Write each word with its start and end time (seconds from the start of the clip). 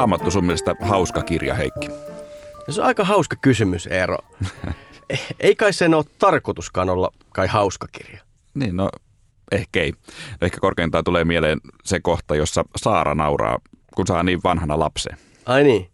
Raamattu 0.00 0.30
sun 0.30 0.44
mielestä 0.44 0.74
hauska 0.80 1.22
kirja, 1.22 1.54
Heikki? 1.54 1.88
No 2.66 2.72
se 2.72 2.80
on 2.80 2.86
aika 2.86 3.04
hauska 3.04 3.36
kysymys, 3.36 3.86
Eero. 3.86 4.18
ei 5.40 5.56
kai 5.56 5.72
sen 5.72 5.94
ole 5.94 6.04
tarkoituskaan 6.18 6.90
olla 6.90 7.12
kai 7.32 7.46
hauska 7.46 7.86
kirja. 7.92 8.20
Niin, 8.54 8.76
no 8.76 8.88
ehkä 9.52 9.80
ei. 9.82 9.92
Ehkä 10.40 10.58
korkeintaan 10.60 11.04
tulee 11.04 11.24
mieleen 11.24 11.60
se 11.84 12.00
kohta, 12.00 12.36
jossa 12.36 12.64
Saara 12.76 13.14
nauraa, 13.14 13.58
kun 13.94 14.06
saa 14.06 14.22
niin 14.22 14.40
vanhana 14.44 14.78
lapsen. 14.78 15.18
Ai 15.46 15.64
niin. 15.64 15.90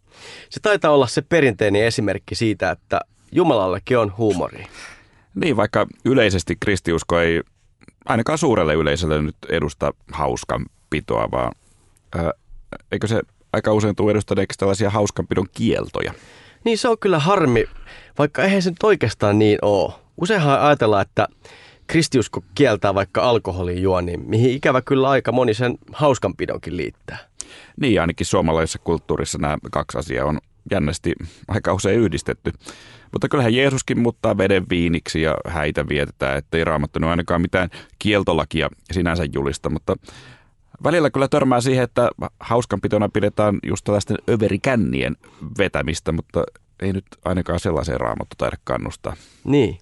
Se 0.50 0.60
taitaa 0.60 0.90
olla 0.90 1.06
se 1.06 1.22
perinteinen 1.22 1.84
esimerkki 1.84 2.34
siitä, 2.34 2.70
että 2.70 3.00
Jumalallekin 3.32 3.98
on 3.98 4.16
huumori. 4.16 4.66
Niin, 5.34 5.56
vaikka 5.56 5.86
yleisesti 6.04 6.56
kristiusko 6.60 7.18
ei 7.18 7.42
ainakaan 8.04 8.38
suurelle 8.38 8.74
yleisölle 8.74 9.22
nyt 9.22 9.36
edusta 9.48 9.94
hauskan 10.12 10.66
pitoa, 10.90 11.30
vaan 11.30 11.52
ää, 12.16 12.32
eikö 12.92 13.06
se 13.06 13.22
aika 13.56 13.72
usein 13.72 13.96
tule 13.96 14.10
edustaneeksi 14.10 14.58
tällaisia 14.58 14.90
hauskanpidon 14.90 15.46
kieltoja? 15.52 16.12
Niin 16.64 16.78
se 16.78 16.88
on 16.88 16.98
kyllä 16.98 17.18
harmi, 17.18 17.64
vaikka 18.18 18.42
eihän 18.42 18.62
se 18.62 18.70
nyt 18.70 18.82
oikeastaan 18.82 19.38
niin 19.38 19.58
ole. 19.62 19.92
Useinhan 20.20 20.60
ajatellaan, 20.60 21.02
että 21.02 21.28
kristiusko 21.86 22.44
kieltää 22.54 22.94
vaikka 22.94 23.22
alkoholin 23.22 23.82
juoniin, 23.82 24.28
mihin 24.28 24.50
ikävä 24.50 24.82
kyllä 24.82 25.08
aika 25.08 25.32
moni 25.32 25.54
sen 25.54 25.78
hauskanpidonkin 25.92 26.76
liittää. 26.76 27.18
Niin, 27.80 28.00
ainakin 28.00 28.26
suomalaisessa 28.26 28.78
kulttuurissa 28.78 29.38
nämä 29.38 29.58
kaksi 29.72 29.98
asiaa 29.98 30.26
on 30.26 30.38
jännästi 30.70 31.12
aika 31.48 31.74
usein 31.74 32.00
yhdistetty. 32.00 32.52
Mutta 33.12 33.28
kyllähän 33.28 33.54
Jeesuskin 33.54 33.98
muuttaa 33.98 34.38
veden 34.38 34.66
viiniksi 34.70 35.22
ja 35.22 35.36
häitä 35.46 35.88
vietetään, 35.88 36.38
ettei 36.38 36.64
raamattanut 36.64 37.10
ainakaan 37.10 37.40
mitään 37.40 37.70
kieltolakia 37.98 38.68
sinänsä 38.92 39.24
julista, 39.32 39.70
mutta 39.70 39.96
välillä 40.84 41.10
kyllä 41.10 41.28
törmää 41.28 41.60
siihen, 41.60 41.84
että 41.84 42.10
hauskanpitona 42.40 43.08
pidetään 43.08 43.58
just 43.66 43.84
tällaisten 43.84 44.16
överikännien 44.30 45.16
vetämistä, 45.58 46.12
mutta 46.12 46.44
ei 46.80 46.92
nyt 46.92 47.04
ainakaan 47.24 47.60
sellaiseen 47.60 48.00
raamattu 48.00 48.34
taida 48.38 48.56
kannustaa. 48.64 49.16
Niin. 49.44 49.78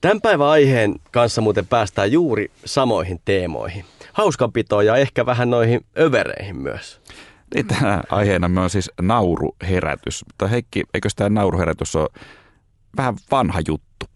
Tämän 0.00 0.20
päivän 0.20 0.46
aiheen 0.46 0.94
kanssa 1.10 1.40
muuten 1.40 1.66
päästään 1.66 2.12
juuri 2.12 2.50
samoihin 2.64 3.20
teemoihin. 3.24 3.84
Hauskanpitoon 4.12 4.86
ja 4.86 4.96
ehkä 4.96 5.26
vähän 5.26 5.50
noihin 5.50 5.84
övereihin 5.98 6.56
myös. 6.56 7.00
Niin, 7.54 7.66
tänä 7.66 8.02
aiheena 8.10 8.48
me 8.48 8.60
on 8.60 8.70
siis 8.70 8.90
nauruherätys. 9.00 10.24
Mutta 10.26 10.46
Heikki, 10.46 10.84
eikö 10.94 11.08
tämä 11.16 11.30
nauruherätys 11.30 11.96
ole 11.96 12.08
vähän 12.96 13.16
vanha 13.30 13.60
juttu? 13.68 14.06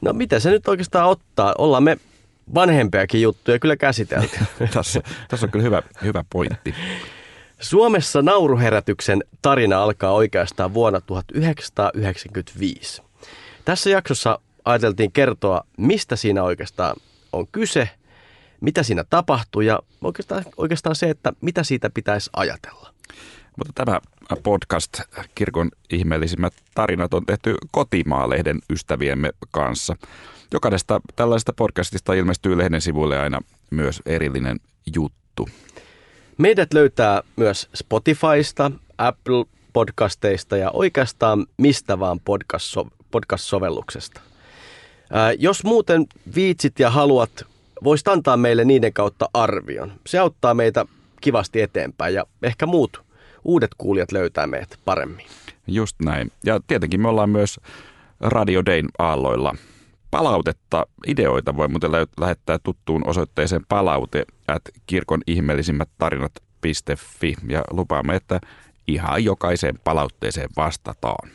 No 0.00 0.12
mitä 0.12 0.40
se 0.40 0.50
nyt 0.50 0.68
oikeastaan 0.68 1.08
ottaa? 1.08 1.54
Ollaan 1.58 1.82
me 1.82 1.96
vanhempiakin 2.54 3.22
juttuja 3.22 3.58
kyllä 3.58 3.76
käsitelty. 3.76 4.38
tässä, 4.74 5.02
tässä 5.28 5.46
on 5.46 5.50
kyllä 5.50 5.62
hyvä, 5.62 5.82
hyvä 6.02 6.24
pointti. 6.30 6.74
Suomessa 7.60 8.22
nauruherätyksen 8.22 9.24
tarina 9.42 9.82
alkaa 9.82 10.12
oikeastaan 10.12 10.74
vuonna 10.74 11.00
1995. 11.00 13.02
Tässä 13.64 13.90
jaksossa 13.90 14.38
ajateltiin 14.64 15.12
kertoa, 15.12 15.64
mistä 15.76 16.16
siinä 16.16 16.42
oikeastaan 16.42 16.96
on 17.32 17.46
kyse, 17.52 17.90
mitä 18.60 18.82
siinä 18.82 19.04
tapahtuu 19.10 19.62
ja 19.62 19.80
oikeastaan, 20.00 20.44
oikeastaan 20.56 20.96
se, 20.96 21.10
että 21.10 21.32
mitä 21.40 21.62
siitä 21.62 21.90
pitäisi 21.90 22.30
ajatella. 22.36 22.94
Mutta 23.56 23.72
tämä 23.74 24.00
podcast 24.42 25.00
Kirkon 25.34 25.70
ihmeellisimmät 25.90 26.52
tarinat 26.74 27.14
on 27.14 27.26
tehty 27.26 27.54
Kotimaa-lehden 27.70 28.58
ystäviemme 28.70 29.30
kanssa. 29.50 29.96
Jokaisesta 30.52 31.00
tällaisesta 31.16 31.52
podcastista 31.52 32.14
ilmestyy 32.14 32.58
lehden 32.58 32.80
sivuille 32.80 33.18
aina 33.18 33.40
myös 33.70 34.02
erillinen 34.06 34.60
juttu. 34.96 35.48
Meidät 36.38 36.74
löytää 36.74 37.22
myös 37.36 37.68
Spotifysta, 37.74 38.70
Apple 38.98 39.44
podcasteista 39.72 40.56
ja 40.56 40.70
oikeastaan 40.70 41.46
mistä 41.56 41.98
vaan 41.98 42.20
podcast-sovelluksesta. 43.10 44.20
Ää, 45.12 45.32
jos 45.32 45.64
muuten 45.64 46.06
viitsit 46.34 46.78
ja 46.78 46.90
haluat, 46.90 47.46
voisit 47.84 48.08
antaa 48.08 48.36
meille 48.36 48.64
niiden 48.64 48.92
kautta 48.92 49.28
arvion. 49.34 49.92
Se 50.06 50.18
auttaa 50.18 50.54
meitä 50.54 50.86
kivasti 51.20 51.60
eteenpäin 51.60 52.14
ja 52.14 52.24
ehkä 52.42 52.66
muut 52.66 53.02
uudet 53.44 53.70
kuulijat 53.78 54.12
löytää 54.12 54.46
meidät 54.46 54.78
paremmin. 54.84 55.26
Just 55.66 55.96
näin. 56.04 56.32
Ja 56.44 56.60
tietenkin 56.66 57.00
me 57.00 57.08
ollaan 57.08 57.30
myös 57.30 57.60
Radio 58.20 58.64
Dayn 58.66 58.88
aalloilla. 58.98 59.54
Palautetta, 60.10 60.86
ideoita 61.06 61.56
voi 61.56 61.68
muuten 61.68 61.92
lähettää 62.20 62.58
tuttuun 62.62 63.08
osoitteeseen 63.08 63.66
palaute 63.68 64.24
at 64.48 64.62
kirkon 64.86 65.20
ihmeellisimmät 65.26 65.88
tarinat.fi 65.98 67.34
ja 67.48 67.64
lupaamme, 67.70 68.16
että 68.16 68.40
ihan 68.86 69.24
jokaiseen 69.24 69.78
palautteeseen 69.84 70.48
vastataan. 70.56 71.30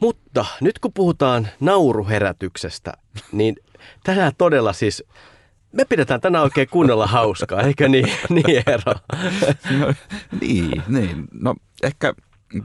Mutta 0.00 0.46
nyt 0.60 0.78
kun 0.78 0.92
puhutaan 0.92 1.48
nauruherätyksestä, 1.60 2.92
niin 3.32 3.56
tänään 4.04 4.32
todella 4.38 4.72
siis 4.72 5.04
me 5.72 5.84
pidetään 5.84 6.20
tänään 6.20 6.44
oikein 6.44 6.68
kunnolla 6.68 7.06
hauskaa, 7.06 7.60
eikö 7.62 7.88
niin, 7.88 8.12
niin 8.34 8.62
Eero? 8.66 8.94
No, 9.78 9.94
niin, 10.40 10.82
niin. 10.88 11.28
No 11.32 11.54
ehkä 11.82 12.14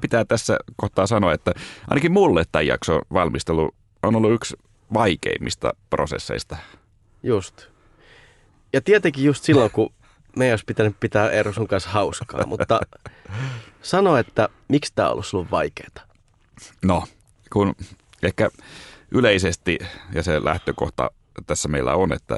pitää 0.02 0.26
tässä 0.26 0.58
kohtaa 0.76 1.08
sanoa, 1.08 1.34
että 1.34 1.52
ainakin 1.88 2.12
mulle 2.12 2.44
tämän 2.52 2.68
jakson 2.68 3.02
valmistelu 3.14 3.72
on 4.04 4.16
ollut 4.16 4.34
yksi 4.34 4.56
vaikeimmista 4.94 5.74
prosesseista. 5.90 6.58
Just. 7.24 7.68
Ja 8.74 8.82
tietenkin 8.82 9.24
just 9.24 9.44
silloin, 9.44 9.72
kun 9.72 9.94
me 10.36 10.46
ei 10.46 10.52
olisi 10.52 10.66
pitänyt 10.66 10.96
pitää 11.00 11.30
Eero 11.30 11.54
sun 11.54 11.68
kanssa 11.68 11.90
hauskaa, 11.90 12.46
mutta 12.46 12.80
sano, 13.82 14.18
että 14.18 14.50
miksi 14.68 14.94
tämä 14.96 15.08
on 15.08 15.12
ollut 15.12 15.26
sulle 15.26 15.48
vaikeaa? 15.52 16.08
No, 16.84 17.04
kun 17.54 17.76
ehkä 18.24 18.50
yleisesti 19.12 19.78
ja 20.14 20.24
se 20.24 20.44
lähtökohta 20.44 21.12
tässä 21.48 21.68
meillä 21.68 21.96
on, 21.96 22.14
että 22.14 22.38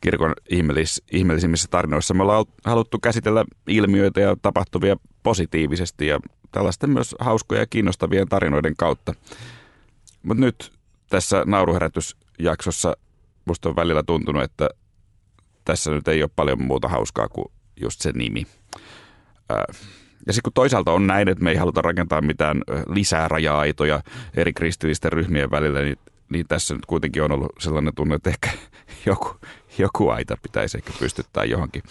kirkon 0.00 0.32
ihmeellis, 0.50 1.02
ihmeellisimmissä 1.12 1.68
tarinoissa 1.70 2.14
me 2.14 2.22
ollaan 2.22 2.46
haluttu 2.64 2.98
käsitellä 2.98 3.44
ilmiöitä 3.66 4.20
ja 4.20 4.36
tapahtuvia 4.42 4.96
positiivisesti 5.22 6.06
ja 6.06 6.20
tällaisten 6.52 6.90
myös 6.90 7.14
hauskoja 7.18 7.60
ja 7.60 7.66
kiinnostavien 7.66 8.28
tarinoiden 8.28 8.76
kautta. 8.76 9.14
Mutta 10.22 10.44
nyt 10.44 10.72
tässä 11.10 11.42
nauruherätysjaksossa 11.46 12.96
musta 13.44 13.68
on 13.68 13.76
välillä 13.76 14.02
tuntunut, 14.02 14.42
että 14.42 14.68
tässä 15.64 15.90
nyt 15.90 16.08
ei 16.08 16.22
ole 16.22 16.30
paljon 16.36 16.62
muuta 16.62 16.88
hauskaa 16.88 17.28
kuin 17.28 17.46
just 17.80 18.00
se 18.00 18.12
nimi. 18.12 18.46
Ja 20.26 20.32
sitten 20.32 20.42
kun 20.42 20.52
toisaalta 20.52 20.92
on 20.92 21.06
näin, 21.06 21.28
että 21.28 21.44
me 21.44 21.50
ei 21.50 21.56
haluta 21.56 21.82
rakentaa 21.82 22.20
mitään 22.20 22.62
lisää 22.88 23.28
raja-aitoja 23.28 24.00
eri 24.34 24.52
kristillisten 24.52 25.12
ryhmien 25.12 25.50
välillä, 25.50 25.80
niin, 25.80 25.98
niin 26.30 26.46
tässä 26.48 26.74
nyt 26.74 26.86
kuitenkin 26.86 27.22
on 27.22 27.32
ollut 27.32 27.52
sellainen 27.58 27.94
tunne, 27.94 28.14
että 28.14 28.30
ehkä 28.30 28.50
joku, 29.06 29.36
joku 29.78 30.08
aita 30.08 30.36
pitäisi 30.42 30.78
ehkä 30.78 30.92
pystyttää 30.98 31.44
johonkin, 31.44 31.82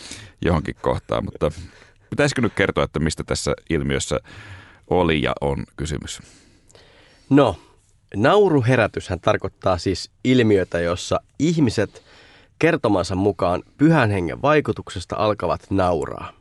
johonkin 0.41 0.75
kohtaan. 0.81 1.25
Mutta 1.25 1.51
pitäisikö 2.09 2.41
nyt 2.41 2.53
kertoa, 2.53 2.83
että 2.83 2.99
mistä 2.99 3.23
tässä 3.23 3.53
ilmiössä 3.69 4.19
oli 4.89 5.21
ja 5.21 5.33
on 5.41 5.63
kysymys? 5.75 6.21
No, 7.29 7.55
nauruherätyshän 8.15 9.19
tarkoittaa 9.19 9.77
siis 9.77 10.11
ilmiötä, 10.23 10.79
jossa 10.79 11.19
ihmiset 11.39 12.03
kertomansa 12.59 13.15
mukaan 13.15 13.63
pyhän 13.77 14.11
hengen 14.11 14.41
vaikutuksesta 14.41 15.15
alkavat 15.15 15.61
nauraa. 15.69 16.33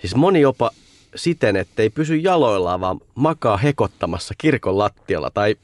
Siis 0.00 0.14
moni 0.14 0.40
jopa 0.40 0.70
siten, 1.18 1.56
ettei 1.56 1.90
pysy 1.90 2.16
jaloillaan, 2.16 2.80
vaan 2.80 3.00
makaa 3.14 3.56
hekottamassa 3.56 4.34
kirkon 4.38 4.78
lattialla 4.78 5.30
tai 5.30 5.56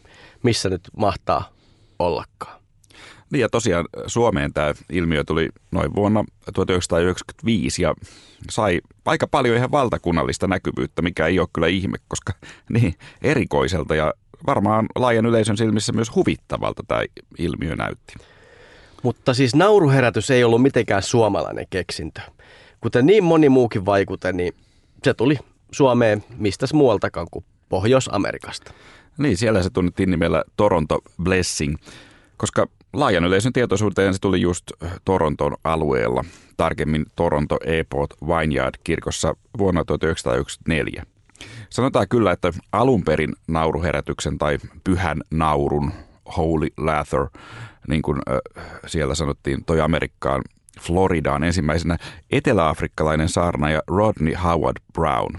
missä 0.42 0.68
nyt 0.68 0.80
mahtaa 0.96 1.48
ollakaan. 1.98 2.60
Niin 3.30 3.40
ja 3.40 3.48
tosiaan 3.48 3.84
Suomeen 4.06 4.52
tämä 4.52 4.74
ilmiö 4.92 5.24
tuli 5.24 5.48
noin 5.70 5.94
vuonna 5.94 6.24
1995 6.54 7.82
ja 7.82 7.94
sai 8.50 8.80
aika 9.04 9.26
paljon 9.26 9.56
ihan 9.56 9.70
valtakunnallista 9.70 10.46
näkyvyyttä, 10.46 11.02
mikä 11.02 11.26
ei 11.26 11.38
ole 11.38 11.48
kyllä 11.52 11.66
ihme, 11.66 11.98
koska 12.08 12.32
niin 12.74 12.94
erikoiselta 13.22 13.94
ja 13.94 14.14
varmaan 14.46 14.86
laajan 14.96 15.26
yleisön 15.26 15.56
silmissä 15.56 15.92
myös 15.92 16.14
huvittavalta 16.14 16.82
tämä 16.88 17.02
ilmiö 17.38 17.76
näytti. 17.76 18.14
Mutta 19.02 19.34
siis 19.34 19.54
nauruherätys 19.54 20.30
ei 20.30 20.44
ollut 20.44 20.62
mitenkään 20.62 21.02
suomalainen 21.02 21.66
keksintö. 21.70 22.20
Kuten 22.80 23.06
niin 23.06 23.24
moni 23.24 23.48
muukin 23.48 23.86
vaikute, 23.86 24.32
niin 24.32 24.54
se 25.04 25.14
tuli 25.14 25.38
Suomeen 25.70 26.24
mistä 26.36 26.66
muualtakaan 26.72 27.26
kuin 27.30 27.44
Pohjois-Amerikasta. 27.68 28.72
Niin, 29.18 29.36
siellä 29.36 29.62
se 29.62 29.70
tunnettiin 29.70 30.10
nimellä 30.10 30.44
Toronto 30.56 30.98
Blessing, 31.22 31.76
koska 32.36 32.66
laajan 32.92 33.24
yleisön 33.24 33.52
tietoisuuteen 33.52 34.14
se 34.14 34.20
tuli 34.20 34.40
just 34.40 34.64
Toronton 35.04 35.56
alueella, 35.64 36.24
tarkemmin 36.56 37.06
Toronto 37.16 37.58
Airport 37.66 38.14
Vineyard 38.26 38.74
kirkossa 38.84 39.36
vuonna 39.58 39.84
1994. 39.84 41.04
Sanotaan 41.70 42.08
kyllä, 42.08 42.32
että 42.32 42.52
alun 42.72 43.04
perin 43.04 43.32
nauruherätyksen 43.48 44.38
tai 44.38 44.58
pyhän 44.84 45.20
naurun 45.30 45.92
Holy 46.36 46.68
Lather, 46.76 47.26
niin 47.88 48.02
kuin 48.02 48.18
äh, 48.30 48.64
siellä 48.86 49.14
sanottiin, 49.14 49.64
toi 49.64 49.80
Amerikkaan 49.80 50.42
Floridaan 50.80 51.44
ensimmäisenä 51.44 51.98
eteläafrikkalainen 52.30 53.28
saarnaaja 53.28 53.82
Rodney 53.86 54.34
Howard 54.34 54.76
Brown. 54.92 55.38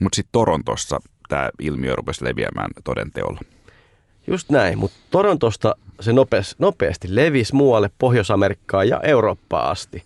Mutta 0.00 0.16
sitten 0.16 0.32
Torontossa 0.32 1.00
tämä 1.28 1.50
ilmiö 1.60 1.96
rupesi 1.96 2.24
leviämään 2.24 2.70
todenteolla. 2.84 3.40
Just 4.26 4.50
näin, 4.50 4.78
mutta 4.78 4.98
Torontosta 5.10 5.76
se 6.00 6.12
nopeasti, 6.12 6.54
nopeasti 6.58 7.14
levisi 7.14 7.54
muualle 7.54 7.90
Pohjois-Amerikkaan 7.98 8.88
ja 8.88 9.00
Eurooppaan 9.00 9.70
asti. 9.70 10.02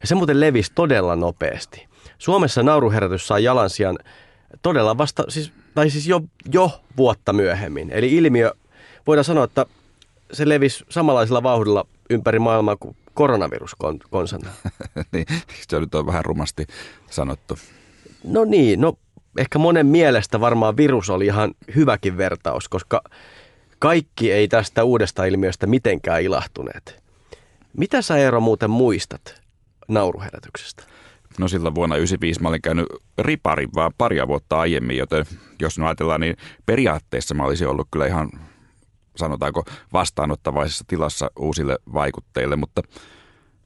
Ja 0.00 0.06
se 0.06 0.14
muuten 0.14 0.40
levisi 0.40 0.72
todella 0.74 1.16
nopeasti. 1.16 1.86
Suomessa 2.18 2.62
nauruherätys 2.62 3.26
sai 3.26 3.44
jalansijan 3.44 3.98
todella 4.62 4.98
vasta, 4.98 5.24
siis, 5.28 5.52
tai 5.74 5.90
siis 5.90 6.06
jo, 6.06 6.20
jo 6.52 6.70
vuotta 6.96 7.32
myöhemmin. 7.32 7.90
Eli 7.90 8.14
ilmiö, 8.14 8.52
voidaan 9.06 9.24
sanoa, 9.24 9.44
että 9.44 9.66
se 10.32 10.48
levisi 10.48 10.84
samanlaisella 10.88 11.42
vauhdilla 11.42 11.86
ympäri 12.10 12.38
maailmaa 12.38 12.76
kuin 12.76 12.96
koronavirus 13.14 13.76
konsana. 14.10 14.50
niin, 15.12 15.26
se 15.68 15.80
nyt 15.80 15.94
on 15.94 16.06
vähän 16.06 16.24
rumasti 16.24 16.66
sanottu. 17.10 17.58
No 18.24 18.44
niin, 18.44 18.80
no 18.80 18.98
ehkä 19.38 19.58
monen 19.58 19.86
mielestä 19.86 20.40
varmaan 20.40 20.76
virus 20.76 21.10
oli 21.10 21.26
ihan 21.26 21.54
hyväkin 21.76 22.16
vertaus, 22.16 22.68
koska 22.68 23.02
kaikki 23.78 24.32
ei 24.32 24.48
tästä 24.48 24.84
uudesta 24.84 25.24
ilmiöstä 25.24 25.66
mitenkään 25.66 26.22
ilahtuneet. 26.22 27.02
Mitä 27.76 28.02
sä 28.02 28.16
Eero 28.16 28.40
muuten 28.40 28.70
muistat 28.70 29.42
nauruherätyksestä? 29.88 30.82
No 31.38 31.48
silloin 31.48 31.74
vuonna 31.74 31.94
1995 31.94 32.42
mä 32.42 32.48
olin 32.48 32.62
käynyt 32.62 32.86
riparin 33.18 33.68
vaan 33.74 33.92
paria 33.98 34.28
vuotta 34.28 34.60
aiemmin, 34.60 34.96
joten 34.96 35.24
jos 35.60 35.78
nyt 35.78 35.86
ajatellaan, 35.86 36.20
niin 36.20 36.36
periaatteessa 36.66 37.34
mä 37.34 37.44
olisin 37.44 37.68
ollut 37.68 37.88
kyllä 37.90 38.06
ihan 38.06 38.30
sanotaanko 39.16 39.64
vastaanottavaisessa 39.92 40.84
tilassa 40.88 41.30
uusille 41.38 41.78
vaikutteille, 41.92 42.56
mutta 42.56 42.82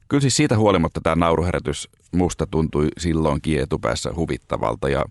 kyllä 0.07 0.21
siis 0.21 0.35
siitä 0.35 0.57
huolimatta 0.57 1.01
tämä 1.03 1.15
nauruherätys 1.15 1.89
musta 2.11 2.47
tuntui 2.51 2.87
silloinkin 2.97 3.61
etupäässä 3.61 4.13
huvittavalta 4.15 4.89
ja 4.89 5.05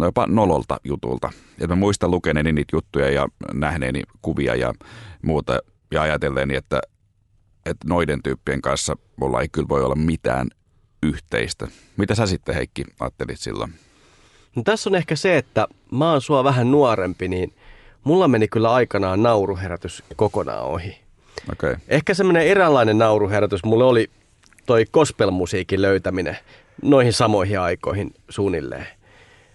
jopa 0.00 0.26
nololta 0.26 0.80
jutulta. 0.84 1.30
Ja 1.60 1.68
mä 1.68 1.74
muistan 1.74 2.10
lukeneeni 2.10 2.52
niitä 2.52 2.76
juttuja 2.76 3.10
ja 3.10 3.28
nähneeni 3.52 4.02
kuvia 4.22 4.54
ja 4.54 4.74
muuta 5.22 5.58
ja 5.92 6.02
ajatelleeni, 6.02 6.54
että, 6.54 6.80
että 7.66 7.88
noiden 7.88 8.22
tyyppien 8.22 8.62
kanssa 8.62 8.96
mulla 9.16 9.40
ei 9.40 9.48
kyllä 9.48 9.68
voi 9.68 9.84
olla 9.84 9.94
mitään 9.94 10.48
yhteistä. 11.02 11.68
Mitä 11.96 12.14
sä 12.14 12.26
sitten 12.26 12.54
Heikki 12.54 12.84
ajattelit 13.00 13.40
silloin? 13.40 13.74
No 14.56 14.62
tässä 14.62 14.90
on 14.90 14.94
ehkä 14.94 15.16
se, 15.16 15.36
että 15.36 15.66
mä 15.92 16.10
oon 16.10 16.20
sua 16.20 16.44
vähän 16.44 16.70
nuorempi, 16.70 17.28
niin 17.28 17.54
mulla 18.04 18.28
meni 18.28 18.48
kyllä 18.48 18.72
aikanaan 18.72 19.22
nauruherätys 19.22 20.02
kokonaan 20.16 20.64
ohi. 20.64 20.98
Okay. 21.52 21.76
Ehkä 21.88 22.14
semmoinen 22.14 22.46
eräänlainen 22.46 22.98
nauruherätys 22.98 23.64
mulle 23.64 23.84
oli 23.84 24.10
toi 24.66 24.84
gospelmusiikin 24.92 25.82
löytäminen 25.82 26.38
noihin 26.82 27.12
samoihin 27.12 27.60
aikoihin 27.60 28.14
suunnilleen. 28.28 28.86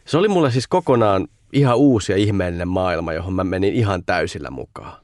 Se 0.06 0.18
oli 0.18 0.28
mulle 0.28 0.52
siis 0.52 0.68
kokonaan 0.68 1.28
ihan 1.54 1.78
uusi 1.78 2.12
ja 2.12 2.18
ihmeellinen 2.18 2.68
maailma, 2.68 3.14
johon 3.14 3.34
mä 3.34 3.44
menin 3.44 3.74
ihan 3.74 4.04
täysillä 4.04 4.50
mukaan. 4.52 5.02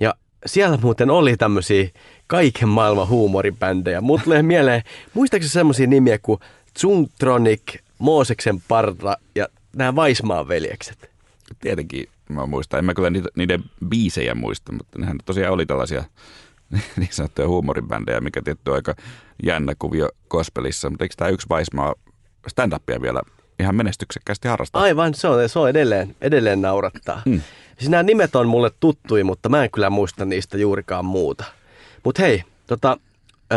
Ja 0.00 0.14
siellä 0.46 0.78
muuten 0.82 1.10
oli 1.10 1.36
tämmöisiä 1.36 1.88
kaiken 2.26 2.68
maailman 2.68 3.08
huumoribändejä. 3.08 4.00
Mut 4.00 4.24
tulee 4.24 4.42
mieleen, 4.42 4.82
muistaakseni 5.14 5.52
semmoisia 5.52 5.86
nimiä 5.86 6.18
kuin 6.18 6.40
Zuntronic, 6.78 7.62
Mooseksen 7.98 8.60
parta 8.68 9.16
ja 9.34 9.48
nämä 9.76 9.96
Vaismaan 9.96 10.48
veljekset? 10.48 11.10
Tietenkin 11.60 12.08
mä 12.32 12.46
muistan. 12.46 12.78
En 12.78 12.84
mä 12.84 12.94
kyllä 12.94 13.10
niitä, 13.10 13.28
niiden 13.36 13.64
biisejä 13.88 14.34
muista, 14.34 14.72
mutta 14.72 14.98
nehän 14.98 15.16
tosiaan 15.24 15.54
oli 15.54 15.66
tällaisia 15.66 16.04
niin 16.98 17.08
sanottuja 17.10 17.48
huumoribändejä, 17.48 18.20
mikä 18.20 18.42
tietty 18.42 18.70
on 18.70 18.76
aika 18.76 18.94
jännä 19.42 19.72
kuvio 19.78 20.08
gospelissa. 20.28 20.90
Mutta 20.90 21.04
eikö 21.04 21.14
tämä 21.18 21.30
yksi 21.30 21.48
Vaismaa 21.48 21.94
stand-upia 22.48 23.02
vielä 23.02 23.20
ihan 23.60 23.74
menestyksekkäästi 23.74 24.48
harrastaa? 24.48 24.82
Aivan, 24.82 25.14
se 25.14 25.28
on, 25.28 25.48
se 25.48 25.58
on 25.58 25.68
edelleen, 25.68 26.16
edelleen 26.20 26.62
naurattaa. 26.62 27.22
Hmm. 27.28 27.40
Siis 27.78 27.90
nämä 27.90 28.02
nimet 28.02 28.36
on 28.36 28.48
mulle 28.48 28.70
tuttui, 28.80 29.24
mutta 29.24 29.48
mä 29.48 29.64
en 29.64 29.70
kyllä 29.70 29.90
muista 29.90 30.24
niistä 30.24 30.58
juurikaan 30.58 31.04
muuta. 31.04 31.44
Mutta 32.04 32.22
hei, 32.22 32.44
tota, 32.66 32.98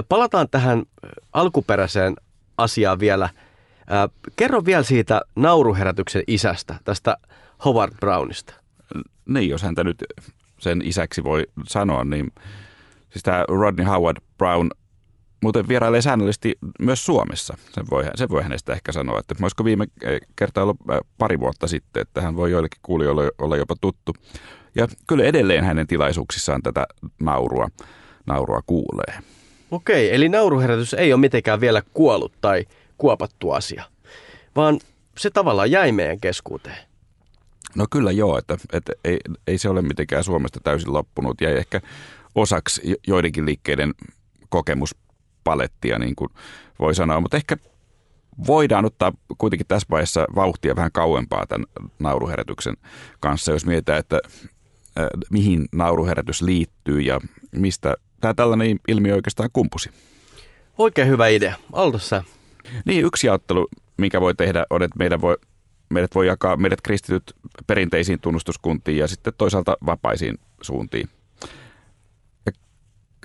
palataan 0.10 0.50
tähän 0.50 0.84
alkuperäiseen 1.34 2.16
asiaan 2.58 3.00
vielä. 3.00 3.30
kerro 4.36 4.66
vielä 4.66 4.84
siitä 4.84 5.22
nauruherätyksen 5.36 6.24
isästä, 6.28 6.76
tästä 6.84 7.18
Howard 7.66 7.94
Brownista. 8.00 8.54
Niin, 9.26 9.50
jos 9.50 9.64
häntä 9.64 9.84
nyt 9.84 10.04
sen 10.60 10.82
isäksi 10.86 11.24
voi 11.24 11.44
sanoa, 11.68 12.04
niin 12.04 12.32
siis 13.10 13.24
tämä 13.24 13.46
Rodney 13.48 13.86
Howard 13.86 14.18
Brown 14.38 14.70
muuten 15.44 15.68
vierailee 15.68 16.02
säännöllisesti 16.02 16.56
myös 16.80 17.06
Suomessa. 17.06 17.58
Sen 17.72 17.86
voi, 17.90 18.04
sen 18.16 18.30
voi 18.30 18.44
hänestä 18.44 18.74
ehkä 18.74 18.92
sanoa, 18.92 19.20
että 19.20 19.36
olisiko 19.42 19.66
viime 19.66 19.86
kertaa 20.36 20.64
ollut 20.64 20.78
pari 21.18 21.40
vuotta 21.40 21.68
sitten, 21.68 22.02
että 22.02 22.22
hän 22.22 22.36
voi 22.36 22.52
joillekin 22.52 22.80
kuulijoille 22.82 23.32
olla 23.38 23.58
jopa 23.58 23.76
tuttu. 23.82 24.14
Ja 24.76 24.88
kyllä 25.08 25.24
edelleen 25.24 25.64
hänen 25.64 25.88
tilaisuuksissaan 25.88 26.62
tätä 26.62 26.88
naurua 27.22 27.68
naurua 28.28 28.62
kuulee. 28.66 29.20
Okei, 29.72 30.16
eli 30.16 30.30
nauruherätys 30.30 30.94
ei 30.94 31.14
ole 31.14 31.22
mitenkään 31.22 31.62
vielä 31.62 31.82
kuollut 31.94 32.34
tai 32.42 32.66
kuopattu 32.98 33.52
asia, 33.52 33.84
vaan 34.56 34.80
se 35.18 35.30
tavallaan 35.30 35.72
jäi 35.72 35.92
meidän 35.92 36.20
keskuuteen. 36.20 36.78
No 37.76 37.86
kyllä 37.92 38.12
joo, 38.12 38.38
että, 38.38 38.58
että 38.74 38.94
ei, 39.04 39.20
ei 39.48 39.58
se 39.58 39.70
ole 39.70 39.82
mitenkään 39.82 40.24
Suomesta 40.24 40.60
täysin 40.64 40.94
loppunut 40.94 41.42
ja 41.42 41.58
ehkä 41.58 41.82
osaksi 42.36 42.96
joidenkin 43.08 43.46
liikkeiden 43.46 43.94
kokemuspalettia, 44.50 46.00
niin 46.00 46.16
kuin 46.16 46.30
voi 46.80 46.96
sanoa, 46.96 47.22
mutta 47.22 47.38
ehkä 47.38 47.58
voidaan 48.48 48.86
ottaa 48.86 49.14
kuitenkin 49.38 49.68
tässä 49.68 49.88
vaiheessa 49.90 50.26
vauhtia 50.36 50.76
vähän 50.76 50.92
kauempaa 50.92 51.46
tämän 51.48 51.66
nauruherätyksen 52.00 52.78
kanssa, 53.20 53.52
jos 53.52 53.66
mietitään, 53.66 54.00
että 54.00 54.22
äh, 55.00 55.08
mihin 55.30 55.66
nauruherätys 55.72 56.42
liittyy 56.42 57.02
ja 57.02 57.22
mistä 57.52 57.96
tämä 58.22 58.34
tällainen 58.34 58.80
ilmiö 58.88 59.16
oikeastaan 59.16 59.50
kumpusi. 59.54 59.90
Oikein 60.78 61.08
hyvä 61.08 61.28
idea. 61.28 61.56
Aloita 61.74 62.00
Niin, 62.86 63.06
yksi 63.06 63.28
jaottelu, 63.28 63.68
mikä 63.98 64.22
voi 64.22 64.36
tehdä, 64.36 64.66
on, 64.70 64.84
että 64.84 64.98
meidän 64.98 65.22
voi, 65.22 65.38
meidät 65.90 66.16
voi 66.16 66.28
jakaa 66.28 66.58
meidät 66.58 66.82
kristityt 66.82 67.24
perinteisiin 67.68 68.20
tunnustuskuntiin 68.20 68.98
ja 68.98 69.08
sitten 69.08 69.34
toisaalta 69.38 69.78
vapaisiin 69.86 70.38
suuntiin. 70.62 71.10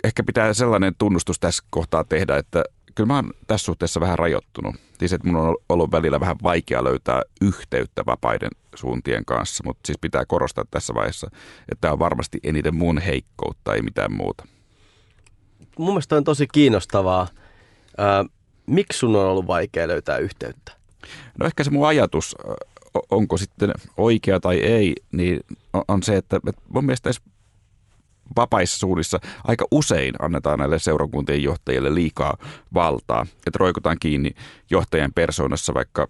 Ehkä 0.05 0.23
pitää 0.23 0.55
sellainen 0.55 0.95
tunnustus 0.99 1.41
tässä 1.41 1.65
kohtaa 1.71 2.05
tehdä, 2.05 2.37
että 2.37 2.65
kyllä 2.95 3.07
mä 3.07 3.17
oon 3.17 3.31
tässä 3.47 3.65
suhteessa 3.65 4.01
vähän 4.01 4.19
rajoittunut. 4.19 4.77
Siis 4.99 5.13
että 5.13 5.29
mun 5.29 5.37
on 5.37 5.57
ollut 5.69 5.93
välillä 5.93 6.21
vähän 6.21 6.37
vaikea 6.43 6.85
löytää 6.85 7.23
yhteyttä 7.41 8.03
vapaiden 8.07 8.51
suuntien 8.75 9.25
kanssa, 9.25 9.65
mutta 9.67 9.87
siis 9.87 9.99
pitää 10.01 10.25
korostaa 10.27 10.65
tässä 10.71 10.95
vaiheessa, 10.95 11.31
että 11.61 11.81
tämä 11.81 11.93
on 11.93 11.99
varmasti 11.99 12.39
eniten 12.43 12.75
mun 12.75 12.99
heikkoutta, 12.99 13.75
ei 13.75 13.83
mitään 13.83 14.13
muuta 14.13 14.45
mun 15.79 15.95
mielestä 15.95 16.17
on 16.17 16.25
tosi 16.25 16.47
kiinnostavaa. 16.53 17.29
Miksi 18.67 18.99
sun 18.99 19.17
on 19.17 19.27
ollut 19.27 19.47
vaikea 19.47 19.89
löytää 19.89 20.19
yhteyttä? 20.19 20.73
No 21.39 21.47
ehkä 21.47 21.65
se 21.65 21.71
mun 21.71 21.87
ajatus, 21.87 22.37
onko 23.11 23.37
sitten 23.37 23.75
oikea 23.97 24.41
tai 24.41 24.57
ei, 24.57 24.95
niin 25.13 25.41
on 25.89 26.03
se, 26.03 26.17
että 26.17 26.41
mun 26.69 26.85
mielestä 26.85 27.11
vapaissa 28.37 28.79
suunnissa 28.79 29.21
aika 29.45 29.67
usein 29.71 30.15
annetaan 30.19 30.59
näille 30.59 30.79
seurakuntien 30.79 31.43
johtajille 31.43 31.95
liikaa 31.95 32.37
valtaa, 32.75 33.27
että 33.47 33.59
roikutaan 33.59 33.97
kiinni 34.01 34.31
johtajan 34.71 35.13
persoonassa, 35.15 35.75
vaikka 35.75 36.09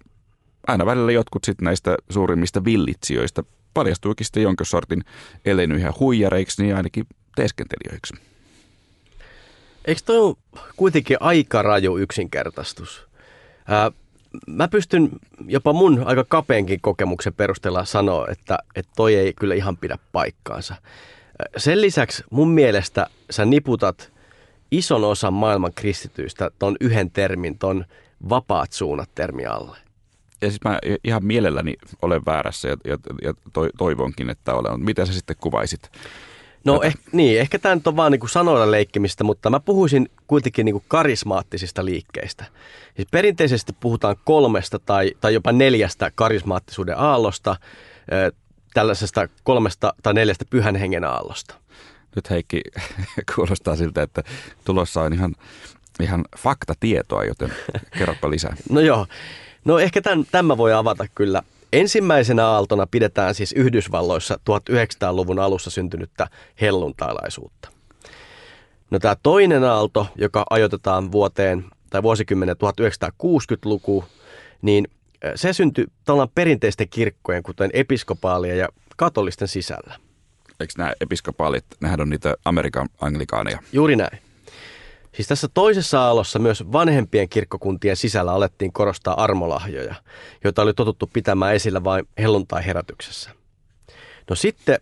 aina 0.67 0.87
välillä 0.87 1.13
jotkut 1.13 1.45
sitten 1.45 1.65
näistä 1.65 1.97
suurimmista 2.11 2.65
villitsijoista 2.65 3.45
paljastuikin 3.75 4.27
sitten 4.27 4.43
jonkin 4.43 4.67
sortin 4.67 5.05
ellei 5.45 5.67
huijareiksi, 6.01 6.63
niin 6.63 6.77
ainakin 6.77 7.07
teeskentelijöiksi. 7.37 8.15
Eikö 9.85 10.01
toi 10.05 10.19
ole 10.19 10.37
kuitenkin 10.77 11.17
aika 11.21 11.63
raju 11.63 11.97
yksinkertaistus? 11.97 13.07
Ää, 13.69 13.93
mä 14.47 14.69
pystyn 14.69 15.09
jopa 15.47 15.73
mun 15.73 16.03
aika 16.07 16.25
kapeenkin 16.29 16.81
kokemuksen 16.81 17.35
perusteella 17.35 17.85
sanoa, 17.85 18.27
että, 18.31 18.59
että 18.77 18.93
toi 18.97 19.15
ei 19.15 19.33
kyllä 19.33 19.55
ihan 19.55 19.77
pidä 19.77 19.99
paikkaansa. 20.13 20.75
Sen 21.57 21.81
lisäksi 21.81 22.25
mun 22.31 22.49
mielestä 22.49 23.07
sä 23.31 23.45
niputat 23.45 24.13
ison 24.71 25.05
osan 25.05 25.35
maailman 25.35 25.73
kristityistä 25.75 26.51
ton 26.59 26.77
yhden 26.81 27.11
termin, 27.11 27.59
ton 27.59 27.85
vapaat 28.29 28.73
suunnat 28.73 29.11
termi 29.15 29.47
alle. 29.47 29.79
Ja 30.43 30.49
siis 30.49 30.61
mä 30.65 30.79
ihan 31.05 31.25
mielelläni 31.25 31.75
olen 32.03 32.23
väärässä 32.27 32.69
ja, 32.69 32.77
ja, 32.85 32.99
ja 33.23 33.35
toivonkin, 33.79 34.31
että 34.31 34.55
olen. 34.55 34.81
Mitä 34.81 35.07
sä 35.07 35.13
sitten 35.13 35.37
kuvaisit? 35.41 35.91
No 36.65 36.83
eh, 36.83 36.95
niin, 37.13 37.41
ehkä 37.41 37.59
tämä 37.59 37.75
nyt 37.75 37.87
on 37.87 37.97
vaan 37.97 38.13
niin 38.13 38.21
kuin 38.21 38.31
sanoilla 38.31 38.71
leikkimistä, 38.71 39.25
mutta 39.25 39.51
mä 39.51 39.61
puhuisin 39.61 40.11
kuitenkin 40.27 40.65
niin 40.65 40.75
kuin 40.75 40.85
karismaattisista 40.89 41.85
liikkeistä. 41.85 42.45
Siis 42.97 43.09
perinteisesti 43.11 43.73
puhutaan 43.81 44.17
kolmesta 44.25 44.79
tai, 44.79 45.13
tai 45.21 45.35
jopa 45.35 45.53
neljästä 45.53 46.13
karismaattisuuden 46.15 46.99
aallosta, 46.99 47.57
tällaisesta 48.75 49.29
kolmesta 49.43 49.95
tai 50.03 50.15
neljästä 50.15 50.45
pyhän 50.51 50.77
hengen 50.77 51.05
aallosta. 51.05 51.55
Nyt 52.17 52.31
Heikki 52.31 52.63
kuulostaa 53.35 53.77
siltä, 53.77 54.03
että 54.03 54.23
tulossa 54.65 55.03
on 55.03 55.13
ihan, 55.13 55.35
ihan 56.01 56.25
faktatietoa, 56.39 57.25
joten 57.25 57.53
kerropa 57.99 58.31
lisää. 58.31 58.57
No 58.71 58.81
joo, 58.81 59.07
no 59.65 59.79
ehkä 59.79 60.01
tämän, 60.01 60.27
tämän 60.33 60.59
voi 60.59 60.73
avata 60.73 61.07
kyllä. 61.15 61.43
Ensimmäisenä 61.73 62.47
aaltona 62.47 62.87
pidetään 62.87 63.35
siis 63.35 63.53
Yhdysvalloissa 63.53 64.41
1900-luvun 64.51 65.39
alussa 65.39 65.71
syntynyttä 65.71 66.27
helluntailaisuutta. 66.61 67.69
No 68.91 68.99
tämä 68.99 69.17
toinen 69.23 69.65
aalto, 69.65 70.07
joka 70.17 70.47
ajoitetaan 70.51 71.13
vuoteen 71.13 71.65
tai 71.91 72.03
vuosikymmenen 72.03 72.57
1960-luku, 72.57 74.05
niin 74.63 74.89
se 75.35 75.53
syntyi 75.53 75.87
tällainen 76.05 76.33
perinteisten 76.35 76.89
kirkkojen, 76.89 77.43
kuten 77.43 77.71
episkopaalien 77.73 78.59
ja 78.59 78.69
katolisten 78.97 79.49
sisällä. 79.49 79.95
Eikö 80.61 80.73
nämä 80.79 80.93
episkopaalit, 81.01 81.65
nehän 81.81 82.01
on 82.01 82.11
niitä 82.11 82.35
Amerikan 82.45 82.89
anglikaaneja? 83.01 83.59
Juuri 83.73 83.97
näin. 83.97 84.19
Siis 85.15 85.29
tässä 85.29 85.49
toisessa 85.55 86.01
aallossa 86.01 86.39
myös 86.39 86.73
vanhempien 86.73 87.29
kirkkokuntien 87.29 87.97
sisällä 87.97 88.33
alettiin 88.33 88.73
korostaa 88.73 89.23
armolahjoja, 89.23 89.95
joita 90.45 90.63
oli 90.63 90.75
totuttu 90.75 91.11
pitämään 91.13 91.55
esillä 91.55 91.85
vain 91.85 92.09
helluntai-herätyksessä. 92.19 93.31
No 94.31 94.37
sitten 94.37 94.79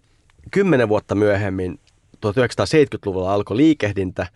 kymmenen 0.51 0.89
vuotta 0.89 1.15
myöhemmin, 1.15 1.81
1970-luvulla 2.27 3.35
alkoi 3.35 3.57
liikehdintä, 3.57 4.27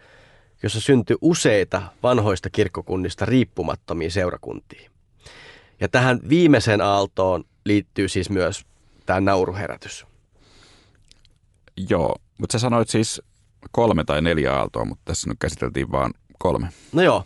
jossa 0.62 0.80
syntyi 0.80 1.16
useita 1.20 1.82
vanhoista 2.02 2.50
kirkkokunnista 2.50 3.24
riippumattomia 3.24 4.10
seurakuntia. 4.10 4.90
Ja 5.80 5.88
tähän 5.88 6.20
viimeiseen 6.28 6.80
aaltoon 6.80 7.44
liittyy 7.64 8.08
siis 8.08 8.30
myös 8.30 8.64
tämä 9.06 9.20
nauruherätys. 9.20 10.06
Joo, 11.88 12.16
mutta 12.38 12.52
sä 12.52 12.58
sanoit 12.58 12.88
siis 12.88 13.22
kolme 13.70 14.04
tai 14.04 14.22
neljä 14.22 14.54
aaltoa, 14.54 14.84
mutta 14.84 15.02
tässä 15.04 15.30
nyt 15.30 15.38
käsiteltiin 15.40 15.92
vain 15.92 16.12
kolme. 16.38 16.68
No 16.92 17.02
joo, 17.02 17.24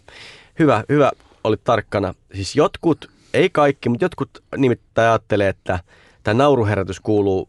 hyvä, 0.59 0.85
hyvä 0.88 1.11
oli 1.45 1.57
tarkkana. 1.57 2.14
Siis 2.35 2.57
jotkut, 2.57 3.11
ei 3.35 3.50
kaikki, 3.50 3.88
mutta 3.88 4.05
jotkut 4.05 4.45
nimittäin 4.57 5.09
ajattelee, 5.09 5.49
että 5.49 5.78
tämä 6.23 6.35
nauruherätys 6.35 7.00
kuuluu 7.00 7.49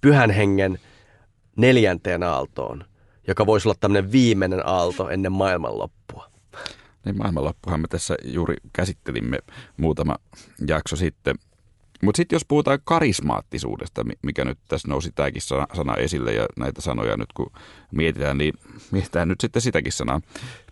pyhän 0.00 0.30
hengen 0.30 0.78
neljänteen 1.56 2.22
aaltoon, 2.22 2.84
joka 3.26 3.46
voisi 3.46 3.68
olla 3.68 3.76
tämmöinen 3.80 4.12
viimeinen 4.12 4.66
aalto 4.66 5.08
ennen 5.08 5.32
maailmanloppua. 5.32 6.30
Niin 7.04 7.18
maailmanloppuhan 7.18 7.80
me 7.80 7.88
tässä 7.88 8.14
juuri 8.24 8.56
käsittelimme 8.72 9.38
muutama 9.76 10.16
jakso 10.66 10.96
sitten. 10.96 11.34
Mutta 12.02 12.16
sitten 12.16 12.36
jos 12.36 12.44
puhutaan 12.44 12.78
karismaattisuudesta, 12.84 14.04
mikä 14.22 14.44
nyt 14.44 14.58
tässä 14.68 14.88
nousi 14.88 15.12
tämäkin 15.12 15.42
sana, 15.42 15.66
sana 15.74 15.94
esille 15.94 16.32
ja 16.32 16.46
näitä 16.56 16.80
sanoja 16.80 17.16
nyt 17.16 17.32
kun 17.32 17.50
mietitään, 17.92 18.38
niin 18.38 18.54
mietitään 18.92 19.28
nyt 19.28 19.40
sitten 19.40 19.62
sitäkin 19.62 19.92
sanaa. 19.92 20.20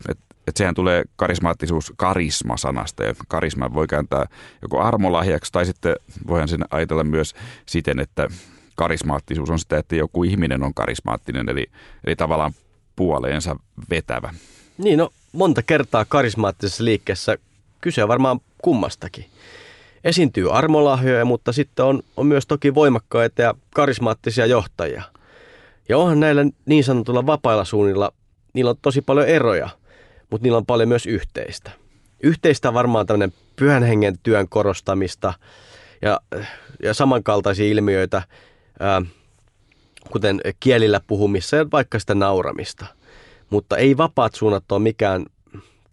Että 0.08 0.26
et 0.46 0.56
sehän 0.56 0.74
tulee 0.74 1.04
karismaattisuus 1.16 1.92
karisma-sanasta 1.96 3.04
ja 3.04 3.14
karisma 3.28 3.74
voi 3.74 3.86
kääntää 3.86 4.26
joko 4.62 4.80
armolahjaksi 4.80 5.52
tai 5.52 5.66
sitten 5.66 5.96
voihan 6.26 6.48
sen 6.48 6.64
ajatella 6.70 7.04
myös 7.04 7.34
siten, 7.66 7.98
että 7.98 8.28
karismaattisuus 8.74 9.50
on 9.50 9.58
sitä, 9.58 9.78
että 9.78 9.96
joku 9.96 10.24
ihminen 10.24 10.62
on 10.62 10.74
karismaattinen, 10.74 11.48
eli, 11.48 11.66
eli 12.06 12.16
tavallaan 12.16 12.52
puoleensa 12.96 13.56
vetävä. 13.90 14.34
Niin, 14.78 14.98
no 14.98 15.10
monta 15.32 15.62
kertaa 15.62 16.04
karismaattisessa 16.04 16.84
liikkeessä 16.84 17.38
kyse 17.80 18.02
on 18.02 18.08
varmaan 18.08 18.40
kummastakin. 18.62 19.26
Esiintyy 20.06 20.56
armolahjoja, 20.58 21.24
mutta 21.24 21.52
sitten 21.52 21.84
on, 21.84 22.02
on 22.16 22.26
myös 22.26 22.46
toki 22.46 22.74
voimakkaita 22.74 23.42
ja 23.42 23.54
karismaattisia 23.74 24.46
johtajia. 24.46 25.02
Ja 25.88 25.98
onhan 25.98 26.20
näillä 26.20 26.44
niin 26.66 26.84
sanotulla 26.84 27.26
vapailla 27.26 27.64
suunnilla, 27.64 28.12
niillä 28.52 28.70
on 28.70 28.76
tosi 28.82 29.02
paljon 29.02 29.26
eroja, 29.26 29.68
mutta 30.30 30.44
niillä 30.44 30.58
on 30.58 30.66
paljon 30.66 30.88
myös 30.88 31.06
yhteistä. 31.06 31.70
Yhteistä 32.22 32.74
varmaan 32.74 33.06
tämmöinen 33.06 33.32
pyhän 33.56 33.82
hengen 33.82 34.18
työn 34.22 34.48
korostamista 34.48 35.34
ja, 36.02 36.20
ja 36.82 36.94
samankaltaisia 36.94 37.66
ilmiöitä, 37.66 38.22
ää, 38.80 39.02
kuten 40.12 40.40
kielillä 40.60 41.00
puhumissa 41.06 41.56
ja 41.56 41.66
vaikka 41.72 41.98
sitä 41.98 42.14
nauramista. 42.14 42.86
Mutta 43.50 43.76
ei 43.76 43.96
vapaat 43.96 44.34
suunnat 44.34 44.72
ole 44.72 44.82
mikään 44.82 45.26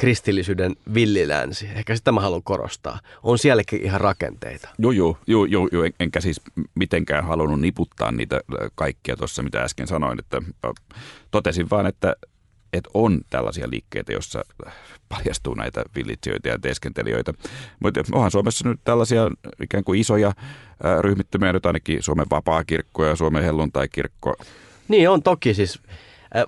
kristillisyyden 0.03 0.75
villilänsi. 0.93 1.69
Ehkä 1.75 1.95
sitä 1.95 2.11
mä 2.11 2.21
haluan 2.21 2.43
korostaa. 2.43 2.99
On 3.23 3.37
sielläkin 3.37 3.81
ihan 3.81 4.01
rakenteita. 4.01 4.69
Joo, 4.77 4.91
joo, 4.91 5.17
joo, 5.27 5.45
joo, 5.45 5.69
joo. 5.71 5.83
enkä 5.99 6.21
siis 6.21 6.41
mitenkään 6.75 7.25
halunnut 7.25 7.59
niputtaa 7.59 8.11
niitä 8.11 8.41
kaikkia 8.75 9.17
tuossa, 9.17 9.43
mitä 9.43 9.63
äsken 9.63 9.87
sanoin. 9.87 10.19
Että 10.19 10.41
totesin 11.31 11.69
vaan, 11.69 11.85
että, 11.85 12.15
että 12.73 12.89
on 12.93 13.21
tällaisia 13.29 13.69
liikkeitä, 13.69 14.13
joissa 14.13 14.45
paljastuu 15.09 15.53
näitä 15.53 15.83
villitsijöitä 15.95 16.49
ja 16.49 16.59
teeskentelijöitä. 16.59 17.33
Mutta 17.79 18.01
onhan 18.11 18.31
Suomessa 18.31 18.69
nyt 18.69 18.79
tällaisia 18.83 19.29
ikään 19.61 19.83
kuin 19.83 19.99
isoja 19.99 20.33
ryhmittymiä, 21.01 21.53
nyt 21.53 21.65
ainakin 21.65 22.03
Suomen 22.03 22.27
vapaa-kirkko 22.31 23.05
ja 23.05 23.15
Suomen 23.15 23.43
helluntai-kirkko. 23.43 24.35
Niin 24.87 25.09
on 25.09 25.23
toki 25.23 25.53
siis 25.53 25.79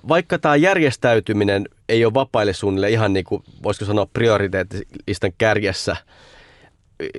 vaikka 0.08 0.38
tämä 0.38 0.56
järjestäytyminen 0.56 1.68
ei 1.88 2.04
ole 2.04 2.14
vapaille 2.14 2.52
suunnille 2.52 2.90
ihan 2.90 3.12
niin 3.12 3.24
kuin, 3.24 3.42
voisiko 3.62 3.84
sanoa 3.84 4.06
prioriteettistan 4.06 5.32
kärjessä, 5.38 5.96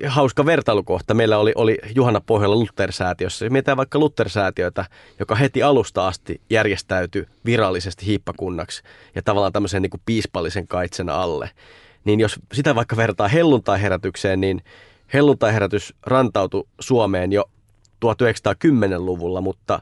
hauska 0.08 0.46
vertailukohta. 0.46 1.14
Meillä 1.14 1.38
oli, 1.38 1.52
oli 1.56 1.78
Juhana 1.96 2.22
Pohjalla 2.22 2.56
Luther-säätiössä. 2.56 3.50
Mietitään 3.50 3.78
vaikka 3.78 4.00
Luther-säätiötä, 4.00 4.86
joka 5.20 5.36
heti 5.36 5.64
alusta 5.64 6.08
asti 6.08 6.42
järjestäytyi 6.50 7.26
virallisesti 7.46 8.06
hiippakunnaksi 8.06 8.84
ja 9.16 9.22
tavallaan 9.22 9.54
tämmöisen 9.54 9.82
niin 9.82 9.90
kuin 9.90 10.02
piispallisen 10.06 10.68
kaitsen 10.68 11.10
alle. 11.10 11.50
Niin 12.06 12.20
jos 12.20 12.40
sitä 12.54 12.76
vaikka 12.76 12.98
vertaa 12.98 13.28
helluntai-herätykseen, 13.28 14.42
niin 14.42 14.62
helluntai-herätys 15.14 15.94
rantautui 16.06 16.68
Suomeen 16.80 17.32
jo 17.32 17.50
1910-luvulla, 18.06 19.42
mutta 19.42 19.82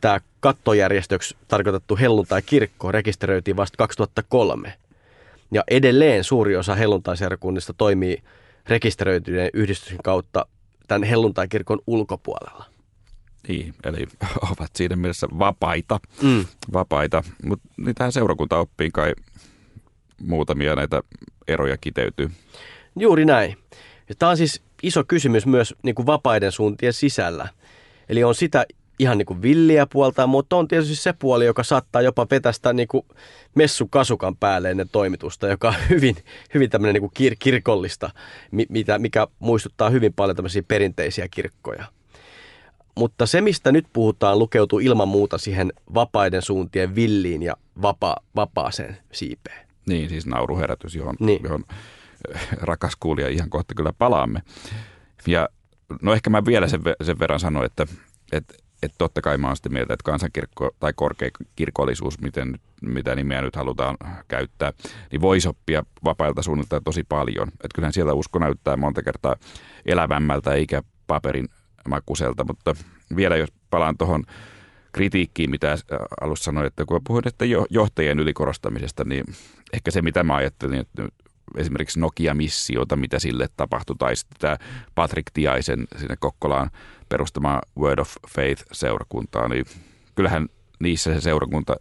tämä 0.00 0.20
kattojärjestöksi 0.40 1.36
tarkoitettu 1.48 1.96
helluntai-kirkko 1.96 2.92
rekisteröitiin 2.92 3.56
vasta 3.56 3.76
2003. 3.76 4.72
Ja 5.52 5.64
edelleen 5.70 6.24
suuri 6.24 6.56
osa 6.56 6.74
helluntai-seurakunnista 6.74 7.72
toimii 7.72 8.22
rekisteröityjen 8.66 9.50
yhdistyksen 9.54 9.98
kautta 10.04 10.46
tämän 10.88 11.02
helluntai-kirkon 11.02 11.78
ulkopuolella. 11.86 12.64
Niin, 13.48 13.74
eli 13.84 14.06
ovat 14.52 14.70
siinä 14.76 14.96
mielessä 14.96 15.26
vapaita, 15.38 16.00
mm. 16.22 16.44
vapaita. 16.72 17.22
mutta 17.44 17.68
niin 17.76 17.94
tähän 17.94 18.12
seurakuntaoppiin 18.12 18.92
kai 18.92 19.12
muutamia 20.20 20.74
näitä 20.74 21.02
eroja 21.48 21.76
kiteytyy. 21.76 22.30
Juuri 22.96 23.24
näin. 23.24 23.56
Ja 24.08 24.14
tämä 24.14 24.30
on 24.30 24.36
siis 24.36 24.62
iso 24.82 25.04
kysymys 25.04 25.46
myös 25.46 25.74
niin 25.82 25.94
kuin 25.94 26.06
vapaiden 26.06 26.52
suuntien 26.52 26.92
sisällä. 26.92 27.48
Eli 28.08 28.24
on 28.24 28.34
sitä 28.34 28.66
ihan 28.98 29.18
niin 29.18 29.26
kuin 29.26 29.42
villiä 29.42 29.86
puolta, 29.86 30.26
mutta 30.26 30.56
on 30.56 30.68
tietysti 30.68 30.96
se 30.96 31.12
puoli, 31.12 31.44
joka 31.44 31.62
saattaa 31.62 32.02
jopa 32.02 32.26
vetästä 32.30 32.72
niin 32.72 32.88
kuin 32.88 33.06
messukasukan 33.54 34.36
päälle 34.36 34.70
ennen 34.70 34.88
toimitusta, 34.88 35.48
joka 35.48 35.68
on 35.68 35.74
hyvin, 35.90 36.16
hyvin 36.54 36.70
tämmöinen 36.70 36.94
niin 36.94 37.10
kuin 37.10 37.32
kir- 37.32 37.36
kirkollista, 37.38 38.10
mitä, 38.68 38.98
mikä 38.98 39.26
muistuttaa 39.38 39.90
hyvin 39.90 40.12
paljon 40.12 40.36
tämmöisiä 40.36 40.62
perinteisiä 40.68 41.28
kirkkoja. 41.30 41.84
Mutta 42.98 43.26
se, 43.26 43.40
mistä 43.40 43.72
nyt 43.72 43.86
puhutaan, 43.92 44.38
lukeutuu 44.38 44.78
ilman 44.78 45.08
muuta 45.08 45.38
siihen 45.38 45.72
vapaiden 45.94 46.42
suuntien 46.42 46.94
villiin 46.94 47.42
ja 47.42 47.56
vapa, 47.82 48.16
vapaaseen 48.36 48.98
siipeen. 49.12 49.68
Niin, 49.86 50.08
siis 50.08 50.26
nauruherätys, 50.26 50.94
johon, 50.94 51.14
niin. 51.20 51.40
johon 51.42 51.64
eh, 52.34 52.48
rakas 52.60 52.96
kuulija 52.96 53.28
ihan 53.28 53.50
kohta 53.50 53.74
kyllä 53.74 53.92
palaamme. 53.92 54.42
Ja 55.26 55.48
no 56.02 56.12
ehkä 56.12 56.30
mä 56.30 56.44
vielä 56.44 56.68
sen, 56.68 56.80
sen 57.02 57.18
verran 57.18 57.40
sanoin, 57.40 57.66
että, 57.66 57.86
että 58.32 58.54
että 58.82 58.94
totta 58.98 59.20
kai 59.20 59.38
mä 59.38 59.46
oon 59.46 59.56
sitä 59.56 59.68
mieltä, 59.68 59.94
että 59.94 60.04
kansankirkko 60.04 60.70
tai 60.80 60.92
korkeakirkollisuus, 60.96 62.20
miten, 62.20 62.58
mitä 62.82 63.14
nimiä 63.14 63.42
nyt 63.42 63.56
halutaan 63.56 63.96
käyttää, 64.28 64.72
niin 65.12 65.20
voisi 65.20 65.48
oppia 65.48 65.84
vapailta 66.04 66.42
suunnilta 66.42 66.80
tosi 66.80 67.04
paljon. 67.04 67.48
Että 67.48 67.68
kyllähän 67.74 67.92
siellä 67.92 68.12
usko 68.12 68.38
näyttää 68.38 68.76
monta 68.76 69.02
kertaa 69.02 69.36
elävämmältä 69.86 70.52
eikä 70.52 70.82
paperin 71.06 71.48
makuselta, 71.88 72.44
mutta 72.44 72.74
vielä 73.16 73.36
jos 73.36 73.52
palaan 73.70 73.98
tuohon 73.98 74.24
kritiikkiin, 74.92 75.50
mitä 75.50 75.76
alussa 76.20 76.44
sanoin, 76.44 76.66
että 76.66 76.84
kun 76.84 77.00
puhuin 77.06 77.28
että 77.28 77.44
johtajien 77.70 78.18
ylikorostamisesta, 78.18 79.04
niin 79.04 79.24
ehkä 79.72 79.90
se, 79.90 80.02
mitä 80.02 80.22
mä 80.22 80.34
ajattelin, 80.36 80.80
että 80.80 81.08
esimerkiksi 81.56 82.00
Nokia-missiota, 82.00 82.96
mitä 82.96 83.18
sille 83.18 83.48
tapahtui, 83.56 83.96
tai 83.98 84.16
sitten 84.16 84.38
tämä 84.40 84.56
Patrick 84.94 85.30
Tiaisen 85.34 85.86
sinne 85.96 86.16
Kokkolaan 86.18 86.70
perustamaan 87.08 87.62
Word 87.78 87.98
of 87.98 88.14
Faith-seurakuntaa, 88.28 89.48
niin 89.48 89.64
kyllähän 90.14 90.48
niissä 90.80 91.14
se 91.14 91.20
seurakunta 91.20 91.76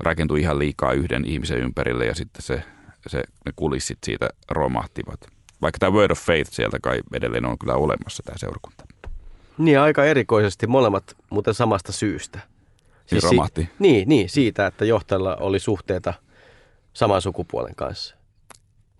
rakentui 0.00 0.40
ihan 0.40 0.58
liikaa 0.58 0.92
yhden 0.92 1.24
ihmisen 1.24 1.58
ympärille 1.58 2.06
ja 2.06 2.14
sitten 2.14 2.42
se, 2.42 2.62
se, 3.06 3.22
ne 3.46 3.52
kulissit 3.56 3.98
siitä 4.04 4.28
romahtivat. 4.50 5.20
Vaikka 5.62 5.78
tämä 5.78 5.92
Word 5.92 6.10
of 6.10 6.18
Faith 6.18 6.50
sieltä 6.52 6.78
kai 6.82 7.00
edelleen 7.12 7.46
on 7.46 7.58
kyllä 7.58 7.74
olemassa 7.74 8.22
tämä 8.22 8.38
seurakunta. 8.38 8.84
Niin 9.58 9.80
aika 9.80 10.04
erikoisesti 10.04 10.66
molemmat, 10.66 11.16
mutta 11.30 11.52
samasta 11.52 11.92
syystä. 11.92 12.40
Siis 13.06 13.24
romahti. 13.24 13.62
Si- 13.62 13.70
niin, 13.78 14.08
niin, 14.08 14.28
siitä, 14.28 14.66
että 14.66 14.84
johtajalla 14.84 15.36
oli 15.36 15.58
suhteita 15.60 16.14
saman 16.92 17.22
sukupuolen 17.22 17.74
kanssa. 17.74 18.17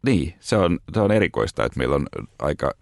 Niin, 0.03 0.35
se 0.41 0.57
on, 0.57 0.79
se 0.95 1.01
on 1.01 1.13
erikoista, 1.13 1.65
että 1.65 1.79
meillä 1.79 1.95
on 1.97 2.07
aika 2.39 2.73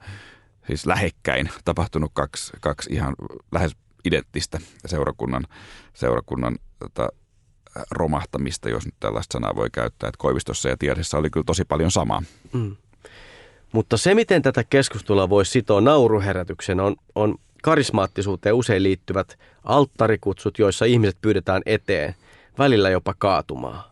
siis 0.67 0.87
lähekkäin 0.87 1.51
tapahtunut 1.65 2.11
kaksi, 2.15 2.53
kaksi 2.61 2.93
ihan 2.93 3.15
lähes 3.53 3.77
identtistä 4.05 4.59
seurakunnan, 4.87 5.45
seurakunnan 5.95 6.57
tota, 6.79 7.09
romahtamista, 7.91 8.69
jos 8.69 8.85
nyt 8.85 8.95
tällaista 9.01 9.33
sanaa 9.33 9.57
voi 9.57 9.69
käyttää. 9.73 10.09
Että 10.09 10.19
Koivistossa 10.19 10.69
ja 10.69 10.77
Tiedessä 10.77 11.19
oli 11.19 11.31
kyllä 11.31 11.45
tosi 11.45 11.65
paljon 11.65 11.91
samaa. 11.91 12.23
Mm. 12.53 12.77
Mutta 13.73 13.97
se, 13.97 14.15
miten 14.15 14.43
tätä 14.43 14.65
keskustelua 14.65 15.29
voi 15.29 15.45
sitoa 15.45 15.81
nauruherätyksen, 15.81 16.81
on, 16.81 16.97
on 17.15 17.35
karismaattisuuteen 17.63 18.55
usein 18.55 18.83
liittyvät 18.83 19.39
alttarikutsut, 19.65 20.59
joissa 20.59 20.85
ihmiset 20.85 21.19
pyydetään 21.21 21.63
eteen, 21.67 22.15
välillä 22.59 22.91
jopa 22.91 23.15
kaatumaan. 23.19 23.85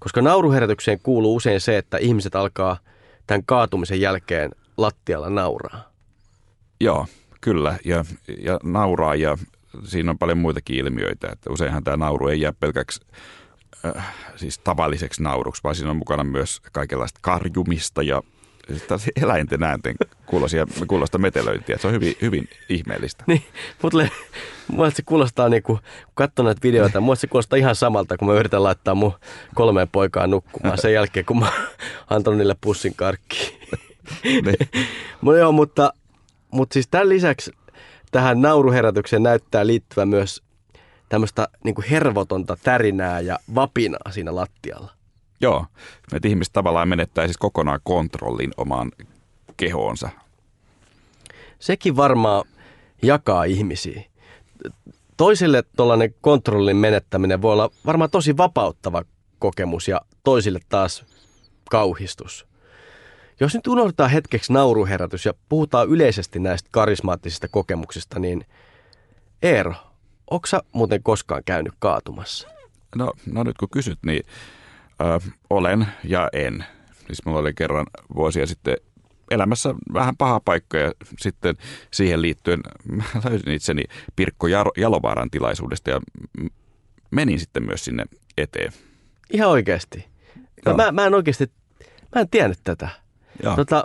Koska 0.00 0.22
nauruherätykseen 0.22 1.00
kuuluu 1.02 1.36
usein 1.36 1.60
se, 1.60 1.78
että 1.78 1.98
ihmiset 1.98 2.34
alkaa 2.34 2.78
tämän 3.26 3.44
kaatumisen 3.46 4.00
jälkeen 4.00 4.50
lattialla 4.76 5.30
nauraa. 5.30 5.90
Joo, 6.80 7.06
kyllä. 7.40 7.78
Ja, 7.84 8.04
ja 8.38 8.60
nauraa 8.62 9.14
ja 9.14 9.38
siinä 9.84 10.10
on 10.10 10.18
paljon 10.18 10.38
muitakin 10.38 10.76
ilmiöitä. 10.76 11.28
Että 11.32 11.52
useinhan 11.52 11.84
tämä 11.84 11.96
nauru 11.96 12.28
ei 12.28 12.40
jää 12.40 12.52
pelkäksi 12.52 13.00
äh, 13.96 14.14
siis 14.36 14.58
tavalliseksi 14.58 15.22
nauruksi, 15.22 15.62
vaan 15.64 15.74
siinä 15.74 15.90
on 15.90 15.96
mukana 15.96 16.24
myös 16.24 16.60
kaikenlaista 16.72 17.20
karjumista 17.22 18.02
ja 18.02 18.22
eläinten 19.22 19.62
äänten 19.62 19.94
kuulosia, 20.26 20.66
kuulosta 20.86 21.18
metelöintiä. 21.18 21.78
Se 21.78 21.86
on 21.86 21.92
hyvin, 21.92 22.14
hyvin 22.22 22.48
ihmeellistä. 22.68 23.24
Niin, 23.30 23.42
mutta 23.82 23.98
mulle 24.68 24.90
se 24.90 25.02
kuulostaa, 25.02 25.48
niin 25.48 25.62
kuin, 25.62 25.78
kun 25.78 26.14
katson 26.14 26.44
näitä 26.44 26.62
videoita, 26.62 27.00
mulle 27.00 27.16
se 27.16 27.26
kuulostaa 27.26 27.56
ihan 27.56 27.76
samalta, 27.76 28.16
kun 28.16 28.28
mä 28.28 28.34
yritän 28.34 28.62
laittaa 28.62 28.94
mun 28.94 29.12
kolmeen 29.54 29.88
poikaan 29.88 30.30
nukkumaan 30.30 30.78
sen 30.78 30.92
jälkeen, 30.92 31.26
kun 31.26 31.38
mä 31.38 31.52
antanut 32.10 32.38
niille 32.38 32.56
pussin 32.60 32.94
karkkiin. 32.94 33.60
Niin. 34.24 34.56
joo, 35.38 35.52
mutta, 35.52 35.92
mutta 36.50 36.74
siis 36.74 36.88
tämän 36.88 37.08
lisäksi 37.08 37.52
tähän 38.10 38.42
nauruherätykseen 38.42 39.22
näyttää 39.22 39.66
liittyvä 39.66 40.06
myös 40.06 40.42
tämmöistä 41.08 41.48
niin 41.64 41.74
hervotonta 41.90 42.56
tärinää 42.62 43.20
ja 43.20 43.38
vapinaa 43.54 44.10
siinä 44.10 44.34
lattialla. 44.34 44.99
Joo, 45.40 45.66
että 46.12 46.28
ihmiset 46.28 46.52
tavallaan 46.52 46.88
menettää 46.88 47.26
siis 47.26 47.38
kokonaan 47.38 47.80
kontrollin 47.82 48.50
omaan 48.56 48.92
kehoonsa. 49.56 50.08
Sekin 51.58 51.96
varmaan 51.96 52.44
jakaa 53.02 53.44
ihmisiä. 53.44 54.02
Toisille 55.16 55.64
tuollainen 55.76 56.14
kontrollin 56.20 56.76
menettäminen 56.76 57.42
voi 57.42 57.52
olla 57.52 57.70
varmaan 57.86 58.10
tosi 58.10 58.36
vapauttava 58.36 59.02
kokemus 59.38 59.88
ja 59.88 60.00
toisille 60.24 60.60
taas 60.68 61.04
kauhistus. 61.70 62.46
Jos 63.40 63.54
nyt 63.54 63.66
unohdetaan 63.66 64.10
hetkeksi 64.10 64.52
nauruherätys 64.52 65.26
ja 65.26 65.34
puhutaan 65.48 65.88
yleisesti 65.88 66.38
näistä 66.38 66.68
karismaattisista 66.72 67.48
kokemuksista, 67.48 68.18
niin 68.18 68.46
Eero, 69.42 69.74
onko 70.30 70.46
muuten 70.72 71.02
koskaan 71.02 71.42
käynyt 71.44 71.72
kaatumassa? 71.78 72.48
No, 72.96 73.12
no 73.26 73.42
nyt 73.42 73.58
kun 73.58 73.68
kysyt, 73.68 73.98
niin 74.06 74.24
Ö, 75.00 75.30
olen 75.50 75.86
ja 76.04 76.28
en. 76.32 76.64
Siis 77.06 77.24
mulla 77.26 77.38
oli 77.38 77.54
kerran 77.54 77.86
vuosia 78.14 78.46
sitten 78.46 78.76
elämässä 79.30 79.74
vähän 79.92 80.16
paha 80.16 80.40
paikka 80.40 80.78
ja 80.78 80.92
sitten 81.18 81.56
siihen 81.90 82.22
liittyen 82.22 82.60
mä 82.96 83.04
löysin 83.30 83.52
itseni 83.52 83.82
Pirkko 84.16 84.46
Jalovaaran 84.76 85.30
tilaisuudesta 85.30 85.90
ja 85.90 86.00
menin 87.10 87.40
sitten 87.40 87.66
myös 87.66 87.84
sinne 87.84 88.04
eteen. 88.38 88.72
Ihan 89.32 89.50
oikeasti? 89.50 90.06
No, 90.66 90.74
mä, 90.74 90.92
mä 90.92 91.06
en 91.06 91.14
oikeasti, 91.14 91.50
mä 92.14 92.20
en 92.20 92.28
tiennyt 92.30 92.58
tätä. 92.64 92.88
Tota, 93.56 93.84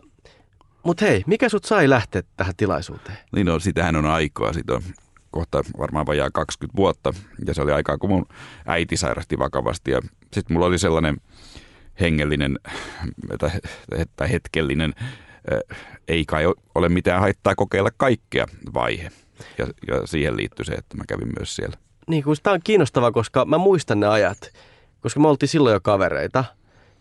Mutta 0.83 1.05
hei, 1.05 1.23
mikä 1.27 1.49
sut 1.49 1.65
sai 1.65 1.89
lähteä 1.89 2.23
tähän 2.37 2.53
tilaisuuteen? 2.57 3.17
Niin 3.35 3.45
no, 3.45 3.59
sitähän 3.59 3.95
on 3.95 4.05
aikaa. 4.05 4.53
Siitä 4.53 4.73
on 4.73 4.83
kohta 5.35 5.63
varmaan 5.77 6.05
vajaa 6.05 6.29
20 6.33 6.77
vuotta. 6.77 7.13
Ja 7.47 7.53
se 7.53 7.61
oli 7.61 7.71
aikaa, 7.71 7.97
kun 7.97 8.09
mun 8.09 8.25
äiti 8.65 8.97
sairasti 8.97 9.39
vakavasti. 9.39 9.91
Ja 9.91 10.01
sitten 10.33 10.53
mulla 10.53 10.65
oli 10.65 10.77
sellainen 10.77 11.17
hengellinen 11.99 12.59
tai 14.15 14.31
hetkellinen, 14.31 14.93
ei 16.07 16.25
kai 16.25 16.45
ole 16.75 16.89
mitään 16.89 17.21
haittaa 17.21 17.55
kokeilla 17.55 17.89
kaikkea 17.97 18.45
vaihe. 18.73 19.11
Ja, 19.57 19.67
ja 19.87 20.07
siihen 20.07 20.37
liittyy 20.37 20.65
se, 20.65 20.73
että 20.73 20.97
mä 20.97 21.03
kävin 21.07 21.31
myös 21.37 21.55
siellä. 21.55 21.77
Niin, 22.07 22.23
kun 22.23 22.35
tämä 22.43 22.53
on 22.53 22.59
kiinnostavaa, 22.63 23.11
koska 23.11 23.45
mä 23.45 23.57
muistan 23.57 23.99
ne 23.99 24.07
ajat, 24.07 24.37
koska 25.01 25.19
me 25.19 25.27
oltiin 25.27 25.49
silloin 25.49 25.73
jo 25.73 25.79
kavereita. 25.81 26.45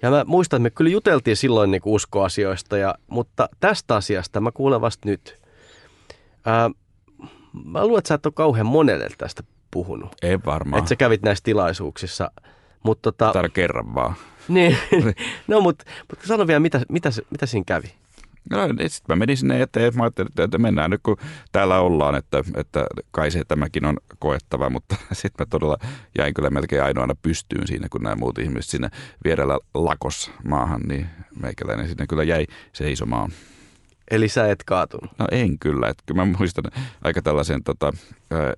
Ja 0.02 0.10
mä 0.10 0.24
muistan, 0.26 0.56
että 0.56 0.62
me 0.62 0.70
kyllä 0.70 0.90
juteltiin 0.90 1.36
silloin 1.36 1.70
niin 1.70 1.82
uskoasioista, 1.84 2.76
ja, 2.76 2.94
mutta 3.06 3.48
tästä 3.60 3.96
asiasta 3.96 4.40
mä 4.40 4.52
kuulen 4.52 4.80
vasta 4.80 5.08
nyt. 5.08 5.38
Ää, 6.46 6.70
mä 7.64 7.86
luulen, 7.86 7.98
että 7.98 8.08
sä 8.08 8.14
et 8.14 8.26
ole 8.26 8.32
kauhean 8.36 8.66
monelle 8.66 9.08
tästä 9.18 9.42
puhunut. 9.70 10.16
Ei 10.22 10.38
varmaan. 10.46 10.78
Että 10.78 10.88
sä 10.88 10.96
kävit 10.96 11.22
näissä 11.22 11.44
tilaisuuksissa. 11.44 12.30
Mut 12.82 13.02
tota, 13.02 13.32
Täällä 13.32 13.48
kerran 13.48 13.94
vaan. 13.94 14.14
niin, 14.48 14.78
no 15.48 15.60
mutta 15.60 15.84
mut 16.10 16.18
sano 16.24 16.46
vielä, 16.46 16.60
mitä, 16.60 16.80
mitä, 16.88 17.10
mitä 17.30 17.46
siinä 17.46 17.64
kävi? 17.66 17.94
No 18.50 18.58
sitten 18.68 19.04
mä 19.08 19.16
menin 19.16 19.36
sinne 19.36 19.62
eteen, 19.62 19.96
mä 19.96 20.02
ajattelin, 20.02 20.30
että 20.38 20.58
mennään 20.58 20.90
nyt 20.90 21.00
kun 21.02 21.16
täällä 21.52 21.80
ollaan, 21.80 22.14
että, 22.14 22.44
että 22.56 22.86
kai 23.10 23.30
se 23.30 23.44
tämäkin 23.48 23.84
on 23.84 23.96
koettava, 24.18 24.70
mutta 24.70 24.96
sitten 25.12 25.46
mä 25.46 25.50
todella 25.50 25.78
jäin 26.18 26.34
kyllä 26.34 26.50
melkein 26.50 26.82
ainoana 26.82 27.14
pystyyn 27.22 27.66
siinä, 27.66 27.88
kun 27.90 28.02
nämä 28.02 28.16
muut 28.16 28.38
ihmiset 28.38 28.70
sinne 28.70 28.88
vierellä 29.24 29.58
lakos 29.74 30.30
maahan, 30.48 30.80
niin 30.80 31.06
meikäläinen 31.40 31.88
sinne 31.88 32.06
kyllä 32.06 32.24
jäi 32.24 32.46
seisomaan. 32.72 33.30
Eli 34.10 34.28
sä 34.28 34.50
et 34.50 34.64
kaatunut? 34.64 35.10
No 35.18 35.26
en 35.30 35.58
kyllä. 35.58 35.88
Että 35.88 36.02
kyllä 36.06 36.24
mä 36.24 36.36
muistan 36.38 36.64
aika 37.04 37.22
tällaisen 37.22 37.64
tota, 37.64 37.92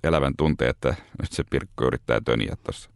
elävän 0.03 0.33
tunteen, 0.37 0.69
että 0.69 0.95
nyt 1.21 1.31
se 1.31 1.43
Pirkko 1.49 1.85
yrittää 1.85 2.21
töniä 2.25 2.57
tuossa. 2.63 2.89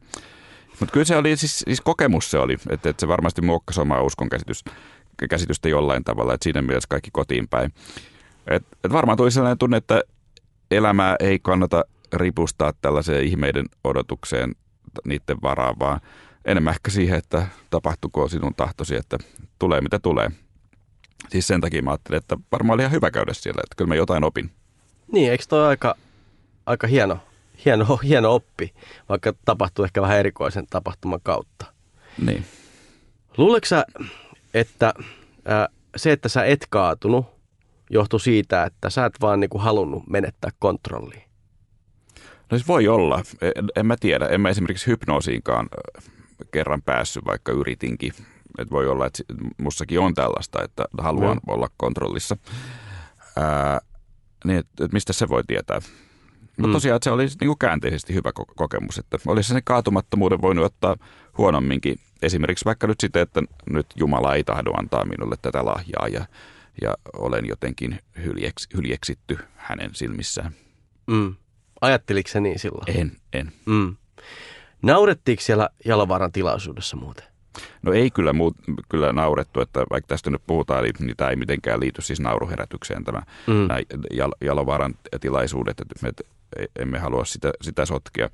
Mutta 0.80 0.94
kyllä 0.94 1.06
se 1.06 1.16
oli, 1.16 1.38
siis, 1.38 1.60
siis 1.60 1.82
kokemus 1.82 2.32
se 2.32 2.38
oli, 2.38 2.58
että, 2.70 2.90
että 2.90 3.02
se 3.02 3.08
varmasti 3.08 3.42
muokkasi 3.42 3.82
omaa 3.82 4.02
uskon 4.02 4.30
käsitys, 4.30 4.64
käsitystä 5.30 5.70
jollain 5.70 6.04
tavalla, 6.04 6.34
että 6.34 6.44
siinä 6.44 6.62
mielessä 6.62 6.88
kaikki 6.90 7.10
kotiin 7.14 7.48
päin. 7.48 7.74
Et, 8.48 8.64
et 8.84 8.92
varmaan 8.92 9.18
tuli 9.18 9.32
sellainen 9.32 9.58
tunne, 9.58 9.78
että 9.78 10.02
elämää 10.72 11.16
ei 11.20 11.40
kannata 11.40 11.84
ripustaa 12.14 12.74
tällaiseen 12.82 13.24
ihmeiden 13.24 13.66
odotukseen 13.84 14.56
niiden 15.06 15.38
varaan, 15.42 15.80
vaan 15.80 16.02
enemmän 16.46 16.74
ehkä 16.74 16.92
siihen, 16.92 17.18
että 17.18 17.48
tapahtuko 17.70 18.28
sinun 18.28 18.56
tahtosi, 18.56 18.96
että 18.96 19.18
tulee 19.60 19.82
mitä 19.82 20.00
tulee. 20.00 20.32
Siis 21.30 21.48
sen 21.48 21.62
takia 21.62 21.82
mä 21.82 21.92
ajattelin, 21.92 22.18
että 22.18 22.38
varmaan 22.52 22.76
oli 22.76 22.82
ihan 22.82 22.92
hyvä 22.92 23.12
käydä 23.12 23.34
siellä, 23.34 23.62
että 23.64 23.76
kyllä 23.78 23.88
mä 23.88 23.96
jotain 23.96 24.24
opin. 24.24 24.52
Niin, 25.12 25.32
eikö 25.32 25.44
toi 25.50 25.68
aika, 25.68 25.96
aika 26.66 26.88
hieno, 26.88 27.20
hieno, 27.66 27.98
hieno 27.98 28.36
oppi, 28.36 28.74
vaikka 29.10 29.34
tapahtuu 29.46 29.86
ehkä 29.86 30.02
vähän 30.02 30.18
erikoisen 30.18 30.68
tapahtuman 30.70 31.20
kautta. 31.24 31.66
Niin. 32.26 32.46
Luuletko 33.38 33.68
sä, 33.68 33.86
että 34.54 34.94
ää, 35.46 35.68
se, 35.96 36.12
että 36.12 36.30
sä 36.30 36.46
et 36.46 36.68
kaatunut, 36.70 37.26
johtui 37.90 38.20
siitä, 38.20 38.64
että 38.64 38.90
sä 38.90 39.06
et 39.06 39.14
vaan 39.22 39.40
niinku 39.40 39.58
halunnut 39.58 40.08
menettää 40.08 40.52
kontrollia? 40.60 41.22
No 42.52 42.58
siis 42.58 42.68
voi 42.68 42.88
olla. 42.88 43.24
En, 43.42 43.66
en 43.76 43.86
mä 43.86 43.96
tiedä. 44.00 44.28
En 44.28 44.42
mä 44.42 44.50
esimerkiksi 44.50 44.88
hypnoosiinkaan 44.88 45.70
kerran 46.52 46.82
päässyt, 46.82 47.26
vaikka 47.26 47.52
yritinkin. 47.52 48.14
Et 48.58 48.72
voi 48.72 48.88
olla, 48.88 49.06
että 49.06 49.24
mussakin 49.58 50.00
on 50.00 50.14
tällaista, 50.14 50.64
että 50.64 50.86
haluan 50.98 51.40
no. 51.48 51.54
olla 51.54 51.70
kontrollissa. 51.78 52.38
Ää, 53.38 53.82
niin, 54.46 54.60
että 54.60 54.86
et 54.86 54.94
mistä 54.94 55.14
se 55.14 55.30
voi 55.30 55.44
tietää. 55.48 55.82
Mutta 56.58 56.68
mm. 56.68 56.74
tosiaan 56.74 56.96
että 56.96 57.04
se 57.04 57.12
oli 57.12 57.28
niin 57.42 57.58
käänteisesti 57.60 58.14
hyvä 58.14 58.32
kokemus, 58.56 58.98
että 58.98 59.18
olisi 59.28 59.54
sen 59.54 59.62
kaatumattomuuden 59.64 60.42
voinut 60.42 60.66
ottaa 60.66 60.96
huonomminkin. 61.38 62.00
Esimerkiksi 62.22 62.66
vaikka 62.66 62.88
nyt 62.88 63.00
sitten, 63.00 63.22
että 63.22 63.42
nyt 63.70 63.88
Jumala 63.96 64.36
ei 64.36 64.44
tahdo 64.44 64.72
antaa 64.78 65.06
minulle 65.06 65.36
tätä 65.42 65.66
lahjaa 65.66 66.08
ja, 66.08 66.26
ja 66.82 66.94
olen 67.14 67.46
jotenkin 67.48 68.00
hyljeks, 68.24 68.68
hyljeksitty 68.76 69.40
hänen 69.56 69.90
silmissään. 69.94 70.52
Mm. 71.08 71.36
Ajatteliko 71.82 72.30
se 72.30 72.40
niin 72.40 72.60
silloin? 72.60 73.00
En, 73.00 73.12
en. 73.34 73.52
Mm. 73.66 73.96
Naurettiinko 74.82 75.42
siellä 75.42 75.70
Jalovaaran 75.86 76.32
tilaisuudessa 76.32 76.98
muuten? 76.98 77.31
No 77.82 77.94
ei 77.94 78.12
kyllä, 78.12 78.34
muut, 78.34 78.56
kyllä 78.90 79.14
naurettu, 79.14 79.62
että 79.62 79.84
vaikka 79.90 80.08
tästä 80.08 80.30
nyt 80.30 80.42
puhutaan, 80.48 80.84
niin, 80.84 80.94
niin 81.00 81.18
tämä 81.18 81.30
ei 81.30 81.36
mitenkään 81.36 81.80
liity 81.80 82.02
siis 82.02 82.20
nauruherätykseen 82.20 83.04
tämä 83.04 83.22
mm. 83.48 83.54
nämä 83.54 83.80
jal, 84.12 84.32
Jalovaaran 84.42 84.96
tilaisuudet, 85.22 85.82
että 85.82 85.96
me 86.02 86.12
emme 86.80 87.00
halua 87.00 87.26
sitä, 87.26 87.52
sitä 87.62 87.86
sotkea. 87.86 88.30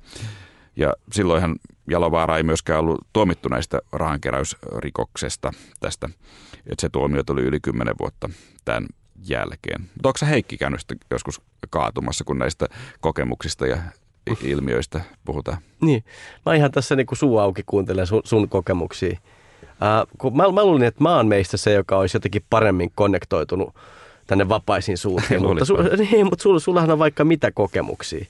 Ja 0.76 0.94
silloinhan 1.12 1.56
Jalovaara 1.90 2.36
ei 2.36 2.42
myöskään 2.42 2.80
ollut 2.80 3.06
tuomittu 3.12 3.48
näistä 3.48 3.80
rahankeräysrikoksesta 3.92 5.52
tästä, 5.80 6.08
että 6.66 6.80
se 6.80 6.88
tuomio 6.88 7.22
tuli 7.22 7.42
yli 7.42 7.60
kymmenen 7.60 7.94
vuotta 8.00 8.30
tämän 8.64 8.86
jälkeen. 9.28 9.80
Mutta 9.80 10.08
onko 10.08 10.18
Heikki 10.28 10.58
käynyt 10.58 10.80
joskus 11.10 11.40
kaatumassa, 11.70 12.24
kun 12.24 12.38
näistä 12.38 12.66
kokemuksista 13.00 13.66
ja 13.66 13.78
ilmiöistä 14.42 15.00
puhutaan. 15.24 15.58
Niin, 15.80 16.04
mä 16.46 16.54
ihan 16.54 16.70
tässä 16.70 16.96
niin 16.96 17.06
suu 17.12 17.38
auki 17.38 17.62
kuuntelen 17.66 18.06
sun, 18.06 18.20
sun 18.24 18.48
kokemuksia. 18.48 19.18
Ää, 19.80 20.04
kun 20.18 20.36
mä, 20.36 20.52
mä 20.52 20.64
luulin, 20.64 20.86
että 20.86 21.02
mä 21.02 21.16
oon 21.16 21.26
meistä 21.26 21.56
se, 21.56 21.72
joka 21.72 21.98
olisi 21.98 22.16
jotenkin 22.16 22.44
paremmin 22.50 22.92
konnektoitunut 22.94 23.74
tänne 24.26 24.48
vapaisiin 24.48 24.98
suuntiin. 24.98 25.42
mutta, 25.46 25.64
su, 25.64 25.76
niin, 26.10 26.26
mutta 26.26 26.42
sul, 26.42 26.58
sullahan 26.58 26.90
on 26.90 26.98
vaikka 26.98 27.24
mitä 27.24 27.50
kokemuksia. 27.50 28.26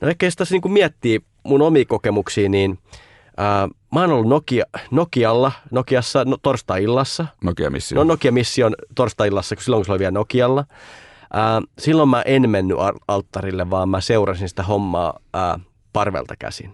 No 0.00 0.08
ehkä 0.08 0.26
jos 0.26 0.36
tässä 0.36 0.54
niin 0.54 0.62
kuin 0.62 0.72
miettii 0.72 1.20
mun 1.42 1.62
omia 1.62 1.84
kokemuksia, 1.84 2.48
niin 2.48 2.78
ää, 3.36 3.68
mä 3.94 4.00
oon 4.00 4.12
ollut 4.12 4.28
Nokia, 4.28 4.64
Nokialla, 4.90 5.52
Nokiassa 5.70 6.24
no, 6.24 6.36
torstai-illassa. 6.42 7.26
Nokia-missio. 7.44 8.04
No 8.04 8.04
Nokia-mission 8.04 8.74
torstai-illassa, 8.94 9.56
kun 9.56 9.62
silloin 9.62 9.78
kun 9.78 9.86
se 9.86 9.92
oli 9.92 9.98
vielä 9.98 10.10
Nokialla. 10.10 10.64
Ää, 11.32 11.62
silloin 11.78 12.08
mä 12.08 12.22
en 12.22 12.50
mennyt 12.50 12.78
al- 12.78 12.98
alttarille, 13.08 13.70
vaan 13.70 13.88
mä 13.88 14.00
seurasin 14.00 14.48
sitä 14.48 14.62
hommaa 14.62 15.18
ää, 15.34 15.58
parvelta 15.92 16.34
käsin. 16.38 16.72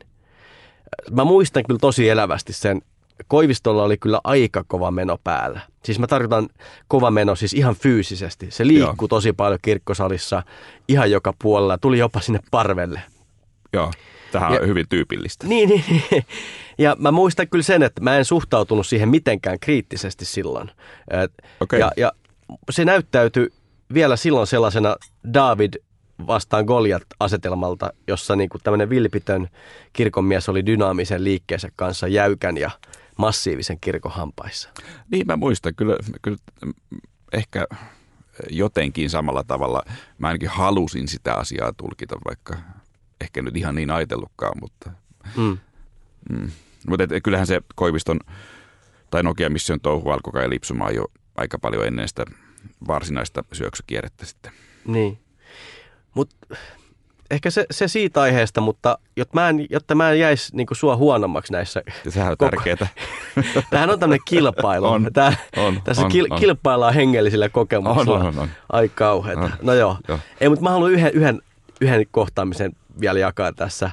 Mä 1.10 1.24
muistan 1.24 1.62
kyllä 1.66 1.78
tosi 1.80 2.08
elävästi 2.08 2.52
sen. 2.52 2.82
Koivistolla 3.28 3.82
oli 3.82 3.96
kyllä 3.96 4.20
aika 4.24 4.64
kova 4.68 4.90
meno 4.90 5.18
päällä. 5.24 5.60
Siis 5.84 5.98
mä 5.98 6.06
tarkoitan 6.06 6.48
kova 6.88 7.10
meno 7.10 7.34
siis 7.34 7.52
ihan 7.54 7.74
fyysisesti. 7.76 8.50
Se 8.50 8.66
liikkuu 8.66 8.94
Joo. 9.00 9.08
tosi 9.08 9.32
paljon 9.32 9.58
kirkkosalissa 9.62 10.42
ihan 10.88 11.10
joka 11.10 11.32
puolella. 11.42 11.78
Tuli 11.78 11.98
jopa 11.98 12.20
sinne 12.20 12.40
parvelle. 12.50 13.02
Joo, 13.72 13.90
tähän 14.32 14.54
Ja- 14.54 14.60
on 14.60 14.68
hyvin 14.68 14.86
tyypillistä. 14.88 15.46
Niin, 15.46 15.68
niin, 15.68 15.84
niin. 16.10 16.24
Ja 16.78 16.96
mä 16.98 17.10
muistan 17.10 17.48
kyllä 17.48 17.62
sen, 17.62 17.82
että 17.82 18.00
mä 18.02 18.18
en 18.18 18.24
suhtautunut 18.24 18.86
siihen 18.86 19.08
mitenkään 19.08 19.58
kriittisesti 19.60 20.24
silloin. 20.24 20.70
Okei. 21.60 21.80
ja, 21.80 21.92
ja 21.96 22.12
se 22.70 22.84
näyttäytyi 22.84 23.48
vielä 23.94 24.16
silloin 24.16 24.46
sellaisena 24.46 24.96
David 25.34 25.72
vastaan 26.26 26.64
Goliat 26.64 27.02
asetelmalta, 27.20 27.92
jossa 28.06 28.36
niin 28.36 28.48
kuin 28.48 28.62
tämmöinen 28.62 28.90
vilpitön 28.90 29.48
kirkonmies 29.92 30.48
oli 30.48 30.66
dynaamisen 30.66 31.24
liikkeensä 31.24 31.68
kanssa 31.76 32.08
jäykän 32.08 32.56
ja 32.56 32.70
massiivisen 33.16 33.80
kirkon 33.80 34.12
hampaissa. 34.12 34.68
Niin 35.10 35.26
mä 35.26 35.36
muistan, 35.36 35.74
kyllä, 35.74 35.96
kyllä 36.22 36.38
ehkä 37.32 37.66
jotenkin 38.50 39.10
samalla 39.10 39.44
tavalla. 39.44 39.82
Mä 40.18 40.26
ainakin 40.28 40.48
halusin 40.48 41.08
sitä 41.08 41.34
asiaa 41.34 41.72
tulkita, 41.72 42.16
vaikka 42.28 42.56
ehkä 43.20 43.42
nyt 43.42 43.56
ihan 43.56 43.74
niin 43.74 43.90
ajatellutkaan, 43.90 44.52
mutta, 44.60 44.90
Mm. 45.36 45.58
mm. 46.30 46.50
mutta 46.88 47.04
et, 47.04 47.22
kyllähän 47.22 47.46
se 47.46 47.60
Koiviston 47.74 48.20
tai 49.10 49.22
Nokia-mission 49.22 49.80
touhu 49.82 50.10
alkoi 50.10 50.32
kai 50.32 50.50
lipsumaan 50.50 50.94
jo 50.94 51.04
aika 51.36 51.58
paljon 51.58 51.86
ennen 51.86 52.08
sitä 52.08 52.24
varsinaista 52.88 53.44
syöksykierrettä 53.52 54.26
sitten. 54.26 54.52
Niin. 54.86 55.18
Mut 56.14 56.30
ehkä 57.30 57.50
se, 57.50 57.66
se 57.70 57.88
siitä 57.88 58.20
aiheesta, 58.20 58.60
mutta 58.60 58.98
jotta 59.16 59.34
mä 59.34 59.48
en, 59.48 59.66
jotta 59.70 59.94
mä 59.94 60.10
en 60.10 60.18
jäisi 60.18 60.56
niin 60.56 60.66
sua 60.72 60.96
huonommaksi 60.96 61.52
näissä 61.52 61.82
Ja 62.04 62.10
sehän 62.10 62.30
on 62.30 62.36
Koko- 62.36 62.50
tärkeää. 62.50 62.88
Tämähän 63.70 63.90
on 63.90 64.00
tämmöinen 64.00 64.24
kilpailu. 64.28 64.86
On, 64.86 65.10
Tää, 65.12 65.36
on, 65.56 65.80
tässä 65.84 66.02
on, 66.02 66.12
kil, 66.12 66.26
on. 66.30 66.40
kilpaillaan 66.40 66.94
hengellisillä 66.94 67.48
kokemuksilla. 67.48 68.18
On, 68.18 68.26
on, 68.26 68.38
on. 68.38 68.48
Ai 68.72 68.88
kauheeta. 68.88 69.40
On. 69.40 69.52
No 69.62 69.74
joo. 69.74 69.96
Joo. 70.08 70.18
Ei, 70.40 70.48
mutta 70.48 70.62
mä 70.62 70.70
haluan 70.70 70.92
yhden, 70.92 71.10
yhden, 71.14 71.42
yhden 71.80 72.06
kohtaamisen 72.10 72.72
vielä 73.00 73.18
jakaa 73.18 73.52
tässä. 73.52 73.90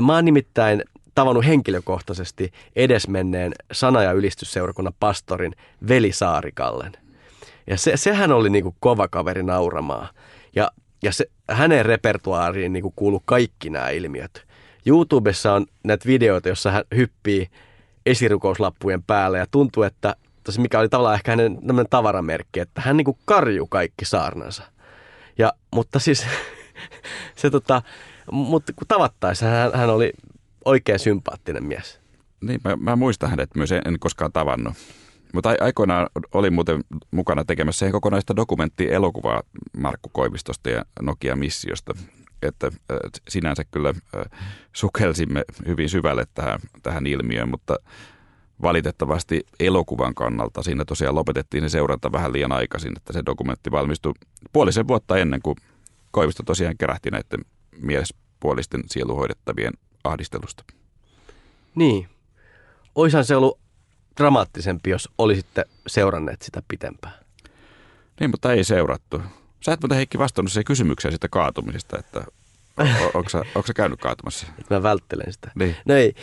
Mä 0.00 0.14
oon 0.14 0.24
nimittäin 0.24 0.82
tavannut 1.14 1.46
henkilökohtaisesti 1.46 2.52
edesmenneen 2.76 3.52
sana- 3.72 4.02
ja 4.02 4.12
ylistysseurakunnan 4.12 4.94
pastorin 5.00 5.54
Veli 5.88 6.12
Saarikallen. 6.12 6.92
Ja 7.66 7.78
se, 7.78 7.96
sehän 7.96 8.32
oli 8.32 8.50
niinku 8.50 8.76
kova 8.80 9.08
kaveri 9.08 9.42
nauramaa. 9.42 10.08
Ja, 10.56 10.70
ja 11.02 11.12
se, 11.12 11.26
hänen 11.50 11.86
repertuaariin 11.86 12.72
niinku 12.72 12.92
kuuluu 12.96 13.22
kaikki 13.24 13.70
nämä 13.70 13.90
ilmiöt. 13.90 14.46
YouTubessa 14.86 15.52
on 15.52 15.66
näitä 15.84 16.06
videoita, 16.06 16.48
jossa 16.48 16.70
hän 16.70 16.84
hyppii 16.96 17.48
esirukouslappujen 18.06 19.02
päälle 19.02 19.38
ja 19.38 19.46
tuntuu, 19.50 19.82
että 19.82 20.16
tosi 20.44 20.60
mikä 20.60 20.78
oli 20.78 20.88
tavallaan 20.88 21.14
ehkä 21.14 21.30
hänen 21.30 21.58
tavaramerkki, 21.90 22.60
että 22.60 22.80
hän 22.80 22.96
niinku 22.96 23.18
karjuu 23.24 23.66
kaikki 23.66 24.04
saarnansa. 24.04 24.62
Ja, 25.38 25.52
mutta 25.74 25.98
siis 25.98 26.26
se 27.36 27.50
tota, 27.50 27.82
mutta 28.32 28.72
kun 28.72 28.86
tavattaessa 28.88 29.46
hän, 29.46 29.70
hän 29.74 29.90
oli 29.90 30.12
oikein 30.64 30.98
sympaattinen 30.98 31.64
mies. 31.64 32.00
Niin, 32.40 32.60
mä, 32.64 32.76
mä 32.76 32.96
muistan 32.96 33.30
hänet 33.30 33.50
myös, 33.54 33.72
en 33.72 33.98
koskaan 34.00 34.32
tavannut. 34.32 34.74
Mutta 35.32 35.48
ai- 35.48 35.56
aikoinaan 35.60 36.08
olin 36.32 36.52
muuten 36.52 36.84
mukana 37.10 37.44
tekemässä 37.44 37.78
siihen 37.78 37.92
kokonaista 37.92 38.36
dokumenttielokuvaa 38.36 39.42
Markku 39.76 40.08
Koivistosta 40.12 40.70
ja 40.70 40.84
Nokia-missiosta. 41.02 41.94
Että 42.42 42.70
sinänsä 43.28 43.64
kyllä 43.64 43.94
sukelsimme 44.72 45.44
hyvin 45.66 45.88
syvälle 45.88 46.24
tähän, 46.34 46.60
tähän 46.82 47.06
ilmiöön, 47.06 47.48
mutta 47.48 47.76
valitettavasti 48.62 49.46
elokuvan 49.60 50.14
kannalta 50.14 50.62
siinä 50.62 50.84
tosiaan 50.84 51.14
lopetettiin 51.14 51.62
se 51.62 51.68
seuranta 51.68 52.12
vähän 52.12 52.32
liian 52.32 52.52
aikaisin, 52.52 52.92
että 52.96 53.12
se 53.12 53.22
dokumentti 53.26 53.70
valmistui 53.70 54.12
puolisen 54.52 54.88
vuotta 54.88 55.16
ennen 55.18 55.42
kuin 55.42 55.56
Koivisto 56.10 56.42
tosiaan 56.42 56.76
kerähti 56.78 57.10
näiden 57.10 57.44
miespuolisten 57.80 58.82
sieluhoidettavien 58.86 59.72
ahdistelusta. 60.04 60.64
Niin. 61.74 62.08
Oishan 62.94 63.24
se 63.24 63.36
ollut 63.36 63.61
dramaattisempi, 64.16 64.90
jos 64.90 65.08
olisitte 65.18 65.64
seuranneet 65.86 66.42
sitä 66.42 66.62
pitempään. 66.68 67.14
Niin, 68.20 68.30
mutta 68.30 68.52
ei 68.52 68.64
seurattu. 68.64 69.22
Sä 69.60 69.72
et 69.72 69.80
muuten 69.80 69.96
Heikki 69.96 70.18
vastannut 70.18 70.52
siihen 70.52 70.64
kysymykseen 70.64 71.12
sitä 71.12 71.28
kaatumisesta, 71.28 71.98
että 71.98 72.24
onko 73.14 73.28
sä, 73.28 73.38
onko 73.38 73.66
sä 73.66 73.74
käynyt 73.74 74.00
kaatumassa? 74.00 74.46
Mä 74.70 74.82
välttelen 74.82 75.32
sitä. 75.32 75.50
Niin. 75.54 75.76
No 75.84 75.94
ei. 75.94 76.14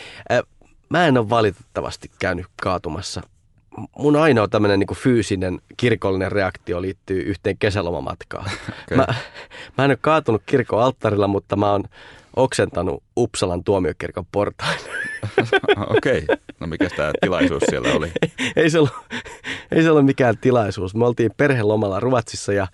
Mä 0.89 1.07
en 1.07 1.17
ole 1.17 1.29
valitettavasti 1.29 2.11
käynyt 2.19 2.45
kaatumassa. 2.61 3.21
Mun 3.97 4.15
ainoa 4.15 4.47
tämmöinen 4.47 4.79
niin 4.79 4.97
fyysinen 4.97 5.61
kirkollinen 5.77 6.31
reaktio 6.31 6.81
liittyy 6.81 7.21
yhteen 7.21 7.57
kesälomamatkaan. 7.57 8.45
Okei. 8.83 8.97
Mä, 8.97 9.07
mä 9.77 9.85
en 9.85 9.91
ole 9.91 9.97
kaatunut 10.01 10.43
kirkon 10.45 10.83
alttarilla, 10.83 11.27
mutta 11.27 11.55
mä 11.55 11.71
oon 11.71 11.83
oksentanut 12.35 13.03
Uppsalan 13.17 13.63
tuomiokirkon 13.63 14.25
portaan. 14.31 14.75
Okei, 15.97 16.23
okay. 16.23 16.37
no 16.59 16.67
mikä 16.67 16.89
tämä 16.89 17.11
tilaisuus 17.21 17.63
siellä 17.69 17.89
oli? 17.93 18.11
ei, 18.55 18.69
se 18.69 18.77
ollut, 18.77 18.93
ei 19.71 19.83
se 19.83 19.91
ollut 19.91 20.05
mikään 20.05 20.37
tilaisuus. 20.37 20.95
Me 20.95 21.05
oltiin 21.05 21.31
perhelomalla 21.37 21.99
Ruotsissa 21.99 22.53
ja 22.53 22.67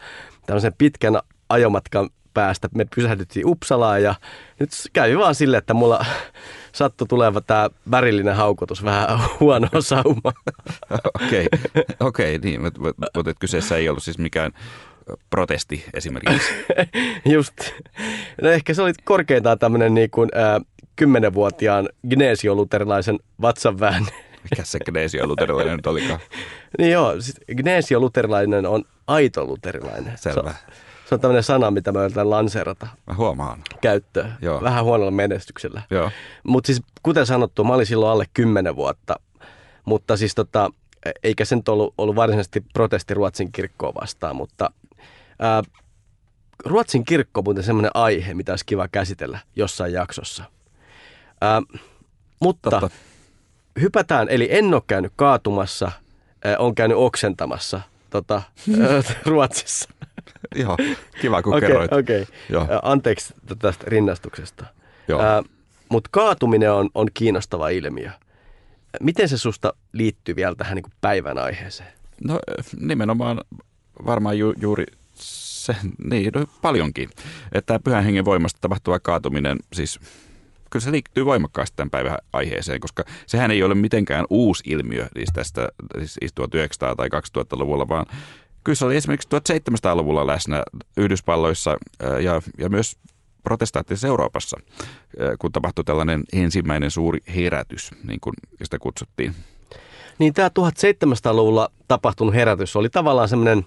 tämmöisen 0.45 0.73
pitkän 0.77 1.19
ajomatkan 1.49 2.09
päästä 2.33 2.69
me 2.75 2.85
pysähdyttiin 2.95 3.47
Uppsalaan 3.47 4.03
ja 4.03 4.15
nyt 4.59 4.69
kävi 4.93 5.17
vaan 5.17 5.35
sille, 5.35 5.57
että 5.57 5.73
mulla 5.73 6.05
sattui 6.71 7.07
tuleva 7.07 7.41
tämä 7.41 7.69
värillinen 7.91 8.35
haukotus 8.35 8.83
vähän 8.83 9.19
huonoa 9.39 9.81
saumaa. 9.81 10.33
Okei, 11.23 11.47
okay. 11.53 11.83
okay, 11.99 12.37
niin, 12.37 12.61
mutta 12.61 13.33
kyseessä 13.39 13.77
ei 13.77 13.89
ollut 13.89 14.03
siis 14.03 14.17
mikään 14.17 14.51
protesti 15.29 15.85
esimerkiksi. 15.93 16.53
Just. 17.33 17.53
No 18.41 18.49
ehkä 18.49 18.73
se 18.73 18.81
oli 18.81 18.91
korkeintaan 19.03 19.59
tämmöinen 19.59 19.93
niin 19.93 20.09
kuin, 20.09 20.29
äh, 20.37 20.65
kymmenenvuotiaan 20.95 21.89
gneesioluterilaisen 22.09 23.19
vatsanvään. 23.41 24.05
Mikä 24.51 24.63
se 24.63 24.79
Gneesio 24.79 25.27
luterilainen 25.27 25.75
nyt 25.75 25.87
olikaan? 25.87 26.19
niin 26.77 26.91
joo, 26.91 27.21
siis 27.21 27.35
gneesioluterilainen 27.55 28.65
on 28.65 28.83
aito 29.07 29.45
luterilainen. 29.45 30.17
Selvä. 30.17 30.49
Se, 30.51 30.73
se 31.09 31.15
on 31.15 31.21
tämmöinen 31.21 31.43
sana, 31.43 31.71
mitä 31.71 31.91
mä 31.91 32.03
yritän 32.03 32.29
lanseerata 32.29 32.87
Mä 33.07 33.13
huomaan. 33.13 33.61
käyttöön. 33.81 34.33
Joo. 34.41 34.61
Vähän 34.61 34.83
huonolla 34.83 35.11
menestyksellä. 35.11 35.81
Joo. 35.89 36.11
Mutta 36.43 36.67
siis 36.67 36.81
kuten 37.03 37.25
sanottu, 37.25 37.63
mä 37.63 37.73
olin 37.73 37.85
silloin 37.85 38.11
alle 38.11 38.25
10 38.33 38.75
vuotta. 38.75 39.15
Mutta 39.85 40.17
siis 40.17 40.35
tota, 40.35 40.69
eikä 41.23 41.45
se 41.45 41.55
nyt 41.55 41.69
ollut, 41.69 41.93
ollut 41.97 42.15
varsinaisesti 42.15 42.63
protesti 42.73 43.13
Ruotsin 43.13 43.51
kirkkoa 43.51 43.93
vastaan, 44.01 44.35
mutta 44.35 44.71
ää, 45.39 45.63
Ruotsin 46.65 47.05
kirkko 47.05 47.39
on 47.39 47.43
muuten 47.43 47.63
semmoinen 47.63 47.91
aihe, 47.93 48.33
mitä 48.33 48.51
olisi 48.51 48.65
kiva 48.65 48.87
käsitellä 48.87 49.39
jossain 49.55 49.93
jaksossa. 49.93 50.43
Ää, 51.41 51.61
mutta 52.39 52.69
Totta. 52.69 52.89
hypätään, 53.81 54.27
eli 54.29 54.47
en 54.51 54.73
ole 54.73 54.81
käynyt 54.87 55.13
kaatumassa, 55.15 55.91
ää, 56.45 56.57
on 56.57 56.75
käynyt 56.75 56.97
oksentamassa 56.97 57.81
tota, 58.09 58.41
ää, 58.81 59.01
Ruotsissa. 59.25 59.89
Joo, 60.55 60.77
kiva 61.21 61.41
kun 61.41 61.55
Okei, 61.57 61.67
kerroit. 61.69 61.93
okei. 61.93 62.27
Joo. 62.49 62.67
Anteeksi 62.81 63.33
tästä 63.59 63.83
rinnastuksesta. 63.87 64.65
Mutta 65.89 66.09
kaatuminen 66.13 66.71
on, 66.71 66.89
on 66.95 67.07
kiinnostava 67.13 67.69
ilmiö. 67.69 68.11
Miten 69.01 69.29
se 69.29 69.37
susta 69.37 69.73
liittyy 69.93 70.35
vielä 70.35 70.55
tähän 70.55 70.75
niin 70.75 70.93
päivän 71.01 71.37
aiheeseen? 71.37 71.89
No 72.23 72.39
nimenomaan 72.79 73.41
varmaan 74.05 74.39
ju, 74.39 74.53
juuri 74.61 74.85
se, 75.65 75.75
niin 76.03 76.31
no, 76.35 76.45
paljonkin. 76.61 77.09
Että 77.51 77.79
pyhän 77.79 78.03
hengen 78.03 78.25
voimasta 78.25 78.61
tapahtuva 78.61 78.99
kaatuminen, 78.99 79.57
siis 79.73 79.99
kyllä 80.69 80.83
se 80.83 80.91
liittyy 80.91 81.25
voimakkaasti 81.25 81.75
tämän 81.75 81.89
päivän 81.89 82.17
aiheeseen, 82.33 82.79
koska 82.79 83.03
sehän 83.27 83.51
ei 83.51 83.63
ole 83.63 83.75
mitenkään 83.75 84.25
uusi 84.29 84.63
ilmiö 84.67 85.07
siis 85.13 85.29
tästä 85.33 85.69
siis 86.05 86.33
1900- 86.91 86.95
tai 86.95 87.07
2000-luvulla, 87.07 87.87
vaan 87.87 88.05
kyllä 88.63 88.75
se 88.75 88.85
oli 88.85 88.95
esimerkiksi 88.95 89.29
1700-luvulla 89.61 90.27
läsnä 90.27 90.63
Yhdysvalloissa 90.97 91.77
ää, 91.99 92.19
ja, 92.19 92.41
ja 92.57 92.69
myös 92.69 92.97
protestaattisessa 93.43 94.07
Euroopassa, 94.07 94.57
kun 95.39 95.51
tapahtui 95.51 95.83
tällainen 95.83 96.23
ensimmäinen 96.33 96.91
suuri 96.91 97.19
herätys, 97.35 97.91
niin 98.07 98.19
kuin 98.19 98.33
sitä 98.63 98.79
kutsuttiin. 98.79 99.35
Niin 100.19 100.33
tämä 100.33 100.47
1700-luvulla 100.47 101.71
tapahtunut 101.87 102.33
herätys 102.33 102.75
oli 102.75 102.89
tavallaan 102.89 103.29
semmoinen 103.29 103.65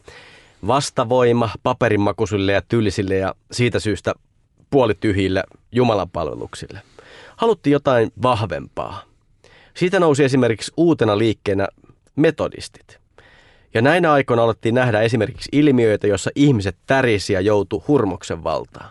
vastavoima 0.67 1.51
paperinmakuisille 1.63 2.53
ja 2.53 2.63
tyllisille 2.69 3.17
ja 3.17 3.35
siitä 3.53 3.81
syystä 3.81 4.15
puolityhjille 4.71 5.45
Jumalan 5.73 6.11
palveluksille. 6.11 6.83
Haluttiin 7.37 7.73
jotain 7.73 8.13
vahvempaa. 8.23 9.03
Siitä 9.75 10.01
nousi 10.01 10.25
esimerkiksi 10.25 10.73
uutena 10.77 11.19
liikkeenä 11.19 11.69
metodistit. 12.17 12.99
Ja 13.75 13.83
näinä 13.83 14.13
aikoina 14.13 14.43
alettiin 14.43 14.75
nähdä 14.75 15.01
esimerkiksi 15.01 15.49
ilmiöitä, 15.53 16.07
joissa 16.07 16.31
ihmiset 16.35 16.77
tärisi 16.87 17.33
ja 17.33 17.41
joutui 17.41 17.83
hurmoksen 17.89 18.45
valtaan. 18.45 18.91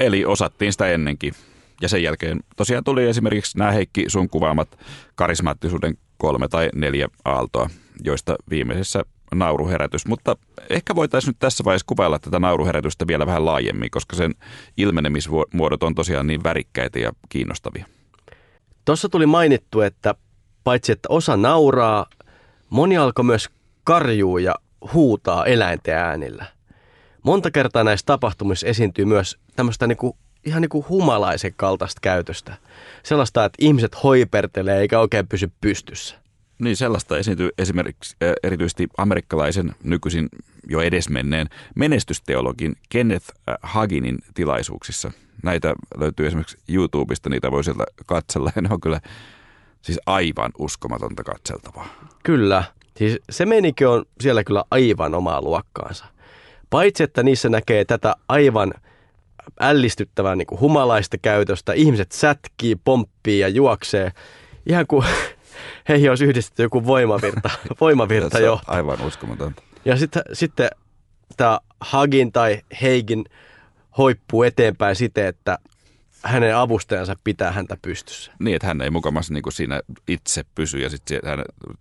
Eli 0.00 0.24
osattiin 0.24 0.72
sitä 0.72 0.86
ennenkin. 0.86 1.34
Ja 1.80 1.88
sen 1.88 2.02
jälkeen 2.02 2.40
tosiaan 2.56 2.84
tuli 2.84 3.06
esimerkiksi 3.06 3.58
nämä 3.58 3.70
Heikki 3.72 4.04
sun 4.08 4.28
kuvaamat 4.30 4.78
karismaattisuuden 5.14 5.98
kolme 6.18 6.48
tai 6.48 6.68
neljä 6.74 7.08
aaltoa, 7.24 7.70
joista 8.04 8.36
viimeisessä 8.50 9.02
nauruherätys. 9.34 10.06
Mutta 10.06 10.36
ehkä 10.70 10.94
voitaisiin 10.94 11.30
nyt 11.30 11.38
tässä 11.38 11.64
vaiheessa 11.64 11.86
kuvailla 11.88 12.18
tätä 12.18 12.38
nauruherätystä 12.38 13.06
vielä 13.06 13.26
vähän 13.26 13.44
laajemmin, 13.44 13.90
koska 13.90 14.16
sen 14.16 14.34
ilmenemismuodot 14.76 15.82
on 15.82 15.94
tosiaan 15.94 16.26
niin 16.26 16.44
värikkäitä 16.44 16.98
ja 16.98 17.12
kiinnostavia. 17.28 17.86
Tuossa 18.84 19.08
tuli 19.08 19.26
mainittu, 19.26 19.80
että 19.80 20.14
paitsi 20.64 20.92
että 20.92 21.08
osa 21.08 21.36
nauraa, 21.36 22.06
moni 22.70 22.96
alkoi 22.96 23.24
myös 23.24 23.48
karjuu 23.84 24.38
ja 24.38 24.54
huutaa 24.92 25.46
eläinten 25.46 25.96
äänillä. 25.96 26.46
Monta 27.22 27.50
kertaa 27.50 27.84
näissä 27.84 28.06
tapahtumissa 28.06 28.66
esiintyy 28.66 29.04
myös 29.04 29.38
tämmöistä 29.56 29.86
niinku, 29.86 30.16
ihan 30.44 30.62
niinku 30.62 30.86
humalaisen 30.88 31.54
kaltaista 31.56 31.98
käytöstä. 32.02 32.54
Sellaista, 33.02 33.44
että 33.44 33.56
ihmiset 33.60 34.02
hoipertelee 34.02 34.80
eikä 34.80 35.00
oikein 35.00 35.28
pysy 35.28 35.50
pystyssä. 35.60 36.16
Niin, 36.58 36.76
sellaista 36.76 37.18
esiintyy 37.18 37.50
esimerkiksi 37.58 38.16
erityisesti 38.42 38.88
amerikkalaisen 38.96 39.74
nykyisin 39.82 40.28
jo 40.68 40.80
edesmenneen 40.80 41.46
menestysteologin 41.76 42.76
Kenneth 42.88 43.26
Haginin 43.62 44.18
tilaisuuksissa. 44.34 45.12
Näitä 45.42 45.74
löytyy 45.96 46.26
esimerkiksi 46.26 46.58
YouTubesta, 46.68 47.30
niitä 47.30 47.50
voi 47.50 47.64
sieltä 47.64 47.84
katsella 48.06 48.52
ja 48.56 48.62
ne 48.62 48.68
on 48.72 48.80
kyllä 48.80 49.00
siis 49.82 50.00
aivan 50.06 50.52
uskomatonta 50.58 51.24
katseltavaa. 51.24 51.88
Kyllä. 52.22 52.64
Siis 52.96 53.18
se 53.30 53.46
meininki 53.46 53.84
on 53.84 54.04
siellä 54.20 54.44
kyllä 54.44 54.64
aivan 54.70 55.14
omaa 55.14 55.42
luokkaansa. 55.42 56.04
Paitsi, 56.70 57.02
että 57.02 57.22
niissä 57.22 57.48
näkee 57.48 57.84
tätä 57.84 58.16
aivan 58.28 58.74
ällistyttävää 59.60 60.36
niin 60.36 60.46
kuin 60.46 60.60
humalaista 60.60 61.18
käytöstä. 61.18 61.72
Ihmiset 61.72 62.12
sätkii, 62.12 62.76
pomppii 62.76 63.38
ja 63.38 63.48
juoksee. 63.48 64.12
Ihan 64.66 64.86
kuin 64.86 65.06
heihin 65.88 66.10
olisi 66.10 66.24
yhdistetty 66.24 66.62
joku 66.62 66.86
voimavirta, 66.86 67.50
voimavirta 67.80 68.38
jo. 68.38 68.60
Aivan 68.66 69.02
uskomatonta. 69.02 69.62
Ja 69.84 69.96
sitten 69.96 70.22
sit 70.32 70.52
tämä 71.36 71.58
Hagin 71.80 72.32
tai 72.32 72.62
Heigin 72.82 73.24
hoippuu 73.98 74.42
eteenpäin 74.42 74.96
siten, 74.96 75.26
että 75.26 75.58
hänen 76.22 76.56
avustajansa 76.56 77.16
pitää 77.24 77.52
häntä 77.52 77.76
pystyssä. 77.82 78.32
Niin, 78.38 78.56
että 78.56 78.66
hän 78.66 78.82
ei 78.82 78.90
mukamassa 78.90 79.34
niin 79.34 79.52
siinä 79.52 79.80
itse 80.08 80.44
pysy 80.54 80.78
ja 80.78 80.90
sitten 80.90 81.20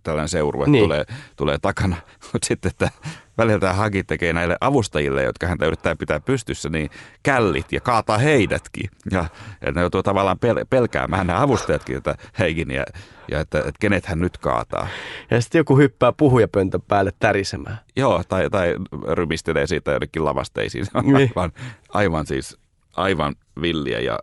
tällainen 0.04 0.30
seurue 0.30 0.68
niin. 0.68 0.84
tulee, 0.84 1.06
tulee 1.36 1.58
takana. 1.62 1.96
Mutta 2.34 2.48
sitten, 2.48 2.70
että 2.72 2.90
välillä 3.38 3.60
tämä 3.60 3.74
Hagi 3.74 4.04
tekee 4.04 4.34
näille 4.34 4.58
avustajille, 4.62 5.24
jotka 5.24 5.48
häntä 5.48 5.66
yrittää 5.66 5.96
pitää 5.96 6.20
pystyssä, 6.20 6.70
niin 6.70 6.90
källit 7.24 7.72
ja 7.72 7.82
kaataa 7.82 8.18
heidätkin. 8.18 8.90
Ja, 9.12 9.26
ja 9.66 9.72
ne 9.72 9.82
joutuu 9.82 10.04
tavallaan 10.04 10.38
pel- 10.46 10.66
pelkäämään 10.70 11.28
nämä 11.28 11.42
avustajatkin, 11.42 11.98
että 11.98 12.16
heikin 12.40 12.72
ja, 12.72 12.84
ja 13.32 13.40
että, 13.40 13.60
että 13.60 13.72
kenet 13.80 14.06
hän 14.06 14.20
nyt 14.20 14.38
kaataa. 14.38 14.88
Ja 15.32 15.42
sitten 15.42 15.60
joku 15.60 15.78
hyppää 15.78 16.12
puhujapöntön 16.12 16.82
päälle 16.82 17.12
tärisemään. 17.20 17.78
Joo, 17.96 18.24
tai, 18.28 18.50
tai 18.50 18.76
rymistelee 19.12 19.68
siitä 19.68 19.92
jonnekin 19.92 20.26
lavasteisiin. 20.26 20.86
Niin. 21.04 21.16
aivan, 21.16 21.52
aivan 21.90 22.28
siis 22.28 22.58
aivan 22.96 23.36
villiä 23.62 24.00
ja 24.00 24.20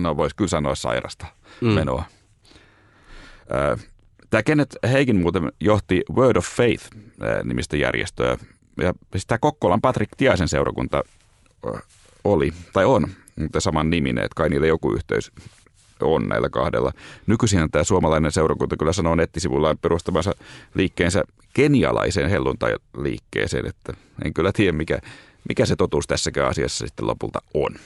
no 0.00 0.16
voisi 0.16 0.36
kyllä 0.36 0.48
sanoa 0.48 0.74
sairasta 0.74 1.26
mm. 1.60 1.68
menoa. 1.68 2.04
Tämä 3.48 3.91
Kenneth 4.44 4.76
Heikin 4.92 5.16
muuten 5.16 5.52
johti 5.60 6.02
Word 6.14 6.36
of 6.36 6.46
Faith-nimistä 6.46 7.76
järjestöä. 7.76 8.38
Ja 8.80 8.94
siis 9.10 9.26
tämä 9.26 9.38
Kokkolan 9.38 9.80
Patrick 9.80 10.12
Tiaisen 10.16 10.48
seurakunta 10.48 11.02
oli, 12.24 12.52
tai 12.72 12.84
on, 12.84 13.08
mutta 13.36 13.60
saman 13.60 13.90
niminen, 13.90 14.24
että 14.24 14.34
kai 14.36 14.48
niillä 14.48 14.66
joku 14.66 14.92
yhteys 14.92 15.32
on 16.00 16.28
näillä 16.28 16.48
kahdella. 16.48 16.92
Nykyisin 17.26 17.70
tämä 17.70 17.84
suomalainen 17.84 18.32
seurakunta 18.32 18.76
kyllä 18.76 18.92
sanoo 18.92 19.14
nettisivullaan 19.14 19.78
perustamansa 19.78 20.34
liikkeensä 20.74 21.24
kenialaiseen 21.54 22.30
helluntai-liikkeeseen, 22.30 23.66
että 23.66 23.94
en 24.24 24.34
kyllä 24.34 24.52
tiedä 24.52 24.72
mikä, 24.72 24.98
mikä 25.48 25.66
se 25.66 25.76
totuus 25.76 26.06
tässäkään 26.06 26.48
asiassa 26.48 26.86
sitten 26.86 27.06
lopulta 27.06 27.38
on 27.54 27.76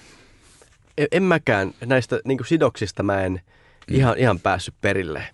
en, 0.98 1.08
en 1.10 1.22
mäkään 1.22 1.74
näistä 1.84 2.20
niin 2.24 2.38
sidoksista 2.46 3.02
mä 3.02 3.22
en 3.22 3.32
mm. 3.32 3.96
ihan, 3.96 4.18
ihan 4.18 4.40
päässyt 4.40 4.74
perille. 4.80 5.24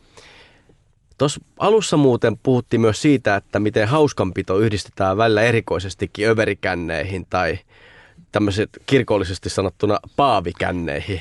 Tuossa 1.22 1.40
alussa 1.58 1.96
muuten 1.96 2.38
puhuttiin 2.38 2.80
myös 2.80 3.02
siitä, 3.02 3.36
että 3.36 3.60
miten 3.60 3.88
hauskanpito 3.88 4.58
yhdistetään 4.58 5.16
välillä 5.16 5.42
erikoisestikin 5.42 6.28
överikänneihin 6.28 7.26
tai 7.30 7.58
tämmöiset 8.32 8.70
kirkollisesti 8.86 9.50
sanottuna 9.50 9.98
paavikänneihin. 10.16 11.20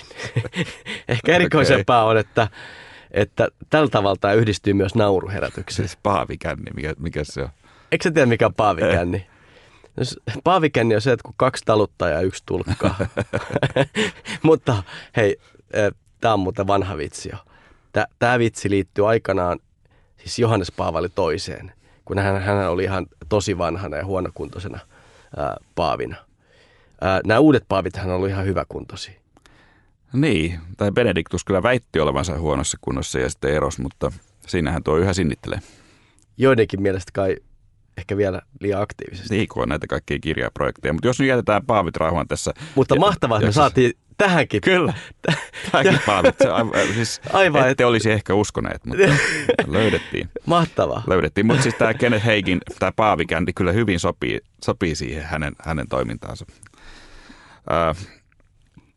Ehkä 1.08 1.36
erikoisempaa 1.36 2.04
okay. 2.04 2.12
on, 2.12 2.18
että, 2.18 2.48
että 3.12 3.48
tällä 3.70 3.90
tavalla 3.90 4.18
tämä 4.22 4.34
yhdistyy 4.34 4.74
myös 4.74 4.96
nauruherätykseen. 4.96 5.88
Siis 5.88 6.00
paavikänni, 6.04 6.72
mikä, 6.76 6.94
mikä 7.00 7.24
se 7.24 7.42
on? 7.42 7.50
Eikö 7.92 8.04
sä 8.04 8.12
tiedä, 8.12 8.26
mikä 8.26 8.46
on 8.46 8.54
paavikänni? 8.54 9.18
Eh. 9.98 10.08
Paavikänni 10.44 10.96
on 10.96 11.02
se, 11.02 11.12
että 11.12 11.24
kun 11.24 11.36
kaksi 11.38 11.66
taluttaa 11.66 12.10
ja 12.10 12.22
yksi 12.22 12.44
tulkkaa. 12.46 12.96
Mutta 14.44 14.84
hei, 15.16 15.38
tämä 16.22 16.34
on 16.34 16.40
muuten 16.40 16.68
vanha 16.68 16.98
vitsi 16.98 17.30
jo. 17.32 17.38
Tämä 18.20 18.40
vitsi 18.40 18.70
liittyy 18.70 19.10
aikanaan 19.10 19.60
siis 20.24 20.40
Johannes 20.40 20.72
Paavali 20.72 21.10
toiseen, 21.10 21.72
kun 22.06 22.20
hän, 22.20 22.42
hän 22.42 22.70
oli 22.70 22.84
ihan 22.84 23.06
tosi 23.30 23.58
vanhana 23.58 23.98
ja 23.98 24.06
huonokuntoisena 24.06 24.80
ää, 25.38 25.58
paavina. 25.76 26.16
Ää, 27.02 27.22
nämä 27.26 27.40
uudet 27.40 27.64
paavit 27.68 27.96
hän 27.96 28.10
on 28.10 28.16
ollut 28.16 28.30
ihan 28.30 28.46
hyväkuntoisia. 28.46 29.14
Niin, 30.14 30.60
tai 30.78 30.92
Benediktus 30.92 31.44
kyllä 31.44 31.64
väitti 31.64 32.00
olevansa 32.00 32.40
huonossa 32.40 32.78
kunnossa 32.82 33.20
ja 33.20 33.30
sitten 33.30 33.54
eros, 33.54 33.80
mutta 33.80 34.12
siinähän 34.48 34.84
tuo 34.84 34.98
yhä 34.98 35.14
sinnittelee. 35.14 35.60
Joidenkin 36.38 36.82
mielestä 36.82 37.12
kai 37.14 37.36
ehkä 37.98 38.18
vielä 38.18 38.42
liian 38.60 38.82
aktiivisesti. 38.82 39.36
Niin, 39.36 39.48
kun 39.48 39.64
on 39.64 39.70
näitä 39.70 39.88
kaikkia 39.88 40.20
kirjaprojekteja. 40.20 40.94
Mutta 40.94 41.08
jos 41.08 41.20
nyt 41.20 41.30
jätetään 41.30 41.66
paavit 41.66 41.98
rauhaan 41.98 42.28
tässä. 42.28 42.54
Mutta 42.76 42.96
mahtavaa, 42.96 43.38
että 43.38 43.48
me 43.48 43.52
saatiin 43.52 43.94
tähänkin. 44.22 44.62
Kyllä, 44.62 44.94
tähänkin. 45.72 46.00
Se, 46.42 46.50
aivan, 46.50 46.74
siis 46.94 47.22
aivan, 47.34 47.70
ette 47.70 47.84
et... 47.84 47.88
olisi 47.88 48.12
ehkä 48.12 48.34
uskoneet, 48.34 48.86
mutta 48.86 49.04
löydettiin. 49.68 50.30
Mahtavaa. 50.46 51.04
Löydettiin, 51.08 51.46
mutta 51.46 51.64
siis 51.64 51.76
tämä 51.76 51.94
Kenneth 52.00 52.26
Heikin, 52.26 52.60
tämä 52.80 52.92
paavikändi 52.92 53.54
kyllä 53.54 53.72
hyvin 53.72 54.00
sopii, 54.00 54.40
sopii 54.66 54.96
siihen 54.96 55.24
hänen, 55.24 55.54
hänen 55.64 55.88
toimintaansa. 55.88 56.46
Uh, 56.50 58.08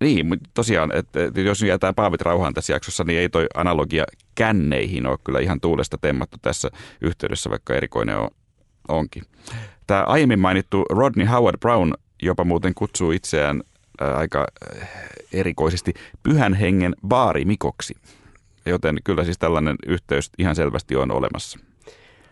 niin, 0.01 0.27
mutta 0.27 0.51
tosiaan, 0.55 0.93
että, 0.95 1.21
jos 1.41 1.63
jätetään 1.63 1.95
paavit 1.95 2.23
rauhaan 2.23 2.55
tässä 2.55 2.73
jaksossa, 2.73 3.05
niin 3.05 3.19
ei 3.19 3.29
toi 3.29 3.47
analogia 3.55 4.05
känneihin 4.35 5.07
ole 5.07 5.19
kyllä 5.25 5.41
ihan 5.41 5.61
tuulesta 5.61 5.99
temmattu 6.01 6.37
tässä 6.43 6.71
yhteydessä, 7.01 7.51
vaikka 7.51 7.75
erikoinen 7.75 8.19
on 8.19 8.29
onkin. 8.89 9.23
Tämä 9.87 10.03
aiemmin 10.03 10.39
mainittu 10.39 10.85
Rodney 10.91 11.27
Howard 11.27 11.59
Brown 11.59 11.93
jopa 12.23 12.45
muuten 12.45 12.75
kutsuu 12.75 13.11
itseään 13.11 13.63
aika 14.01 14.47
erikoisesti 15.33 15.95
pyhän 16.23 16.55
hengen 16.55 16.95
baarimikoksi. 17.09 17.95
Joten 18.67 18.99
kyllä 19.05 19.25
siis 19.25 19.39
tällainen 19.39 19.77
yhteys 19.87 20.31
ihan 20.39 20.57
selvästi 20.57 20.97
on 20.97 21.11
olemassa. 21.11 21.59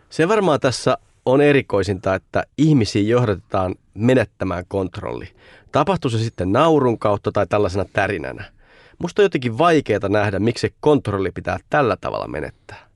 Se 0.09 0.27
varmaan 0.27 0.59
tässä 0.59 0.97
on 1.25 1.41
erikoisinta, 1.41 2.15
että 2.15 2.43
ihmisiä 2.57 3.01
johdatetaan 3.01 3.75
menettämään 3.93 4.63
kontrolli. 4.67 5.27
Tapahtuu 5.71 6.11
se 6.11 6.17
sitten 6.17 6.51
naurun 6.51 6.99
kautta 6.99 7.31
tai 7.31 7.47
tällaisena 7.47 7.85
tärinänä. 7.93 8.45
Musta 8.99 9.21
on 9.21 9.25
jotenkin 9.25 9.57
vaikeaa 9.57 10.09
nähdä, 10.09 10.39
miksi 10.39 10.61
se 10.61 10.73
kontrolli 10.79 11.31
pitää 11.31 11.59
tällä 11.69 11.97
tavalla 11.97 12.27
menettää. 12.27 12.87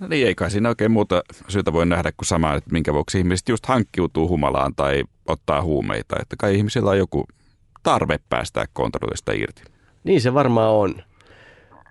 No 0.00 0.08
niin, 0.08 0.26
ei 0.26 0.34
kai 0.34 0.50
siinä 0.50 0.68
oikein 0.68 0.90
muuta 0.90 1.22
syytä 1.48 1.72
voi 1.72 1.86
nähdä 1.86 2.12
kuin 2.12 2.26
sama, 2.26 2.54
että 2.54 2.70
minkä 2.70 2.92
vuoksi 2.92 3.18
ihmiset 3.18 3.48
just 3.48 3.66
hankkiutuu 3.66 4.28
humalaan 4.28 4.74
tai 4.74 5.04
ottaa 5.26 5.62
huumeita. 5.62 6.16
Että 6.20 6.36
kai 6.38 6.56
ihmisillä 6.56 6.90
on 6.90 6.98
joku 6.98 7.24
tarve 7.88 8.20
päästää 8.28 8.64
kontrollista 8.72 9.32
irti. 9.32 9.62
Niin 10.04 10.20
se 10.20 10.34
varmaan 10.34 10.70
on. 10.70 11.02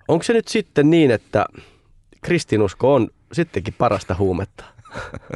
Onko 0.08 0.22
se 0.22 0.32
nyt 0.32 0.48
sitten 0.48 0.90
niin, 0.90 1.10
että 1.10 1.46
kristinusko 2.22 2.94
on 2.94 3.08
sittenkin 3.32 3.74
parasta 3.78 4.14
huumetta? 4.14 4.64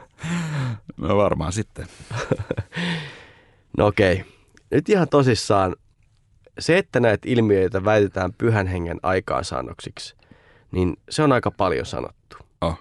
no 0.96 1.16
varmaan 1.16 1.52
sitten. 1.52 1.86
no 3.78 3.86
okei. 3.86 4.24
Nyt 4.70 4.88
ihan 4.88 5.08
tosissaan 5.08 5.76
se, 6.58 6.78
että 6.78 7.00
näitä 7.00 7.28
ilmiöitä 7.28 7.84
väitetään 7.84 8.32
pyhän 8.32 8.66
hengen 8.66 8.98
aikaansaannoksiksi, 9.02 10.16
niin 10.72 10.96
se 11.10 11.22
on 11.22 11.32
aika 11.32 11.50
paljon 11.50 11.86
sanottu. 11.86 12.36
Oh. 12.60 12.80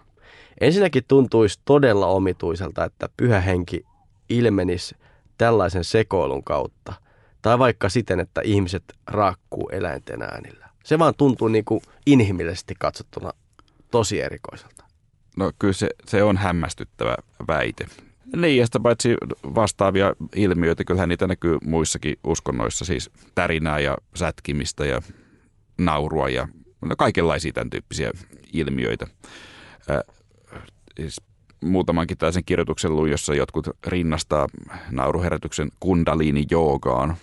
Ensinnäkin 0.61 1.03
tuntuisi 1.07 1.59
todella 1.65 2.07
omituiselta, 2.07 2.85
että 2.85 3.09
pyhä 3.17 3.39
henki 3.39 3.85
ilmenisi 4.29 4.95
tällaisen 5.37 5.83
sekoilun 5.83 6.43
kautta. 6.43 6.93
Tai 7.41 7.59
vaikka 7.59 7.89
siten, 7.89 8.19
että 8.19 8.41
ihmiset 8.43 8.83
raakkuu 9.07 9.69
eläinten 9.69 10.21
äänillä. 10.21 10.69
Se 10.83 10.99
vaan 10.99 11.13
tuntuu 11.17 11.47
niin 11.47 11.65
kuin 11.65 11.81
inhimillisesti 12.05 12.75
katsottuna 12.79 13.31
tosi 13.91 14.21
erikoiselta. 14.21 14.85
No 15.37 15.51
kyllä 15.59 15.73
se, 15.73 15.89
se 16.05 16.23
on 16.23 16.37
hämmästyttävä 16.37 17.15
väite. 17.47 17.85
Niin, 18.35 18.57
ja 18.57 18.65
sitä 18.65 18.79
paitsi 18.79 19.15
vastaavia 19.43 20.13
ilmiöitä, 20.35 20.83
kyllähän 20.83 21.09
niitä 21.09 21.27
näkyy 21.27 21.57
muissakin 21.63 22.15
uskonnoissa, 22.23 22.85
siis 22.85 23.09
tärinää 23.35 23.79
ja 23.79 23.97
sätkimistä 24.15 24.85
ja 24.85 25.01
naurua 25.77 26.29
ja 26.29 26.47
no 26.81 26.95
kaikenlaisia 26.95 27.53
tämän 27.53 27.69
tyyppisiä 27.69 28.11
ilmiöitä. 28.53 29.07
Äh, 29.89 30.03
siis 30.97 31.21
muutamankin 31.61 32.17
tällaisen 32.17 32.43
kirjoituksen 32.45 32.95
luin, 32.95 33.11
jossa 33.11 33.35
jotkut 33.35 33.67
rinnastaa 33.87 34.47
nauruherätyksen 34.91 35.71
kundaliini 35.79 36.45
joogaan. 36.51 37.15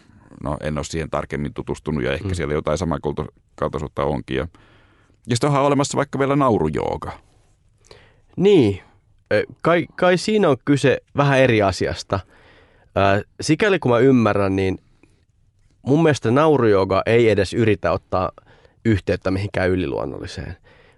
No 0.42 0.56
en 0.62 0.78
ole 0.78 0.84
siihen 0.84 1.10
tarkemmin 1.10 1.54
tutustunut 1.54 2.04
ja 2.04 2.12
ehkä 2.12 2.28
mm. 2.28 2.34
siellä 2.34 2.54
jotain 2.54 2.78
samankaltaisuutta 2.78 4.04
onkin. 4.04 4.36
Ja, 4.36 4.48
ja 5.26 5.36
sitten 5.36 5.48
onhan 5.48 5.64
olemassa 5.64 5.96
vaikka 5.96 6.18
vielä 6.18 6.36
naurujooga. 6.36 7.12
Niin, 8.36 8.82
kai, 9.62 9.86
kai 9.96 10.18
siinä 10.18 10.48
on 10.48 10.56
kyse 10.64 10.98
vähän 11.16 11.38
eri 11.38 11.62
asiasta. 11.62 12.20
Sikäli 13.40 13.78
kun 13.78 13.90
mä 13.90 13.98
ymmärrän, 13.98 14.56
niin 14.56 14.78
mun 15.82 16.02
mielestä 16.02 16.30
naurujooga 16.30 17.02
ei 17.06 17.30
edes 17.30 17.54
yritä 17.54 17.92
ottaa 17.92 18.32
yhteyttä 18.84 19.30
mihinkään 19.30 19.70
yliluonnolliseen, 19.70 20.56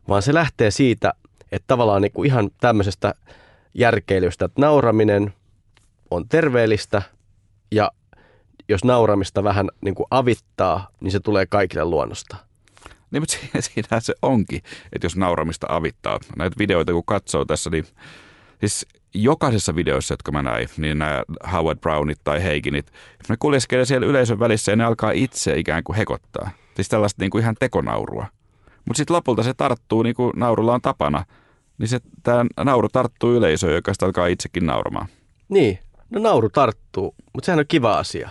vaan 0.09 0.22
se 0.22 0.35
lähtee 0.35 0.70
siitä, 0.70 1.12
että 1.53 1.66
tavallaan 1.66 2.03
niin 2.03 2.12
kuin 2.12 2.26
ihan 2.26 2.50
tämmöisestä 2.61 3.14
järkeilystä, 3.74 4.44
että 4.44 4.61
nauraminen 4.61 5.33
on 6.11 6.29
terveellistä 6.29 7.03
ja 7.72 7.90
jos 8.70 8.85
nauramista 8.85 9.44
vähän 9.44 9.68
niin 9.80 9.94
kuin 9.94 10.06
avittaa, 10.11 10.88
niin 11.00 11.12
se 11.12 11.20
tulee 11.20 11.46
kaikille 11.46 11.85
luonnosta. 11.85 12.37
Niin, 13.11 13.22
mutta 13.22 13.37
siinähän 13.61 14.02
se 14.02 14.14
onkin, 14.22 14.62
että 14.92 15.04
jos 15.04 15.16
nauramista 15.16 15.66
avittaa. 15.70 16.18
Näitä 16.37 16.59
videoita 16.59 16.92
kun 16.92 17.04
katsoo 17.04 17.44
tässä, 17.44 17.70
niin 17.70 17.85
siis 18.61 18.87
jokaisessa 19.14 19.74
videossa, 19.74 20.12
jotka 20.12 20.33
mä 20.33 20.42
näin, 20.42 20.68
niin 20.76 20.98
nämä 20.98 21.22
Howard 21.52 21.78
Brownit 21.78 22.20
tai 22.24 22.42
Heikinit, 22.42 22.92
ne 23.28 23.37
kuljeskelee 23.38 23.85
siellä 23.85 24.06
yleisön 24.06 24.38
välissä 24.38 24.72
ja 24.72 24.76
ne 24.76 24.85
alkaa 24.85 25.11
itse 25.11 25.59
ikään 25.59 25.85
kuin 25.85 25.96
hekottaa. 25.96 26.50
Siis 26.74 26.88
tällaista 26.88 27.22
niin 27.22 27.30
kuin 27.30 27.42
ihan 27.42 27.56
tekonaurua. 27.61 28.26
Mutta 28.85 28.96
sitten 28.96 29.16
lopulta 29.16 29.42
se 29.42 29.54
tarttuu, 29.54 30.02
niin 30.02 30.14
kuin 30.14 30.33
naurulla 30.37 30.74
on 30.74 30.80
tapana, 30.80 31.24
niin 31.78 31.88
se, 31.88 32.00
tämä 32.22 32.44
nauru 32.64 32.88
tarttuu 32.88 33.33
yleisöön, 33.33 33.74
joka 33.74 33.92
sitä 33.92 34.06
alkaa 34.06 34.26
itsekin 34.26 34.66
nauramaan. 34.66 35.06
Niin, 35.48 35.78
no 36.11 36.20
nauru 36.20 36.48
tarttuu, 36.48 37.14
mutta 37.35 37.46
sehän 37.46 37.59
on 37.59 37.64
kiva 37.68 37.98
asia. 37.98 38.30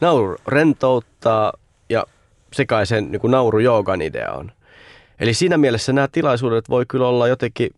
Nauru 0.00 0.36
rentouttaa 0.46 1.52
ja 1.88 2.04
se 2.52 2.66
kai 2.66 2.86
sen 2.86 3.10
niin 3.10 3.30
naurujoogan 3.30 4.02
idea 4.02 4.32
on. 4.32 4.52
Eli 5.20 5.34
siinä 5.34 5.58
mielessä 5.58 5.92
nämä 5.92 6.08
tilaisuudet 6.08 6.70
voi 6.70 6.84
kyllä 6.88 7.08
olla 7.08 7.28
jotenkin, 7.28 7.70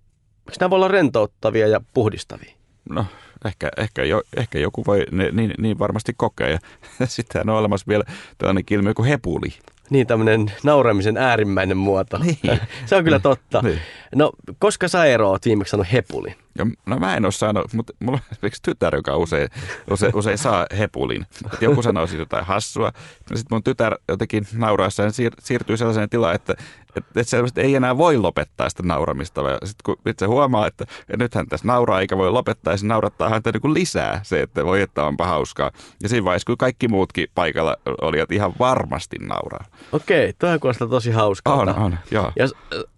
nämä 0.60 0.70
voi 0.70 0.76
olla 0.76 0.88
rentouttavia 0.88 1.68
ja 1.68 1.80
puhdistavia? 1.94 2.52
No 2.90 3.04
ehkä, 3.44 3.68
ehkä, 3.76 4.04
jo, 4.04 4.22
ehkä 4.36 4.58
joku 4.58 4.84
voi 4.86 5.04
ne, 5.10 5.30
niin, 5.32 5.54
niin 5.58 5.78
varmasti 5.78 6.12
kokea. 6.16 6.48
Ja 6.48 6.58
sitten 7.06 7.50
on 7.50 7.56
olemassa 7.56 7.86
vielä 7.88 8.04
tällainen 8.38 8.64
ilmiö 8.70 8.94
kuin 8.94 9.08
hepuli. 9.08 9.48
Niin, 9.90 10.06
tämmöinen 10.06 10.52
nauramisen 10.62 11.16
äärimmäinen 11.16 11.76
muoto. 11.76 12.18
Niin. 12.18 12.38
se 12.86 12.96
on 12.96 13.04
kyllä 13.04 13.18
totta. 13.18 13.60
Niin. 13.62 13.80
No, 14.14 14.32
koska 14.58 14.88
sä 14.88 15.04
Eero 15.04 15.30
oot 15.30 15.44
viimeksi 15.44 15.70
sanonut 15.70 15.92
hepulin? 15.92 16.34
Ja, 16.58 16.66
no 16.86 16.98
mä 16.98 17.16
en 17.16 17.24
ole 17.24 17.32
saanut, 17.32 17.72
mutta 17.72 17.92
mulla 18.00 18.18
on 18.18 18.32
esimerkiksi 18.32 18.62
tytär, 18.62 18.96
joka 18.96 19.16
usein, 19.16 19.48
usein, 19.90 20.16
usein 20.16 20.38
saa 20.38 20.66
hepulin. 20.78 21.26
Et 21.52 21.62
joku 21.62 21.82
sanoo 21.82 22.06
siitä 22.06 22.22
jotain 22.22 22.44
hassua. 22.44 22.92
Sitten 23.18 23.46
mun 23.50 23.62
tytär 23.62 23.96
jotenkin 24.08 24.46
nauraessaan 24.52 25.12
siir, 25.12 25.32
siirtyy 25.38 25.76
sellaiseen 25.76 26.08
tilaan, 26.08 26.34
että, 26.34 26.52
että, 26.96 27.20
että 27.20 27.30
selvästi 27.30 27.60
ei 27.60 27.74
enää 27.74 27.98
voi 27.98 28.16
lopettaa 28.16 28.68
sitä 28.68 28.82
nauramista. 28.82 29.40
Sitten 29.64 29.82
kun 29.84 29.96
itse 30.06 30.26
huomaa, 30.26 30.66
että 30.66 30.84
nythän 31.18 31.46
tässä 31.46 31.66
nauraa 31.66 32.00
eikä 32.00 32.16
voi 32.16 32.30
lopettaa, 32.30 32.72
ja 32.72 32.76
se 32.76 32.86
naurattaa 32.86 33.28
häntä 33.28 33.52
niin 33.52 33.74
lisää 33.74 34.20
se, 34.22 34.42
että 34.42 34.64
voi 34.64 34.80
että 34.80 35.04
onpa 35.04 35.26
hauskaa. 35.26 35.70
Ja 36.02 36.08
siinä 36.08 36.24
vaiheessa, 36.24 36.46
kun 36.46 36.56
kaikki 36.58 36.88
muutkin 36.88 37.28
paikalla 37.34 37.76
olivat 38.00 38.32
ihan 38.32 38.52
varmasti 38.58 39.16
nauraa. 39.20 39.64
Okei, 39.92 40.32
tuohan 40.38 40.60
kuulostaa 40.60 40.88
tosi 40.88 41.10
hauskaa. 41.10 41.54
On, 41.54 41.68
on, 41.68 41.98
joo. 42.10 42.32
Ja 42.36 42.48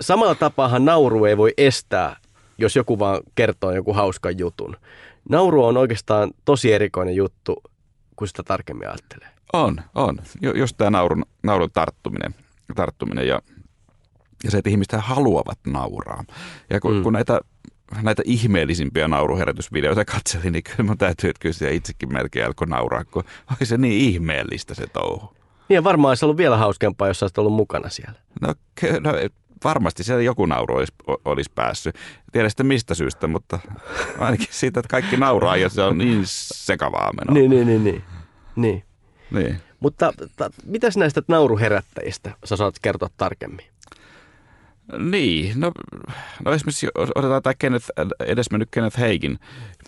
samalla 0.01 0.35
tapaahan 0.35 0.85
nauru 0.85 1.25
ei 1.25 1.37
voi 1.37 1.55
estää 1.57 2.17
jos 2.61 2.77
joku 2.77 2.99
vaan 2.99 3.21
kertoo 3.35 3.73
joku 3.73 3.93
hauskan 3.93 4.39
jutun. 4.39 4.77
Nauru 5.29 5.65
on 5.65 5.77
oikeastaan 5.77 6.31
tosi 6.45 6.73
erikoinen 6.73 7.17
juttu, 7.17 7.63
kun 8.17 8.29
sitä 8.29 8.43
tarkemmin 8.43 8.89
ajattelee. 8.89 9.29
On, 9.53 9.81
on. 9.95 10.19
Just 10.55 10.77
tämä 10.77 10.91
naurun, 10.91 11.25
naurun 11.43 11.71
tarttuminen, 11.73 12.35
tarttuminen 12.77 13.29
ja, 13.29 13.43
ja 14.45 14.51
se, 14.51 14.59
että 14.59 14.71
ihmiset 14.71 14.93
haluavat 14.99 15.59
nauraa. 15.67 16.25
Ja 16.71 16.81
kun, 16.81 16.95
mm. 16.95 17.03
kun 17.03 17.13
näitä 17.13 17.41
näitä 18.03 18.23
ihmeellisimpiä 18.27 19.09
nauruherätysvideoita 19.09 20.05
katselin, 20.05 20.53
niin 20.53 20.63
kyllä 20.63 20.83
mun 20.83 20.99
täytyy, 20.99 21.31
että 21.31 21.41
kyllä 21.41 21.71
itsekin 21.71 22.13
melkein 22.13 22.47
alkoi 22.47 22.67
nauraa, 22.67 23.05
kun 23.05 23.25
oli 23.51 23.67
se 23.67 23.77
niin 23.77 24.01
ihmeellistä 24.01 24.75
se 24.75 24.87
touhu. 24.87 25.37
Niin 25.69 25.85
varmaan 25.85 26.11
olisi 26.11 26.25
ollut 26.25 26.37
vielä 26.37 26.57
hauskempaa, 26.57 27.09
jos 27.09 27.23
olisit 27.23 27.39
ollut 27.39 27.53
mukana 27.53 27.89
siellä. 27.89 28.15
No, 28.41 28.55
no 29.01 29.13
varmasti 29.65 30.05
siellä 30.05 30.23
joku 30.23 30.47
nauru 30.47 30.77
olisi, 30.77 30.93
olisi 31.25 31.51
päässyt. 31.55 31.95
Tiedä 32.33 32.49
sitten 32.49 32.67
mistä 32.67 32.95
syystä, 32.95 33.27
mutta 33.27 33.59
ainakin 34.19 34.47
siitä, 34.51 34.81
että 34.81 34.91
kaikki 34.91 35.17
nauraa 35.17 35.57
ja 35.57 35.69
se 35.69 35.83
on 35.83 35.99
niin 35.99 36.23
sekavaa 36.25 37.13
menoa. 37.13 37.35
Niin, 37.35 37.51
niin, 37.51 37.67
niin, 37.67 37.85
niin. 37.85 38.05
niin. 38.57 38.85
niin. 39.31 39.61
Mutta 39.81 40.13
ta, 40.37 40.51
mitäs 40.65 40.97
näistä 40.97 41.23
nauruherättäjistä 41.29 42.31
sä 42.45 42.57
saat 42.57 42.75
kertoa 42.83 43.09
tarkemmin? 43.17 43.67
Niin, 44.99 45.61
no, 45.61 45.73
no 46.45 46.53
esimerkiksi 46.53 46.89
otetaan 47.15 47.43
tämä 47.43 47.55
Kenneth, 47.59 47.87
edesmennyt 48.27 48.69
Kenneth 48.71 48.99
Heikin. 48.99 49.39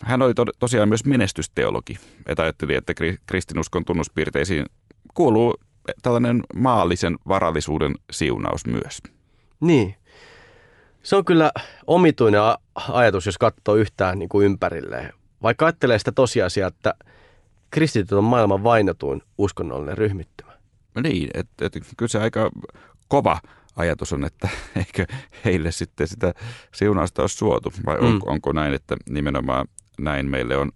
Hän 0.03 0.23
oli 0.23 0.35
to, 0.35 0.45
tosiaan 0.59 0.89
myös 0.89 1.05
menestysteologi. 1.05 1.99
Että 2.27 2.43
ajatteli, 2.43 2.75
että 2.75 2.95
kristinuskon 3.27 3.85
tunnuspiirteisiin 3.85 4.67
kuuluu 5.15 5.55
tällainen 6.03 6.43
maallisen 6.55 7.17
varallisuuden 7.29 7.95
siunaus 8.11 8.67
myös. 8.67 9.03
Niin. 9.63 9.95
Se 11.03 11.17
on 11.17 11.25
kyllä 11.25 11.53
omituinen 11.87 12.41
ajatus, 12.93 13.27
jos 13.27 13.39
katsoo 13.39 13.75
yhtään 13.75 14.19
niin 14.19 14.29
kuin 14.29 14.47
ympärilleen. 14.47 15.13
Vaikka 15.43 15.67
ajattelee 15.67 15.99
sitä 15.99 16.13
tosiasiaa, 16.13 16.69
että 16.69 16.95
kristityt 17.71 18.13
on 18.13 18.25
maailman 18.25 18.65
vainotuin 18.65 19.23
uskonnollinen 19.39 19.99
ryhmittymä. 19.99 20.53
Niin, 21.03 21.31
että 21.35 21.67
et, 21.67 21.73
kyllä 21.97 22.09
se 22.09 22.19
aika 22.19 22.51
kova 23.09 23.41
ajatus 23.77 24.13
on, 24.13 24.25
että 24.25 24.49
eikö 24.77 25.07
heille 25.45 25.73
sitten 25.73 26.09
sitä 26.09 26.35
siunausta 26.75 27.23
ole 27.23 27.29
suotu. 27.29 27.73
Vai 27.87 28.01
mm. 28.01 28.07
onko, 28.07 28.31
onko 28.31 28.53
näin, 28.53 28.75
että 28.75 28.97
nimenomaan 29.09 29.69
näin 29.99 30.27
meille 30.27 30.57
on 30.57 30.73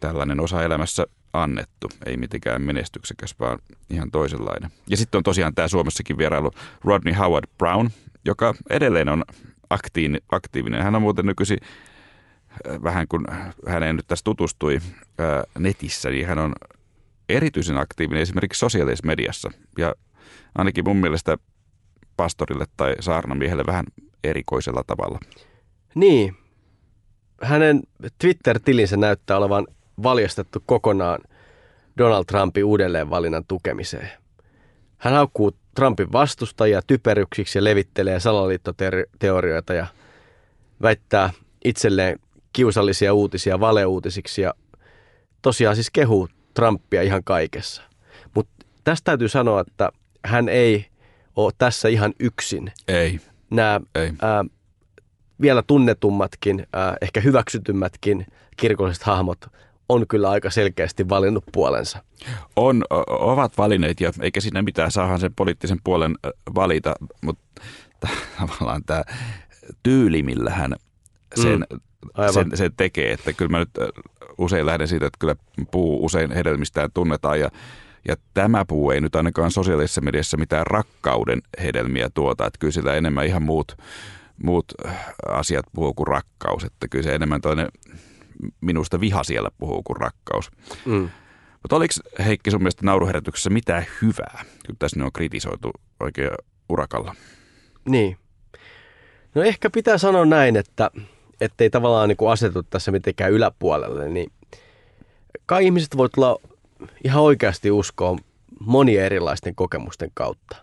tällainen 0.00 0.40
osa 0.40 0.62
elämässä 0.62 1.06
annettu. 1.34 1.88
Ei 2.06 2.16
mitenkään 2.16 2.62
menestyksekäs, 2.62 3.34
vaan 3.40 3.58
ihan 3.90 4.10
toisenlainen. 4.10 4.70
Ja 4.90 4.96
sitten 4.96 5.18
on 5.18 5.22
tosiaan 5.22 5.54
tämä 5.54 5.68
Suomessakin 5.68 6.18
vierailu 6.18 6.50
Rodney 6.84 7.14
Howard 7.14 7.48
Brown, 7.58 7.90
joka 8.24 8.54
edelleen 8.70 9.08
on 9.08 9.24
aktiivinen. 10.30 10.82
Hän 10.82 10.94
on 10.94 11.02
muuten 11.02 11.26
nykyisin 11.26 11.58
äh, 11.62 12.82
vähän 12.82 13.08
kun 13.08 13.26
häneen 13.68 13.96
nyt 13.96 14.06
tässä 14.06 14.24
tutustui 14.24 14.76
äh, 14.76 15.42
netissä, 15.58 16.10
niin 16.10 16.26
hän 16.26 16.38
on 16.38 16.52
erityisen 17.28 17.78
aktiivinen 17.78 18.22
esimerkiksi 18.22 18.58
sosiaalisessa 18.58 19.06
mediassa. 19.06 19.50
Ja 19.78 19.94
ainakin 20.54 20.84
mun 20.84 20.96
mielestä 20.96 21.38
pastorille 22.16 22.64
tai 22.76 22.94
saarnamiehelle 23.00 23.64
vähän 23.66 23.84
erikoisella 24.24 24.84
tavalla. 24.86 25.18
Niin. 25.94 26.36
Hänen 27.42 27.82
Twitter-tilinsä 28.18 28.96
näyttää 28.96 29.36
olevan 29.36 29.66
valjastettu 30.02 30.62
kokonaan 30.66 31.20
Donald 31.98 32.24
Trumpin 32.24 32.64
uudelleenvalinnan 32.64 33.44
tukemiseen. 33.48 34.10
Hän 34.98 35.14
haukkuu 35.14 35.52
Trumpin 35.74 36.12
vastustajia 36.12 36.82
typeryksiksi 36.86 37.58
ja 37.58 37.64
levittelee 37.64 38.20
salaliittoteorioita 38.20 39.74
ja 39.74 39.86
väittää 40.82 41.30
itselleen 41.64 42.18
kiusallisia 42.52 43.14
uutisia 43.14 43.60
valeuutisiksi 43.60 44.42
ja 44.42 44.54
tosiaan 45.42 45.76
siis 45.76 45.90
kehuu 45.90 46.28
Trumpia 46.54 47.02
ihan 47.02 47.24
kaikessa. 47.24 47.82
Mutta 48.34 48.66
tästä 48.84 49.04
täytyy 49.04 49.28
sanoa, 49.28 49.60
että 49.60 49.90
hän 50.24 50.48
ei 50.48 50.86
ole 51.36 51.52
tässä 51.58 51.88
ihan 51.88 52.12
yksin. 52.20 52.72
Ei. 52.88 53.20
Nämä 53.50 53.80
ei. 53.94 54.12
Ää, 54.22 54.44
vielä 55.40 55.62
tunnetummatkin, 55.66 56.66
ää, 56.72 56.96
ehkä 57.00 57.20
hyväksytymmätkin 57.20 58.26
kirkolliset 58.56 59.02
hahmot 59.02 59.38
on 59.88 60.06
kyllä 60.08 60.30
aika 60.30 60.50
selkeästi 60.50 61.08
valinnut 61.08 61.44
puolensa. 61.52 62.04
On, 62.56 62.84
o- 62.90 63.32
ovat 63.32 63.58
valinneet 63.58 64.00
ja 64.00 64.12
eikä 64.20 64.40
siinä 64.40 64.62
mitään, 64.62 64.90
saahan 64.90 65.20
sen 65.20 65.34
poliittisen 65.34 65.78
puolen 65.84 66.14
valita, 66.54 66.94
mutta 67.20 67.62
tavallaan 68.40 68.84
tämä 68.84 69.04
tyyli, 69.82 70.22
millä 70.22 70.50
hän 70.50 70.76
sen, 71.34 71.66
mm, 71.72 71.78
sen, 72.32 72.50
sen 72.54 72.72
tekee, 72.76 73.12
että 73.12 73.32
kyllä 73.32 73.50
mä 73.50 73.58
nyt 73.58 73.70
usein 74.38 74.66
lähden 74.66 74.88
siitä, 74.88 75.06
että 75.06 75.18
kyllä 75.18 75.36
puu 75.70 76.04
usein 76.04 76.32
hedelmistään 76.32 76.90
tunnetaan 76.94 77.40
ja 77.40 77.50
ja 78.08 78.16
tämä 78.34 78.64
puu 78.64 78.90
ei 78.90 79.00
nyt 79.00 79.16
ainakaan 79.16 79.50
sosiaalisessa 79.50 80.00
mediassa 80.00 80.36
mitään 80.36 80.66
rakkauden 80.66 81.42
hedelmiä 81.62 82.10
tuota, 82.14 82.46
että 82.46 82.58
kyllä 82.58 82.72
sillä 82.72 82.94
enemmän 82.94 83.26
ihan 83.26 83.42
muut, 83.42 83.76
muut 84.42 84.64
asiat 85.28 85.66
puhuu 85.72 85.94
kuin 85.94 86.06
rakkaus, 86.06 86.64
että 86.64 86.88
kyllä 86.88 87.02
se 87.02 87.14
enemmän 87.14 87.40
toinen 87.40 87.68
minusta 88.60 89.00
viha 89.00 89.24
siellä 89.24 89.50
puhuu 89.58 89.82
kuin 89.82 89.96
rakkaus. 89.96 90.50
Mm. 90.84 91.08
Mutta 91.62 91.76
oliko 91.76 91.94
Heikki 92.24 92.50
sun 92.50 92.60
mielestä 92.60 92.86
nauruherätyksessä 92.86 93.50
mitään 93.50 93.86
hyvää, 94.02 94.44
kun 94.66 94.76
tässä 94.78 95.04
on 95.04 95.12
kritisoitu 95.12 95.70
oikein 96.00 96.30
urakalla? 96.68 97.14
Niin. 97.88 98.16
No 99.34 99.42
ehkä 99.42 99.70
pitää 99.70 99.98
sanoa 99.98 100.24
näin, 100.24 100.56
että 100.56 100.90
ettei 101.40 101.70
tavallaan 101.70 102.08
niin 102.08 102.30
asetu 102.30 102.62
tässä 102.62 102.92
mitenkään 102.92 103.32
yläpuolelle, 103.32 104.08
niin 104.08 104.32
kai 105.46 105.64
ihmiset 105.64 105.96
voi 105.96 106.08
tulla 106.08 106.38
ihan 107.04 107.22
oikeasti 107.22 107.70
uskoa 107.70 108.16
monien 108.60 109.04
erilaisten 109.04 109.54
kokemusten 109.54 110.10
kautta. 110.14 110.56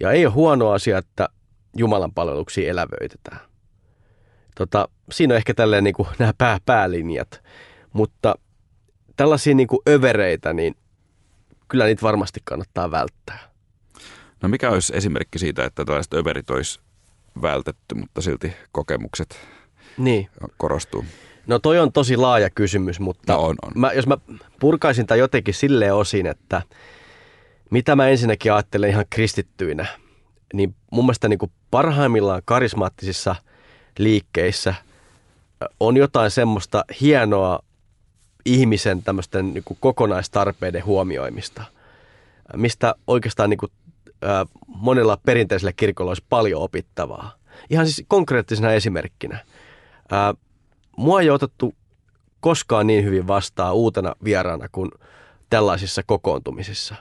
Ja 0.00 0.12
ei 0.12 0.26
ole 0.26 0.34
huono 0.34 0.70
asia, 0.70 0.98
että 0.98 1.28
Jumalan 1.76 2.12
palveluksia 2.12 2.70
elävöitetään. 2.70 3.40
Tota, 4.54 4.88
siinä 5.12 5.34
on 5.34 5.36
ehkä 5.36 5.54
tälleen 5.54 5.84
niin 5.84 5.94
kuin 5.94 6.08
nämä 6.18 6.32
pää, 6.38 6.58
päälinjat, 6.66 7.42
mutta 7.92 8.34
tällaisia 9.16 9.54
niin 9.54 9.68
kuin 9.68 9.80
övereitä, 9.88 10.52
niin 10.52 10.76
kyllä 11.68 11.84
niitä 11.84 12.02
varmasti 12.02 12.40
kannattaa 12.44 12.90
välttää. 12.90 13.38
No 14.42 14.48
mikä 14.48 14.70
olisi 14.70 14.96
esimerkki 14.96 15.38
siitä, 15.38 15.64
että 15.64 15.84
tällaiset 15.84 16.14
överit 16.14 16.50
olisi 16.50 16.80
vältetty, 17.42 17.94
mutta 17.94 18.20
silti 18.20 18.52
kokemukset 18.72 19.40
niin. 19.98 20.28
korostuu? 20.56 21.04
No 21.46 21.58
toi 21.58 21.78
on 21.78 21.92
tosi 21.92 22.16
laaja 22.16 22.50
kysymys, 22.50 23.00
mutta 23.00 23.32
no 23.32 23.40
on, 23.40 23.56
on. 23.62 23.72
Mä, 23.74 23.92
jos 23.92 24.06
mä 24.06 24.18
purkaisin 24.60 25.06
tämän 25.06 25.18
jotenkin 25.18 25.54
silleen 25.54 25.94
osin, 25.94 26.26
että 26.26 26.62
mitä 27.70 27.96
mä 27.96 28.08
ensinnäkin 28.08 28.52
ajattelen 28.52 28.90
ihan 28.90 29.04
kristittyinä, 29.10 29.86
niin 30.52 30.74
mun 30.90 31.04
mielestä 31.04 31.28
niin 31.28 31.38
kuin 31.38 31.52
parhaimmillaan 31.70 32.42
karismaattisissa 32.44 33.36
liikkeissä 33.98 34.74
on 35.80 35.96
jotain 35.96 36.30
semmoista 36.30 36.84
hienoa 37.00 37.60
ihmisen 38.44 39.02
tämmöisten 39.02 39.54
niin 39.54 39.64
kuin 39.64 39.78
kokonaistarpeiden 39.80 40.84
huomioimista, 40.84 41.64
mistä 42.56 42.94
oikeastaan 43.06 43.50
niin 43.50 43.58
kuin, 43.58 43.72
äh, 44.24 44.46
monella 44.66 45.18
perinteisellä 45.26 45.72
kirkolla 45.72 46.10
olisi 46.10 46.24
paljon 46.28 46.62
opittavaa. 46.62 47.34
Ihan 47.70 47.86
siis 47.86 48.06
konkreettisena 48.08 48.72
esimerkkinä. 48.72 49.34
Äh, 50.12 50.36
mua 50.96 51.20
ei 51.20 51.30
otettu 51.30 51.74
koskaan 52.40 52.86
niin 52.86 53.04
hyvin 53.04 53.26
vastaan 53.26 53.74
uutena 53.74 54.14
vieraana 54.24 54.68
kuin 54.72 54.90
tällaisissa 55.50 56.02
kokoontumisissa. 56.06 56.94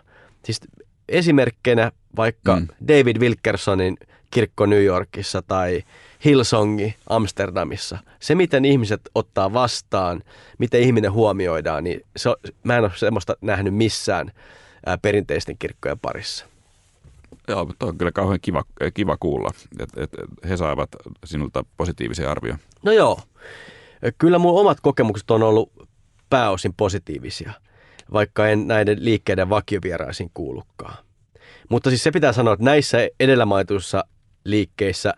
Siis 0.45 0.61
esimerkkinä 1.09 1.91
vaikka 2.15 2.55
mm. 2.55 2.67
David 2.87 3.17
Wilkersonin 3.17 3.97
kirkko 4.31 4.65
New 4.65 4.83
Yorkissa 4.83 5.41
tai 5.41 5.83
Hillsongi 6.25 6.95
Amsterdamissa. 7.09 7.97
Se, 8.19 8.35
miten 8.35 8.65
ihmiset 8.65 9.01
ottaa 9.15 9.53
vastaan, 9.53 10.23
miten 10.57 10.81
ihminen 10.81 11.11
huomioidaan, 11.11 11.83
niin 11.83 12.01
se 12.15 12.29
mä 12.63 12.77
en 12.77 12.83
ole 12.83 12.91
semmoista 12.95 13.35
nähnyt 13.41 13.75
missään 13.75 14.31
ää, 14.85 14.97
perinteisten 14.97 15.57
kirkkojen 15.57 15.99
parissa. 15.99 16.45
Joo, 17.47 17.65
mutta 17.65 17.85
on 17.85 17.97
kyllä 17.97 18.11
kauhean 18.11 18.39
kiva, 18.41 18.63
kiva 18.93 19.17
kuulla, 19.19 19.51
että, 19.79 20.03
että 20.03 20.17
he 20.49 20.57
saavat 20.57 20.89
sinulta 21.25 21.65
positiivisen 21.77 22.29
arvion. 22.29 22.57
No 22.83 22.91
joo. 22.91 23.19
Kyllä 24.17 24.39
mun 24.39 24.59
omat 24.59 24.77
kokemukset 24.81 25.31
on 25.31 25.43
ollut 25.43 25.71
pääosin 26.29 26.73
positiivisia, 26.73 27.53
vaikka 28.13 28.47
en 28.47 28.67
näiden 28.67 29.05
liikkeiden 29.05 29.49
vakiovieraisiin 29.49 30.31
kuulukaan. 30.33 30.95
Mutta 31.69 31.89
siis 31.89 32.03
se 32.03 32.11
pitää 32.11 32.33
sanoa, 32.33 32.53
että 32.53 32.65
näissä 32.65 32.97
edellä 33.19 33.45
mainituissa 33.45 34.03
liikkeissä 34.43 35.13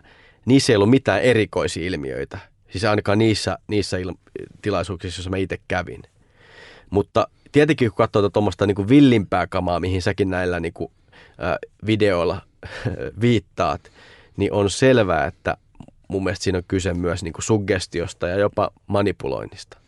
niissä 0.46 0.72
ei 0.72 0.76
ollut 0.76 0.90
mitään 0.90 1.22
erikoisia 1.22 1.86
ilmiöitä. 1.86 2.38
Siis 2.70 2.84
ainakaan 2.84 3.18
niissä, 3.18 3.58
niissä 3.68 3.98
il- 3.98 4.44
tilaisuuksissa, 4.62 5.18
joissa 5.18 5.30
mä 5.30 5.36
itse 5.36 5.58
kävin. 5.68 6.02
Mutta 6.90 7.28
tietenkin 7.52 7.90
kun 7.90 7.96
katsoo 7.96 8.30
tuommoista 8.30 8.66
niin 8.66 8.88
villimpää 8.88 9.46
kamaa, 9.46 9.80
mihin 9.80 10.02
säkin 10.02 10.30
näillä 10.30 10.60
niin 10.60 10.72
kuin, 10.72 10.90
äh, 11.42 11.58
videoilla 11.86 12.42
viittaat, 13.20 13.90
niin 14.36 14.52
on 14.52 14.70
selvää, 14.70 15.26
että 15.26 15.56
mun 16.08 16.24
mielestä 16.24 16.44
siinä 16.44 16.58
on 16.58 16.64
kyse 16.68 16.94
myös 16.94 17.22
niin 17.22 17.32
kuin 17.32 17.44
suggestiosta 17.44 18.28
ja 18.28 18.36
jopa 18.36 18.70
manipuloinnista. 18.86 19.78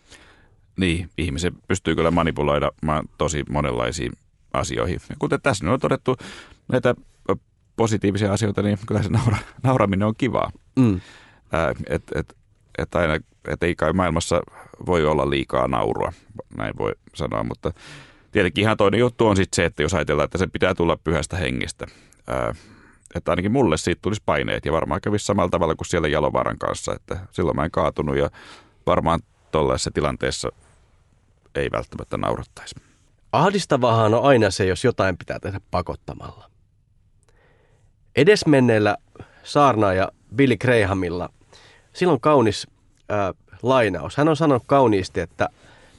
Niin, 0.76 1.10
ihmisen 1.18 1.52
pystyy 1.68 1.94
kyllä 1.94 2.10
manipuloida 2.10 2.72
tosi 3.18 3.44
monenlaisiin 3.50 4.12
asioihin. 4.52 5.00
Ja 5.10 5.16
kuten 5.18 5.42
tässä 5.42 5.70
on 5.70 5.80
todettu 5.80 6.16
näitä 6.72 6.94
positiivisia 7.78 8.32
asioita, 8.32 8.62
niin 8.62 8.78
kyllä 8.86 9.02
se 9.02 9.08
naura, 9.08 9.36
nauraminen 9.62 10.08
on 10.08 10.14
kivaa. 10.18 10.50
Mm. 10.76 11.00
Että 11.86 12.18
et, 12.18 12.36
et 12.78 12.94
aina, 12.94 13.14
et 13.48 13.62
ei 13.62 13.74
kai 13.74 13.92
maailmassa 13.92 14.40
voi 14.86 15.04
olla 15.04 15.30
liikaa 15.30 15.68
naurua, 15.68 16.12
näin 16.56 16.74
voi 16.78 16.92
sanoa, 17.14 17.44
mutta 17.44 17.72
tietenkin 18.32 18.62
ihan 18.62 18.76
toinen 18.76 19.00
juttu 19.00 19.26
on 19.26 19.36
sitten 19.36 19.56
se, 19.56 19.64
että 19.64 19.82
jos 19.82 19.94
ajatellaan, 19.94 20.24
että 20.24 20.38
se 20.38 20.46
pitää 20.46 20.74
tulla 20.74 20.96
pyhästä 20.96 21.36
hengestä. 21.36 21.86
Ää, 22.26 22.54
että 23.14 23.32
ainakin 23.32 23.52
mulle 23.52 23.76
siitä 23.76 24.02
tulisi 24.02 24.22
paineet 24.26 24.66
ja 24.66 24.72
varmaan 24.72 25.00
kävisi 25.00 25.26
samalla 25.26 25.50
tavalla 25.50 25.74
kuin 25.74 25.86
siellä 25.86 26.08
Jalovaaran 26.08 26.58
kanssa, 26.58 26.94
että 26.94 27.18
silloin 27.30 27.56
mä 27.56 27.64
en 27.64 27.70
kaatunut 27.70 28.16
ja 28.16 28.30
varmaan 28.86 29.20
tuollaisessa 29.52 29.90
tilanteessa 29.90 30.48
ei 31.54 31.68
välttämättä 31.72 32.16
naurattaisi. 32.16 32.74
Ahdistavahan 33.32 34.14
on 34.14 34.24
aina 34.24 34.50
se, 34.50 34.66
jos 34.66 34.84
jotain 34.84 35.18
pitää 35.18 35.38
tehdä 35.40 35.60
pakottamalla. 35.70 36.50
Edesmenneellä 38.18 38.96
saarnaaja 39.44 40.08
Billy 40.36 40.56
Grahamilla, 40.56 41.28
silloin 41.92 42.20
kaunis 42.20 42.66
ää, 43.08 43.34
lainaus. 43.62 44.16
Hän 44.16 44.28
on 44.28 44.36
sanonut 44.36 44.62
kauniisti, 44.66 45.20
että 45.20 45.48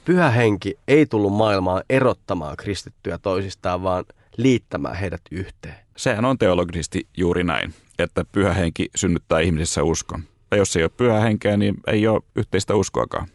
pyhä 0.04 0.30
henki 0.30 0.78
ei 0.88 1.06
tullut 1.06 1.32
maailmaan 1.32 1.82
erottamaan 1.90 2.56
kristittyjä 2.56 3.18
toisistaan, 3.18 3.82
vaan 3.82 4.04
liittämään 4.36 4.96
heidät 4.96 5.20
yhteen. 5.30 5.74
Sehän 5.96 6.24
on 6.24 6.38
teologisesti 6.38 7.06
juuri 7.16 7.44
näin, 7.44 7.74
että 7.98 8.24
pyhä 8.32 8.52
henki 8.54 8.88
synnyttää 8.96 9.40
ihmisissä 9.40 9.82
uskon. 9.82 10.22
Ja 10.50 10.56
jos 10.56 10.76
ei 10.76 10.82
ole 10.82 10.90
pyhä 10.96 11.20
henkeä, 11.20 11.56
niin 11.56 11.74
ei 11.86 12.06
ole 12.06 12.22
yhteistä 12.36 12.74
uskoakaan. 12.74 13.26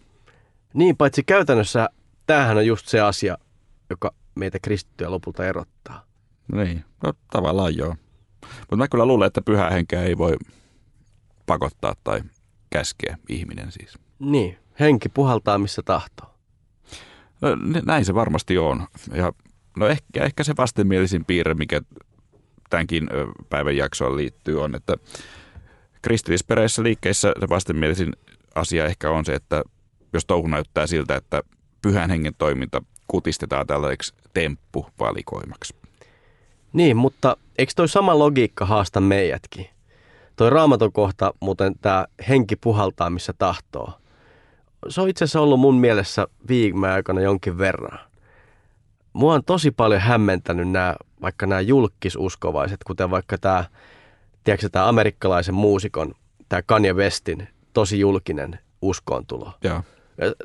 Niin, 0.74 0.98
paitsi 0.98 1.24
käytännössä 1.24 1.90
tämähän 2.28 2.58
on 2.58 2.66
just 2.66 2.88
se 2.88 3.00
asia, 3.00 3.38
joka 3.90 4.12
meitä 4.36 4.60
kristittyjä 4.62 5.12
lopulta 5.12 5.46
erottaa. 5.46 6.06
Niin, 6.56 6.86
no 7.04 7.14
tavallaan 7.32 7.78
joo. 7.78 7.96
Mutta 8.60 8.76
mä 8.76 8.88
kyllä 8.88 9.06
luulen, 9.06 9.28
että 9.28 9.41
pyhä 9.41 9.70
henkeä 9.70 10.04
ei 10.04 10.18
voi 10.18 10.36
pakottaa 11.46 11.93
tai 12.04 12.22
käskeä 12.70 13.18
ihminen 13.30 13.72
siis. 13.72 14.00
Niin, 14.20 14.58
henki 14.80 15.10
puhaltaa 15.10 15.58
missä 15.58 15.82
tahtoo. 15.86 16.36
No, 17.41 17.50
näin 17.86 18.06
se 18.06 18.16
varmasti 18.16 18.58
on. 18.58 18.88
Ja 19.14 19.34
no 19.78 19.88
ehkä, 19.88 20.24
ehkä 20.24 20.43
se 20.43 20.54
vastenmielisin 20.58 21.26
piirre, 21.26 21.54
mikä 21.54 21.82
tämänkin 22.70 23.08
päivän 23.50 23.78
jaksoon 23.78 24.18
liittyy, 24.18 24.62
on, 24.64 24.76
että 24.76 24.93
kristillisperäisissä 26.02 26.84
liikkeissä 26.84 27.34
se 27.39 27.50
vastenmielisin 27.50 28.14
asia 28.56 28.86
ehkä 28.86 29.10
on 29.12 29.26
se, 29.26 29.34
että 29.34 29.64
jos 30.14 30.26
touhu 30.26 30.48
näyttää 30.48 30.88
siltä, 30.88 31.16
että 31.16 31.43
pyhän 31.82 32.10
hengen 32.10 32.34
toiminta 32.38 32.82
kutistetaan 33.08 33.68
tällaiseksi 33.68 34.14
temppuvalikoimaksi. 34.34 35.76
Niin, 36.74 36.98
mutta 36.98 37.38
eikö 37.58 37.74
toi 37.76 37.89
sama 37.89 38.20
logiikka 38.20 38.66
haasta 38.66 39.01
meidätkin? 39.01 39.68
Toi 40.36 40.49
raamaton 40.49 40.91
kohta, 40.91 41.34
muuten 41.39 41.76
tämä 41.82 42.06
henki 42.30 42.56
puhaltaa 42.56 43.10
missä 43.10 43.34
tahtoo. 43.38 43.93
Se 44.89 45.01
on 45.01 45.10
itse 45.10 45.26
asiassa 45.26 45.41
ollut 45.41 45.60
mun 45.60 45.76
mielessä 45.76 46.28
viime 46.47 46.91
aikana 46.91 47.22
jonkin 47.22 47.58
verran. 47.58 47.99
Mua 49.14 49.34
on 49.34 49.43
tosi 49.43 49.72
paljon 49.72 50.01
hämmentänyt 50.01 50.70
nämä, 50.70 50.95
vaikka 51.22 51.45
nämä 51.45 51.62
julkisuskovaiset, 51.62 52.84
kuten 52.84 53.12
vaikka 53.12 53.38
tämä, 53.38 53.66
tiedätkö, 54.43 54.70
tämä 54.70 54.88
amerikkalaisen 54.88 55.56
muusikon, 55.56 56.14
tämä 56.49 56.62
Kanye 56.62 56.93
Westin 56.93 57.47
tosi 57.74 57.99
julkinen 57.99 58.60
uskoontulo. 58.82 59.53
Ja. 59.64 59.84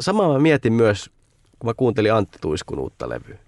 Samaa 0.00 0.32
mä 0.32 0.38
mietin 0.38 0.72
myös, 0.72 1.10
kun 1.58 1.70
mä 1.70 1.74
kuuntelin 1.74 2.14
Antti 2.14 2.38
Tuiskun 2.40 2.78
uutta 2.78 3.08
levyä. 3.08 3.38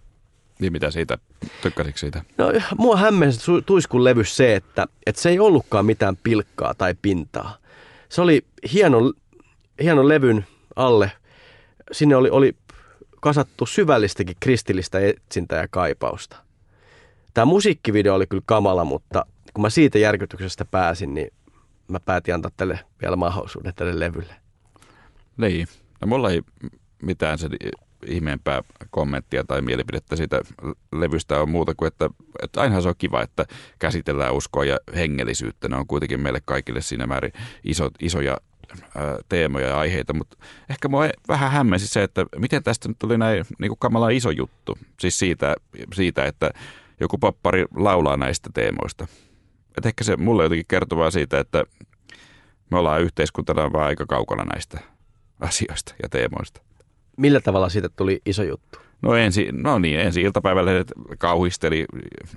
Niin 0.62 0.72
mitä 0.72 0.90
siitä, 0.90 1.18
tykkäsitkö 1.62 1.98
siitä? 1.98 2.22
No 2.38 2.52
mua 2.78 2.96
hämmensi 2.96 3.52
Tuiskun 3.66 4.04
levy 4.04 4.24
se, 4.24 4.56
että, 4.56 4.86
että 5.06 5.22
se 5.22 5.28
ei 5.28 5.38
ollutkaan 5.38 5.86
mitään 5.86 6.16
pilkkaa 6.16 6.74
tai 6.74 6.94
pintaa. 7.02 7.56
Se 8.08 8.20
oli 8.20 8.44
hieno, 8.72 9.12
hieno 9.82 10.08
levyn 10.08 10.46
alle. 10.76 11.12
Sinne 11.92 12.16
oli, 12.16 12.30
oli 12.30 12.56
kasattu 13.20 13.66
syvällistäkin 13.66 14.36
kristillistä 14.40 14.98
etsintää 15.00 15.60
ja 15.60 15.68
kaipausta. 15.70 16.36
Tämä 17.34 17.44
musiikkivideo 17.44 18.14
oli 18.14 18.26
kyllä 18.26 18.42
kamala, 18.46 18.84
mutta 18.84 19.26
kun 19.54 19.62
mä 19.62 19.70
siitä 19.70 19.98
järkytyksestä 19.98 20.64
pääsin, 20.64 21.14
niin 21.14 21.30
mä 21.88 22.00
päätin 22.00 22.34
antaa 22.34 22.50
tälle 22.56 22.80
vielä 23.00 23.16
mahdollisuuden 23.16 23.72
tälle 23.76 24.00
levylle. 24.00 24.34
Niin, 25.36 25.66
no 26.00 26.06
mulla 26.06 26.30
ei 26.30 26.42
mitään 27.02 27.38
sen 27.38 27.50
ihmeempää 28.06 28.62
kommenttia 28.90 29.44
tai 29.44 29.62
mielipidettä 29.62 30.16
siitä 30.16 30.40
levystä 30.92 31.40
on 31.40 31.50
muuta 31.50 31.74
kuin, 31.74 31.86
että, 31.86 32.10
että 32.42 32.60
ainahan 32.60 32.82
se 32.82 32.88
on 32.88 32.94
kiva, 32.98 33.22
että 33.22 33.46
käsitellään 33.78 34.34
uskoa 34.34 34.64
ja 34.64 34.78
hengellisyyttä. 34.94 35.68
Ne 35.68 35.76
on 35.76 35.86
kuitenkin 35.86 36.20
meille 36.20 36.40
kaikille 36.44 36.80
siinä 36.80 37.06
määrin 37.06 37.32
iso, 37.64 37.90
isoja 38.00 38.36
teemoja 39.28 39.68
ja 39.68 39.78
aiheita, 39.78 40.14
mutta 40.14 40.36
ehkä 40.70 40.88
mua 40.88 41.08
vähän 41.28 41.50
hämmensi 41.50 41.88
se, 41.88 42.02
että 42.02 42.26
miten 42.38 42.62
tästä 42.62 42.88
nyt 42.88 42.98
tuli 42.98 43.18
näin 43.18 43.44
niin 43.58 43.68
kuin 43.68 43.78
kamala 43.78 44.08
iso 44.08 44.30
juttu. 44.30 44.78
Siis 45.00 45.18
siitä, 45.18 45.54
siitä, 45.94 46.24
että 46.24 46.50
joku 47.00 47.18
pappari 47.18 47.64
laulaa 47.76 48.16
näistä 48.16 48.50
teemoista. 48.54 49.06
Et 49.78 49.86
ehkä 49.86 50.04
se 50.04 50.16
mulle 50.16 50.42
jotenkin 50.42 50.66
kertovaa 50.68 51.10
siitä, 51.10 51.38
että 51.40 51.64
me 52.70 52.78
ollaan 52.78 53.02
yhteiskuntana 53.02 53.72
vaan 53.72 53.86
aika 53.86 54.06
kaukana 54.06 54.44
näistä 54.44 54.80
asioista 55.40 55.94
ja 56.02 56.08
teemoista. 56.08 56.60
Millä 57.16 57.40
tavalla 57.40 57.68
siitä 57.68 57.88
tuli 57.88 58.20
iso 58.26 58.42
juttu? 58.42 58.78
No 59.02 59.14
ensi, 59.14 59.48
no 59.52 59.78
niin, 59.78 60.00
ensi 60.00 60.22
iltapäivällä 60.22 60.70
kauhisteli 61.18 61.84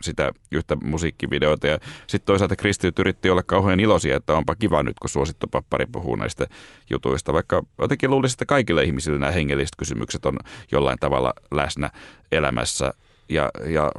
sitä 0.01 0.31
yhtä 0.51 0.75
musiikkivideota 0.83 1.67
ja 1.67 1.79
sitten 2.07 2.25
toisaalta 2.25 2.55
kristityt 2.55 2.99
yritti 2.99 3.29
olla 3.29 3.43
kauhean 3.43 3.79
iloisia, 3.79 4.17
että 4.17 4.33
onpa 4.33 4.55
kiva 4.55 4.83
nyt, 4.83 4.99
kun 4.99 5.09
suosittu 5.09 5.47
pappari 5.47 5.85
puhuu 5.85 6.15
näistä 6.15 6.47
jutuista. 6.89 7.33
Vaikka 7.33 7.63
jotenkin 7.77 8.11
luulisin, 8.11 8.35
että 8.35 8.45
kaikille 8.45 8.83
ihmisille 8.83 9.19
nämä 9.19 9.31
hengelliset 9.31 9.75
kysymykset 9.77 10.25
on 10.25 10.37
jollain 10.71 10.97
tavalla 10.99 11.33
läsnä 11.51 11.89
elämässä. 12.31 12.93
Ja, 13.29 13.49
ja 13.65 13.91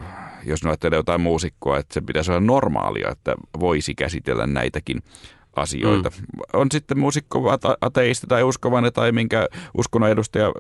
jos 0.45 0.67
ajattelee 0.67 0.97
jotain 0.99 1.21
muusikkoa, 1.21 1.79
että 1.79 1.95
se 1.95 2.01
pitäisi 2.01 2.31
olla 2.31 2.41
normaalia, 2.41 3.11
että 3.11 3.35
voisi 3.61 3.95
käsitellä 3.95 4.47
näitäkin 4.47 5.03
asioita. 5.57 6.11
Mm. 6.11 6.41
On 6.53 6.67
sitten 6.73 6.99
muusikko 6.99 7.59
ateisti 7.81 8.27
tai 8.27 8.43
uskovainen 8.43 8.93
tai 8.93 9.13
minkä 9.13 9.49
uskonnon 9.79 10.11
edustaja 10.11 10.53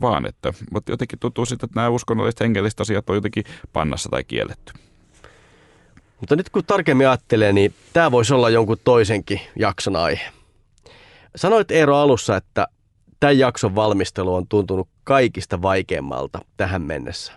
vaan, 0.00 0.26
että, 0.26 0.52
mutta 0.72 0.92
jotenkin 0.92 1.18
tuntuu 1.18 1.46
sitten, 1.46 1.66
että 1.66 1.80
nämä 1.80 1.88
uskonnolliset 1.88 2.40
hengelliset 2.40 2.80
asiat 2.80 3.10
on 3.10 3.16
jotenkin 3.16 3.44
pannassa 3.72 4.08
tai 4.08 4.24
kielletty. 4.24 4.72
Mutta 6.20 6.36
nyt 6.36 6.50
kun 6.50 6.64
tarkemmin 6.64 7.08
ajattelee, 7.08 7.52
niin 7.52 7.74
tämä 7.92 8.10
voisi 8.10 8.34
olla 8.34 8.50
jonkun 8.50 8.76
toisenkin 8.84 9.40
jakson 9.56 9.96
aihe. 9.96 10.32
Sanoit 11.36 11.70
Eero 11.70 11.96
alussa, 11.96 12.36
että 12.36 12.66
tämän 13.20 13.38
jakson 13.38 13.74
valmistelu 13.74 14.34
on 14.34 14.48
tuntunut 14.48 14.88
kaikista 15.04 15.62
vaikeimmalta 15.62 16.38
tähän 16.56 16.82
mennessä. 16.82 17.32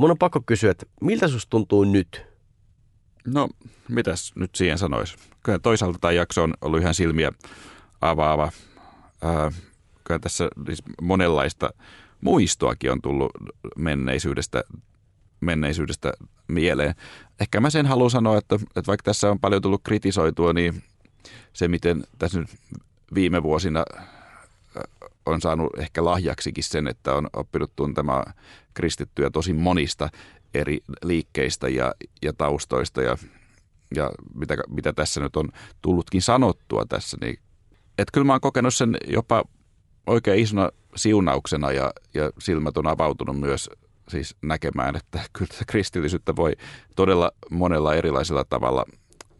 Mun 0.00 0.10
on 0.10 0.18
pakko 0.18 0.40
kysyä, 0.46 0.70
että 0.70 0.86
miltä 1.00 1.28
susta 1.28 1.50
tuntuu 1.50 1.84
nyt? 1.84 2.29
No, 3.26 3.48
mitäs 3.88 4.32
nyt 4.34 4.54
siihen 4.54 4.78
sanoisi? 4.78 5.16
Kyllä 5.42 5.58
toisaalta 5.58 5.98
tämä 5.98 6.12
jakso 6.12 6.42
on 6.42 6.54
ollut 6.60 6.80
ihan 6.80 6.94
silmiä 6.94 7.32
avaava. 8.00 8.52
Kyllä 10.04 10.20
tässä 10.20 10.48
siis 10.66 10.82
monenlaista 11.02 11.70
muistoakin 12.20 12.92
on 12.92 13.02
tullut 13.02 13.32
menneisyydestä, 13.76 14.64
menneisyydestä 15.40 16.12
mieleen. 16.48 16.94
Ehkä 17.40 17.60
mä 17.60 17.70
sen 17.70 17.86
haluan 17.86 18.10
sanoa, 18.10 18.38
että, 18.38 18.54
että 18.54 18.86
vaikka 18.86 19.04
tässä 19.04 19.30
on 19.30 19.40
paljon 19.40 19.62
tullut 19.62 19.80
kritisoitua, 19.84 20.52
niin 20.52 20.82
se 21.52 21.68
miten 21.68 22.04
tässä 22.18 22.40
nyt 22.40 22.48
viime 23.14 23.42
vuosina 23.42 23.84
on 25.26 25.40
saanut 25.40 25.78
ehkä 25.78 26.04
lahjaksikin 26.04 26.64
sen, 26.64 26.86
että 26.86 27.14
on 27.14 27.28
oppinut 27.32 27.72
tuntemaan 27.76 28.34
kristittyjä 28.74 29.30
tosi 29.30 29.52
monista 29.52 30.08
eri 30.54 30.80
liikkeistä 31.04 31.68
ja, 31.68 31.94
ja 32.22 32.32
taustoista 32.32 33.02
ja, 33.02 33.16
ja 33.94 34.10
mitä, 34.34 34.56
mitä 34.68 34.92
tässä 34.92 35.20
nyt 35.20 35.36
on 35.36 35.48
tullutkin 35.82 36.22
sanottua 36.22 36.84
tässä, 36.88 37.16
niin 37.20 37.38
että 37.98 38.12
kyllä 38.12 38.24
mä 38.24 38.32
oon 38.32 38.40
kokenut 38.40 38.74
sen 38.74 38.96
jopa 39.06 39.44
oikein 40.06 40.42
isona 40.42 40.70
siunauksena 40.96 41.72
ja, 41.72 41.92
ja 42.14 42.30
silmät 42.38 42.76
on 42.76 42.86
avautunut 42.86 43.40
myös 43.40 43.70
siis 44.08 44.36
näkemään, 44.42 44.96
että 44.96 45.20
kyllä 45.32 45.50
kristillisyyttä 45.66 46.36
voi 46.36 46.52
todella 46.96 47.32
monella 47.50 47.94
erilaisella 47.94 48.44
tavalla 48.44 48.84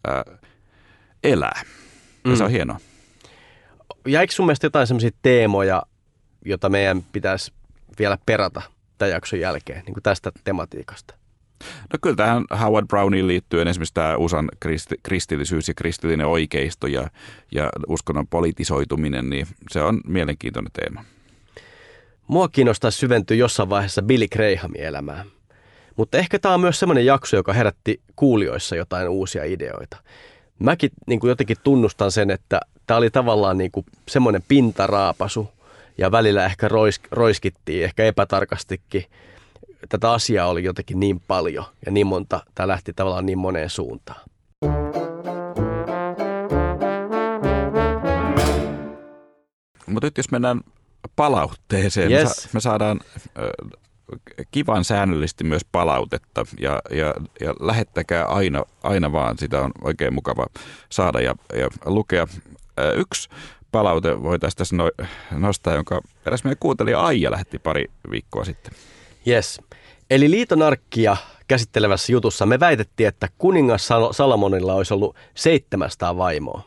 ää, 0.06 0.24
elää. 1.24 1.62
Ja 2.24 2.30
mm. 2.30 2.36
se 2.36 2.44
on 2.44 2.50
hienoa. 2.50 2.80
Jäikö 4.06 4.32
sun 4.32 4.46
mielestä 4.46 4.66
jotain 4.66 4.86
sellaisia 4.86 5.10
teemoja, 5.22 5.82
jota 6.44 6.68
meidän 6.68 7.02
pitäisi 7.02 7.52
vielä 7.98 8.18
perata 8.26 8.62
tämän 9.00 9.12
jakson 9.12 9.40
jälkeen, 9.40 9.82
niin 9.86 9.94
kuin 9.94 10.02
tästä 10.02 10.32
tematiikasta? 10.44 11.14
No 11.92 11.98
kyllä 12.02 12.16
tähän 12.16 12.44
Howard 12.60 12.86
Browniin 12.86 13.26
liittyen 13.26 13.68
esimerkiksi 13.68 13.94
tämä 13.94 14.16
USAn 14.16 14.48
kristi, 14.60 14.94
kristillisyys 15.02 15.68
ja 15.68 15.74
kristillinen 15.74 16.26
oikeisto 16.26 16.86
ja, 16.86 17.10
ja 17.52 17.70
uskonnon 17.88 18.26
politisoituminen, 18.26 19.30
niin 19.30 19.46
se 19.70 19.82
on 19.82 20.00
mielenkiintoinen 20.06 20.72
teema. 20.72 21.04
Mua 22.26 22.48
kiinnostaa 22.48 22.90
syventyä 22.90 23.36
jossain 23.36 23.70
vaiheessa 23.70 24.02
Billy 24.02 24.28
Grahamin 24.28 24.80
elämään. 24.80 25.26
Mutta 25.96 26.18
ehkä 26.18 26.38
tämä 26.38 26.54
on 26.54 26.60
myös 26.60 26.78
semmoinen 26.80 27.06
jakso, 27.06 27.36
joka 27.36 27.52
herätti 27.52 28.00
kuulijoissa 28.16 28.76
jotain 28.76 29.08
uusia 29.08 29.44
ideoita. 29.44 29.96
Mäkin 30.58 30.90
niin 31.06 31.20
kuin 31.20 31.28
jotenkin 31.28 31.56
tunnustan 31.62 32.12
sen, 32.12 32.30
että 32.30 32.60
tämä 32.86 32.98
oli 32.98 33.10
tavallaan 33.10 33.58
niin 33.58 33.70
kuin 33.70 33.86
semmoinen 34.08 34.42
pintaraapasu 34.48 35.50
ja 36.00 36.10
välillä 36.10 36.44
ehkä 36.44 36.68
rois, 36.68 37.00
roiskittiin, 37.10 37.84
ehkä 37.84 38.04
epätarkastikin– 38.04 39.04
tätä 39.88 40.12
asiaa 40.12 40.48
oli 40.48 40.64
jotenkin 40.64 41.00
niin 41.00 41.20
paljon 41.20 41.64
ja 41.86 41.92
niin 41.92 42.06
monta, 42.06 42.40
tämä 42.54 42.68
lähti 42.68 42.92
tavallaan 42.92 43.26
niin 43.26 43.38
moneen 43.38 43.70
suuntaan. 43.70 44.20
Mutta 49.86 50.06
nyt 50.06 50.16
jos 50.16 50.30
mennään 50.30 50.60
palautteeseen, 51.16 52.12
yes. 52.12 52.22
me, 52.22 52.34
sa- 52.34 52.48
me 52.52 52.60
saadaan 52.60 53.00
kivan 54.50 54.84
säännöllisesti 54.84 55.44
myös 55.44 55.62
palautetta 55.72 56.46
ja, 56.60 56.82
ja, 56.90 57.14
ja 57.40 57.54
lähettäkää 57.60 58.24
aina, 58.24 58.64
aina 58.82 59.12
vaan, 59.12 59.38
sitä 59.38 59.60
on 59.60 59.70
oikein 59.84 60.14
mukava 60.14 60.46
saada 60.90 61.20
ja, 61.20 61.34
ja 61.54 61.68
lukea. 61.84 62.26
yksi 62.96 63.28
palaute 63.72 64.22
voitaisiin 64.22 64.58
tässä 64.58 64.76
no, 64.76 64.90
nostaa, 65.30 65.74
jonka 65.74 66.00
eräs 66.26 66.44
meidän 66.44 66.58
kuuntelija 66.60 67.00
Aija 67.00 67.30
lähetti 67.30 67.58
pari 67.58 67.84
viikkoa 68.10 68.44
sitten. 68.44 68.72
Yes. 69.26 69.60
Eli 70.10 70.30
liitonarkkia 70.30 71.16
käsittelevässä 71.48 72.12
jutussa 72.12 72.46
me 72.46 72.60
väitettiin, 72.60 73.08
että 73.08 73.28
kuningas 73.38 73.88
Salomonilla 74.10 74.74
olisi 74.74 74.94
ollut 74.94 75.16
700 75.34 76.16
vaimoa. 76.16 76.62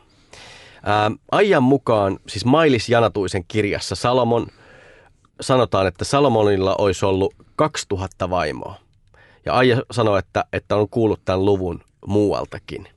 Ää, 0.84 1.10
ajan 1.32 1.62
mukaan, 1.62 2.18
siis 2.28 2.44
Mailis 2.44 2.88
Janatuisen 2.88 3.44
kirjassa 3.48 3.94
Salomon, 3.94 4.46
sanotaan, 5.40 5.86
että 5.86 6.04
Salomonilla 6.04 6.74
olisi 6.78 7.04
ollut 7.04 7.34
2000 7.56 8.30
vaimoa. 8.30 8.74
Ja 9.46 9.54
Aija 9.54 9.82
sanoi, 9.90 10.18
että, 10.18 10.44
että 10.52 10.76
on 10.76 10.88
kuullut 10.88 11.20
tämän 11.24 11.44
luvun 11.44 11.80
muualtakin. 12.06 12.88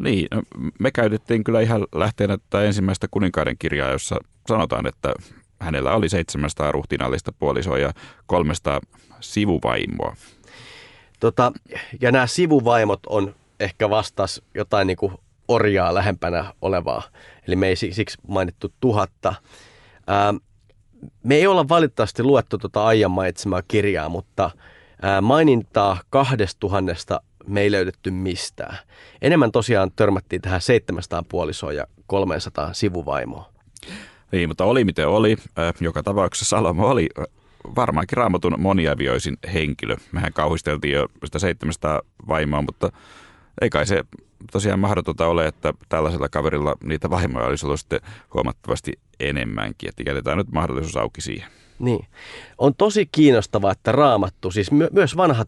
Niin, 0.00 0.26
no, 0.30 0.42
me 0.78 0.90
käytettiin 0.90 1.44
kyllä 1.44 1.60
ihan 1.60 1.86
lähteenä 1.94 2.38
tätä 2.38 2.64
ensimmäistä 2.64 3.06
kuninkaiden 3.10 3.58
kirjaa, 3.58 3.90
jossa 3.90 4.16
sanotaan, 4.48 4.86
että 4.86 5.14
hänellä 5.60 5.94
oli 5.94 6.08
700 6.08 6.72
ruhtinallista 6.72 7.32
puolisoa 7.38 7.78
ja 7.78 7.92
300 8.26 8.80
sivuvaimoa. 9.20 10.16
Tota, 11.20 11.52
ja 12.00 12.12
nämä 12.12 12.26
sivuvaimot 12.26 13.00
on 13.06 13.34
ehkä 13.60 13.90
vastas 13.90 14.42
jotain 14.54 14.86
niin 14.86 14.96
kuin 14.96 15.12
orjaa 15.48 15.94
lähempänä 15.94 16.54
olevaa. 16.62 17.02
Eli 17.46 17.56
me 17.56 17.68
ei 17.68 17.76
siksi 17.76 18.18
mainittu 18.28 18.72
tuhatta. 18.80 19.34
Ää, 20.06 20.34
me 21.22 21.34
ei 21.34 21.46
olla 21.46 21.68
valitettavasti 21.68 22.22
luettu 22.22 22.58
tuota 22.58 22.86
Aijan 22.86 23.10
mainitsemaa 23.10 23.62
kirjaa, 23.68 24.08
mutta 24.08 24.50
ää, 25.02 25.20
mainintaa 25.20 26.00
kahdesta 26.10 26.60
tuhannesta 26.60 27.20
me 27.46 27.60
ei 27.60 27.70
löydetty 27.70 28.10
mistään. 28.10 28.78
Enemmän 29.22 29.52
tosiaan 29.52 29.90
törmättiin 29.96 30.42
tähän 30.42 30.60
700 30.60 31.22
puolisoa 31.28 31.72
ja 31.72 31.86
300 32.06 32.72
sivuvaimoa. 32.72 33.52
Niin, 34.32 34.48
mutta 34.48 34.64
oli 34.64 34.84
miten 34.84 35.08
oli. 35.08 35.36
Joka 35.80 36.02
tapauksessa 36.02 36.56
Salomo 36.56 36.88
oli 36.88 37.08
varmaankin 37.76 38.16
raamatun 38.16 38.54
moniavioisin 38.58 39.36
henkilö. 39.54 39.96
Mehän 40.12 40.32
kauhisteltiin 40.32 40.94
jo 40.94 41.06
sitä 41.24 41.38
700 41.38 42.00
vaimoa, 42.28 42.62
mutta 42.62 42.92
ei 43.60 43.70
kai 43.70 43.86
se 43.86 44.04
tosiaan 44.52 44.80
mahdotonta 44.80 45.26
ole, 45.26 45.46
että 45.46 45.74
tällaisella 45.88 46.28
kaverilla 46.28 46.76
niitä 46.84 47.10
vaimoja 47.10 47.46
olisi 47.46 47.66
ollut 47.66 47.80
sitten 47.80 48.00
huomattavasti 48.34 48.92
enemmänkin. 49.20 49.88
Että 49.88 50.02
jätetään 50.06 50.38
nyt 50.38 50.52
mahdollisuus 50.52 50.96
auki 50.96 51.20
siihen. 51.20 51.50
Niin. 51.78 52.06
On 52.58 52.74
tosi 52.74 53.08
kiinnostavaa, 53.12 53.72
että 53.72 53.92
raamattu, 53.92 54.50
siis 54.50 54.70
my- 54.70 54.88
myös 54.92 55.16
vanha 55.16 55.44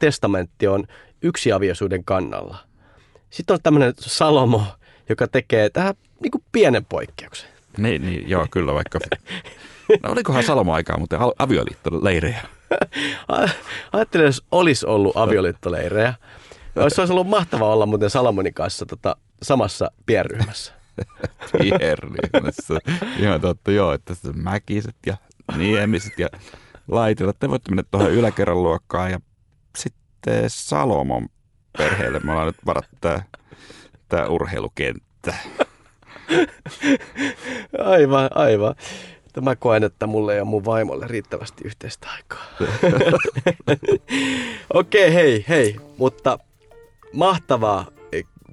testamentti 0.00 0.66
on 0.66 0.84
yksiavioisuuden 1.24 2.04
kannalla. 2.04 2.56
Sitten 3.30 3.54
on 3.54 3.60
tämmöinen 3.62 3.94
Salomo, 3.98 4.62
joka 5.08 5.28
tekee 5.28 5.70
tähän 5.70 5.94
niin 6.20 6.30
kuin 6.30 6.44
pienen 6.52 6.84
poikkeuksen. 6.84 7.50
Niin, 7.76 8.02
niin, 8.02 8.28
joo, 8.30 8.46
kyllä 8.50 8.74
vaikka. 8.74 8.98
No, 10.02 10.12
olikohan 10.12 10.42
Salomo 10.42 10.72
aikaa 10.72 10.98
muuten 10.98 11.20
al- 11.20 11.34
avioliittoleirejä? 11.38 12.40
Ajattelin, 13.92 14.26
jos 14.26 14.44
olisi 14.50 14.86
ollut 14.86 15.16
avioliittoleirejä. 15.16 16.14
Olisi 16.76 17.12
ollut 17.12 17.28
mahtavaa 17.28 17.72
olla 17.72 17.86
muuten 17.86 18.10
Salomonin 18.10 18.54
kanssa 18.54 18.86
tota, 18.86 19.16
samassa 19.42 19.90
pienryhmässä. 20.06 20.72
Pienryhmässä. 21.58 22.78
Ihan 23.18 23.40
totta, 23.40 23.72
joo, 23.72 23.92
että 23.92 24.14
se 24.14 24.32
mäkiset 24.32 24.96
ja 25.06 25.16
niemiset 25.56 26.18
ja 26.18 26.28
laitilat. 26.88 27.36
Te 27.38 27.48
voitte 27.48 27.70
mennä 27.70 27.82
tuohon 27.90 28.10
yläkerran 28.10 28.62
luokkaan 28.62 29.10
ja 29.10 29.20
sitten 30.24 30.50
Salomon 30.50 31.28
perheelle. 31.78 32.20
Me 32.20 32.32
ollaan 32.32 32.46
nyt 32.46 32.66
varattu 32.66 32.96
tämä, 33.00 33.22
tämä 34.08 34.26
urheilukenttä. 34.26 35.34
Aivan, 37.84 38.30
aivan. 38.34 38.74
Mä 39.40 39.56
koen, 39.56 39.84
että 39.84 40.06
mulle 40.06 40.36
ja 40.36 40.44
mun 40.44 40.64
vaimolle 40.64 41.06
riittävästi 41.08 41.64
yhteistä 41.64 42.08
aikaa. 42.16 42.44
Okei, 44.74 45.08
okay, 45.08 45.14
hei, 45.14 45.44
hei. 45.48 45.76
Mutta 45.98 46.38
mahtavaa. 47.12 47.86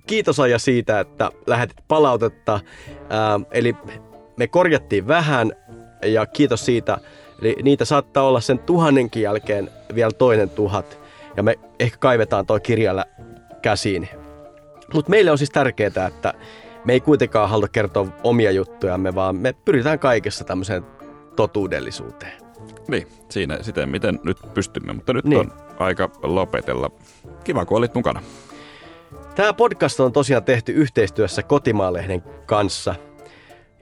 Kiitos 0.07 0.39
Aija 0.39 0.59
siitä, 0.59 0.99
että 0.99 1.31
lähetit 1.47 1.77
palautetta. 1.87 2.53
Ähm, 2.53 3.43
eli 3.51 3.75
me 4.37 4.47
korjattiin 4.47 5.07
vähän 5.07 5.51
ja 6.05 6.25
kiitos 6.25 6.65
siitä. 6.65 6.97
Eli 7.41 7.55
niitä 7.63 7.85
saattaa 7.85 8.23
olla 8.23 8.41
sen 8.41 8.59
tuhannenkin 8.59 9.23
jälkeen 9.23 9.69
vielä 9.95 10.11
toinen 10.11 10.49
tuhat. 10.49 11.01
Ja 11.37 11.43
me 11.43 11.59
ehkä 11.79 11.97
kaivetaan 11.97 12.45
toi 12.45 12.59
kirjalla 12.59 13.05
käsiin. 13.61 14.09
Mutta 14.93 15.09
meille 15.09 15.31
on 15.31 15.37
siis 15.37 15.49
tärkeää, 15.49 16.07
että 16.07 16.33
me 16.85 16.93
ei 16.93 16.99
kuitenkaan 16.99 17.49
haluta 17.49 17.67
kertoa 17.67 18.07
omia 18.23 18.51
juttujamme, 18.51 19.15
vaan 19.15 19.35
me 19.35 19.53
pyritään 19.65 19.99
kaikessa 19.99 20.43
tämmöiseen 20.43 20.85
totuudellisuuteen. 21.35 22.41
Niin, 22.87 23.07
siinä 23.29 23.57
siten 23.61 23.89
miten 23.89 24.19
nyt 24.23 24.37
pystymme, 24.53 24.93
mutta 24.93 25.13
nyt 25.13 25.25
niin. 25.25 25.39
on 25.39 25.51
aika 25.79 26.09
lopetella. 26.23 26.91
Kiva, 27.43 27.65
kun 27.65 27.77
olit 27.77 27.95
mukana. 27.95 28.21
Tämä 29.35 29.53
podcast 29.53 29.99
on 29.99 30.13
tosiaan 30.13 30.43
tehty 30.43 30.71
yhteistyössä 30.71 31.43
Kotimaalehden 31.43 32.23
kanssa. 32.45 32.95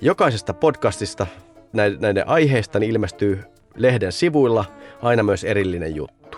Jokaisesta 0.02 0.54
podcastista 0.54 1.28
näiden 1.74 2.28
aiheista 2.28 2.80
niin 2.80 2.92
ilmestyy 2.92 3.44
lehden 3.76 4.12
sivuilla 4.12 4.66
aina 5.02 5.24
myös 5.24 5.44
erillinen 5.44 5.96
juttu. 5.96 6.38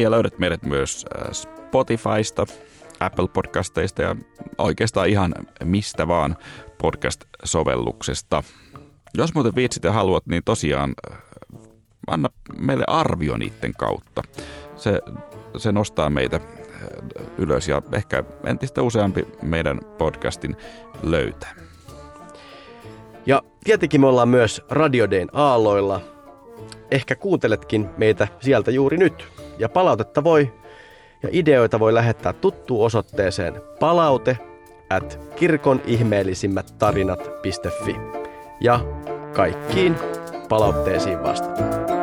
Ja 0.00 0.10
löydät 0.10 0.38
meidät 0.38 0.62
myös 0.62 1.06
äh, 1.16 1.32
Spotifysta, 1.32 2.46
Apple 3.00 3.28
Podcasteista 3.28 4.02
ja 4.02 4.16
oikeastaan 4.58 5.08
ihan 5.08 5.34
mistä 5.64 6.08
vaan 6.08 6.36
podcast-sovelluksesta. 6.78 8.42
Jos 9.14 9.34
muuten 9.34 9.54
viitsit 9.54 9.84
ja 9.84 9.92
haluat, 9.92 10.26
niin 10.26 10.42
tosiaan 10.44 10.94
äh, 11.10 11.18
anna 12.06 12.28
meille 12.58 12.84
arvio 12.86 13.36
niiden 13.36 13.72
kautta. 13.78 14.22
Se, 14.76 15.00
se 15.56 15.72
nostaa 15.72 16.10
meitä 16.10 16.36
äh, 16.36 16.42
ylös 17.38 17.68
ja 17.68 17.82
ehkä 17.92 18.24
entistä 18.44 18.82
useampi 18.82 19.26
meidän 19.42 19.80
podcastin 19.98 20.56
löytää. 21.02 21.54
Ja 23.26 23.42
tietenkin 23.64 24.00
me 24.00 24.06
ollaan 24.06 24.28
myös 24.28 24.62
Radiodein 24.70 25.28
aalloilla. 25.32 26.00
Ehkä 26.90 27.14
kuunteletkin 27.14 27.88
meitä 27.96 28.28
sieltä 28.40 28.70
juuri 28.70 28.96
nyt. 28.96 29.41
Ja 29.58 29.68
palautetta 29.68 30.24
voi 30.24 30.52
ja 31.22 31.28
ideoita 31.32 31.80
voi 31.80 31.94
lähettää 31.94 32.32
tuttuun 32.32 32.86
osoitteeseen 32.86 33.62
palaute 33.80 34.38
at 34.90 35.18
kirkon 35.36 35.80
ihmeellisimmät 35.86 36.74
tarinat.fi. 36.78 37.96
Ja 38.60 38.80
kaikkiin 39.32 39.96
palautteisiin 40.48 41.22
vastataan. 41.22 42.01